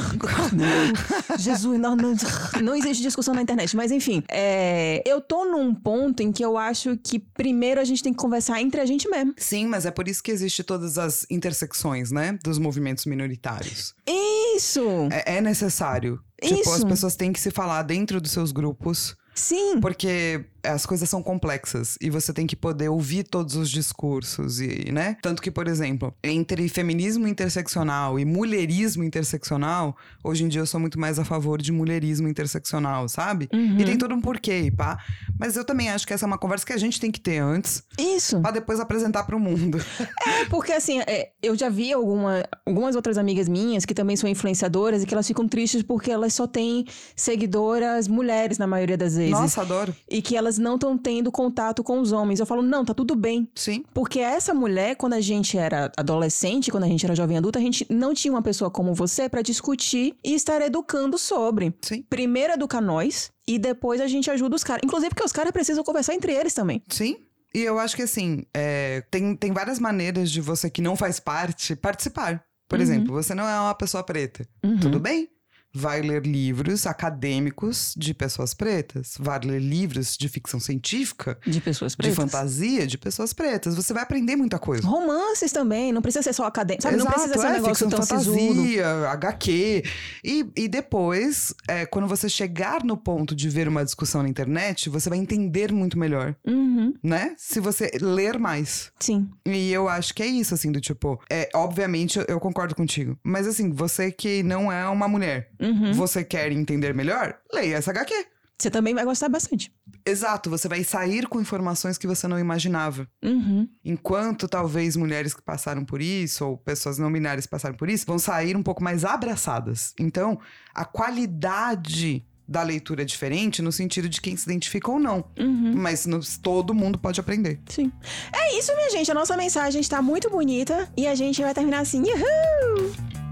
não. 0.52 1.38
Jesus, 1.38 1.78
não, 1.78 1.96
não, 1.96 2.14
não 2.62 2.74
existe 2.74 3.02
discussão 3.02 3.34
na 3.34 3.42
internet. 3.42 3.76
Mas 3.76 3.90
enfim, 3.90 4.22
é, 4.28 5.02
eu 5.04 5.20
tô 5.20 5.44
num 5.44 5.74
ponto 5.74 6.22
em 6.22 6.30
que 6.30 6.44
eu 6.44 6.56
acho 6.56 6.96
que 6.96 7.18
primeiro 7.18 7.80
a 7.80 7.84
gente 7.84 8.02
tem 8.02 8.12
que 8.12 8.18
conversar 8.18 8.60
entre 8.60 8.80
a 8.80 8.86
gente 8.86 9.08
mesmo. 9.08 9.34
Sim, 9.36 9.66
mas 9.66 9.84
é 9.84 9.90
por 9.90 10.06
isso 10.06 10.22
que 10.22 10.30
existe 10.30 10.62
todas 10.62 10.98
as 10.98 11.26
intersecções, 11.30 12.10
né? 12.10 12.38
Dos 12.42 12.58
movimentos 12.58 13.04
minoritários. 13.06 13.94
Isso! 14.06 15.08
É, 15.10 15.36
é 15.36 15.40
necessário. 15.40 16.20
Tipo, 16.40 16.60
Isso. 16.60 16.72
as 16.72 16.84
pessoas 16.84 17.16
têm 17.16 17.32
que 17.32 17.40
se 17.40 17.50
falar 17.50 17.82
dentro 17.82 18.20
dos 18.20 18.30
seus 18.30 18.52
grupos, 18.52 19.16
Sim. 19.34 19.80
porque 19.80 20.44
as 20.64 20.86
coisas 20.86 21.08
são 21.08 21.22
complexas 21.22 21.96
e 22.00 22.10
você 22.10 22.32
tem 22.32 22.46
que 22.46 22.56
poder 22.56 22.88
ouvir 22.88 23.24
todos 23.24 23.54
os 23.56 23.70
discursos 23.70 24.60
e, 24.60 24.90
né? 24.92 25.16
Tanto 25.22 25.42
que, 25.42 25.50
por 25.50 25.68
exemplo, 25.68 26.14
entre 26.22 26.68
feminismo 26.68 27.28
interseccional 27.28 28.18
e 28.18 28.24
mulherismo 28.24 29.04
interseccional, 29.04 29.96
hoje 30.22 30.44
em 30.44 30.48
dia 30.48 30.60
eu 30.60 30.66
sou 30.66 30.80
muito 30.80 30.98
mais 30.98 31.18
a 31.18 31.24
favor 31.24 31.60
de 31.60 31.70
mulherismo 31.70 32.28
interseccional, 32.28 33.08
sabe? 33.08 33.48
Uhum. 33.52 33.78
E 33.78 33.84
tem 33.84 33.98
todo 33.98 34.14
um 34.14 34.20
porquê, 34.20 34.72
pá. 34.76 34.98
Mas 35.38 35.56
eu 35.56 35.64
também 35.64 35.90
acho 35.90 36.06
que 36.06 36.12
essa 36.12 36.24
é 36.24 36.28
uma 36.28 36.38
conversa 36.38 36.64
que 36.66 36.72
a 36.72 36.78
gente 36.78 37.00
tem 37.00 37.10
que 37.10 37.20
ter 37.20 37.38
antes, 37.38 37.82
Isso. 37.98 38.40
pra 38.40 38.50
depois 38.50 38.80
apresentar 38.80 39.24
pro 39.24 39.38
mundo. 39.38 39.78
É, 40.26 40.46
porque 40.46 40.72
assim, 40.72 41.00
é, 41.00 41.30
eu 41.42 41.54
já 41.54 41.68
vi 41.68 41.92
alguma, 41.92 42.44
algumas 42.64 42.96
outras 42.96 43.18
amigas 43.18 43.46
minhas 43.46 43.84
que 43.84 43.92
também 43.92 44.16
são 44.16 44.28
influenciadoras 44.28 45.02
e 45.02 45.06
que 45.06 45.12
elas 45.12 45.26
ficam 45.26 45.46
tristes 45.46 45.82
porque 45.82 46.10
elas 46.10 46.32
só 46.32 46.46
têm 46.46 46.86
seguidoras 47.14 48.08
mulheres 48.08 48.56
na 48.56 48.66
maioria 48.66 48.96
das 48.96 49.16
vezes. 49.16 49.32
Nossa, 49.32 49.60
adoro. 49.60 49.94
E 50.08 50.22
que 50.22 50.36
elas 50.36 50.53
não 50.58 50.74
estão 50.74 50.96
tendo 50.98 51.30
contato 51.32 51.82
com 51.82 52.00
os 52.00 52.12
homens. 52.12 52.40
Eu 52.40 52.46
falo, 52.46 52.62
não, 52.62 52.84
tá 52.84 52.92
tudo 52.94 53.14
bem. 53.14 53.48
Sim. 53.54 53.84
Porque 53.92 54.20
essa 54.20 54.52
mulher, 54.54 54.96
quando 54.96 55.14
a 55.14 55.20
gente 55.20 55.56
era 55.58 55.90
adolescente, 55.96 56.70
quando 56.70 56.84
a 56.84 56.88
gente 56.88 57.04
era 57.04 57.14
jovem 57.14 57.36
adulta, 57.36 57.58
a 57.58 57.62
gente 57.62 57.86
não 57.90 58.14
tinha 58.14 58.32
uma 58.32 58.42
pessoa 58.42 58.70
como 58.70 58.94
você 58.94 59.28
pra 59.28 59.42
discutir 59.42 60.16
e 60.24 60.34
estar 60.34 60.60
educando 60.62 61.16
sobre. 61.18 61.74
Sim. 61.82 62.02
Primeiro 62.08 62.52
educar 62.52 62.80
nós 62.80 63.30
e 63.46 63.58
depois 63.58 64.00
a 64.00 64.06
gente 64.06 64.30
ajuda 64.30 64.56
os 64.56 64.64
caras. 64.64 64.82
Inclusive 64.84 65.10
porque 65.10 65.24
os 65.24 65.32
caras 65.32 65.52
precisam 65.52 65.84
conversar 65.84 66.14
entre 66.14 66.32
eles 66.32 66.54
também. 66.54 66.82
Sim. 66.88 67.16
E 67.54 67.60
eu 67.60 67.78
acho 67.78 67.94
que 67.94 68.02
assim, 68.02 68.44
é, 68.52 69.02
tem, 69.10 69.36
tem 69.36 69.52
várias 69.52 69.78
maneiras 69.78 70.30
de 70.30 70.40
você 70.40 70.68
que 70.68 70.82
não 70.82 70.96
faz 70.96 71.20
parte 71.20 71.76
participar. 71.76 72.42
Por 72.68 72.78
Uhum. 72.78 72.82
exemplo, 72.82 73.12
você 73.14 73.34
não 73.34 73.46
é 73.48 73.60
uma 73.60 73.74
pessoa 73.74 74.02
preta. 74.02 74.44
Uhum. 74.64 74.78
Tudo 74.78 74.98
bem? 74.98 75.28
Vai 75.74 76.00
ler 76.02 76.24
livros 76.26 76.86
acadêmicos 76.86 77.94
de 77.96 78.14
pessoas 78.14 78.54
pretas. 78.54 79.14
Vai 79.18 79.40
ler 79.40 79.60
livros 79.60 80.16
de 80.16 80.28
ficção 80.28 80.60
científica, 80.60 81.38
De 81.46 81.60
pessoas 81.60 81.92
de 81.92 81.96
pretas. 81.96 82.16
fantasia 82.16 82.86
de 82.86 82.96
pessoas 82.98 83.32
pretas. 83.32 83.74
Você 83.74 83.92
vai 83.92 84.02
aprender 84.02 84.36
muita 84.36 84.58
coisa. 84.58 84.86
Romances 84.86 85.50
também, 85.52 85.92
não 85.92 86.00
precisa 86.02 86.22
ser 86.22 86.32
só 86.32 86.44
acadêmico. 86.46 86.82
Sabe, 86.82 86.96
não 86.96 87.04
Exato, 87.06 87.20
precisa 87.20 87.40
ser 87.40 87.46
um 87.46 87.50
é, 87.50 87.52
negócio 87.54 87.74
ficção 87.88 88.06
tão 88.06 88.18
sisudo. 88.18 88.38
fantasia, 88.38 88.86
HQ. 89.10 89.82
E, 90.22 90.46
e 90.56 90.68
depois, 90.68 91.54
é, 91.68 91.86
quando 91.86 92.06
você 92.06 92.28
chegar 92.28 92.84
no 92.84 92.96
ponto 92.96 93.34
de 93.34 93.48
ver 93.48 93.68
uma 93.68 93.84
discussão 93.84 94.22
na 94.22 94.28
internet, 94.28 94.88
você 94.88 95.08
vai 95.08 95.18
entender 95.18 95.72
muito 95.72 95.98
melhor, 95.98 96.34
Uhum, 96.46 96.94
né? 97.02 97.34
Se 97.38 97.60
você 97.60 97.90
ler 98.00 98.38
mais. 98.38 98.92
sim. 99.00 99.28
E 99.46 99.70
eu 99.72 99.88
acho 99.88 100.14
que 100.14 100.22
é 100.22 100.26
isso, 100.26 100.54
assim, 100.54 100.70
do 100.72 100.80
tipo. 100.80 101.20
É, 101.30 101.48
obviamente, 101.54 102.18
eu, 102.18 102.24
eu 102.28 102.40
concordo 102.40 102.74
contigo. 102.74 103.18
Mas 103.22 103.46
assim, 103.46 103.70
você 103.70 104.10
que 104.10 104.42
não 104.42 104.70
é 104.72 104.86
uma 104.88 105.06
mulher, 105.08 105.50
Uhum. 105.64 105.92
você 105.94 106.22
quer 106.22 106.52
entender 106.52 106.94
melhor? 106.94 107.36
Leia 107.52 107.76
essa 107.76 107.90
HQ. 107.90 108.12
Você 108.56 108.70
também 108.70 108.94
vai 108.94 109.04
gostar 109.04 109.28
bastante. 109.28 109.72
Exato, 110.06 110.48
você 110.48 110.68
vai 110.68 110.84
sair 110.84 111.26
com 111.26 111.40
informações 111.40 111.98
que 111.98 112.06
você 112.06 112.28
não 112.28 112.38
imaginava. 112.38 113.08
Uhum. 113.22 113.68
Enquanto 113.84 114.46
talvez 114.46 114.94
mulheres 114.94 115.34
que 115.34 115.42
passaram 115.42 115.84
por 115.84 116.00
isso, 116.00 116.46
ou 116.46 116.56
pessoas 116.58 116.96
não 116.96 117.10
binárias 117.12 117.46
que 117.46 117.50
passaram 117.50 117.74
por 117.74 117.88
isso, 117.90 118.06
vão 118.06 118.16
sair 118.18 118.56
um 118.56 118.62
pouco 118.62 118.82
mais 118.82 119.04
abraçadas. 119.04 119.92
Então, 119.98 120.38
a 120.72 120.84
qualidade 120.84 122.24
da 122.46 122.62
leitura 122.62 123.02
é 123.02 123.04
diferente 123.04 123.60
no 123.62 123.72
sentido 123.72 124.08
de 124.08 124.20
quem 124.20 124.36
se 124.36 124.44
identifica 124.44 124.90
ou 124.90 125.00
não. 125.00 125.24
Uhum. 125.38 125.72
Mas 125.74 126.06
no- 126.06 126.20
todo 126.42 126.72
mundo 126.74 126.96
pode 126.98 127.18
aprender. 127.18 127.58
Sim. 127.68 127.90
É 128.32 128.56
isso, 128.58 128.72
minha 128.76 128.90
gente. 128.90 129.10
A 129.10 129.14
nossa 129.14 129.36
mensagem 129.36 129.80
está 129.80 130.00
muito 130.00 130.30
bonita 130.30 130.88
e 130.96 131.06
a 131.08 131.14
gente 131.14 131.42
vai 131.42 131.52
terminar 131.54 131.80
assim. 131.80 132.02
Uhul! 132.02 133.23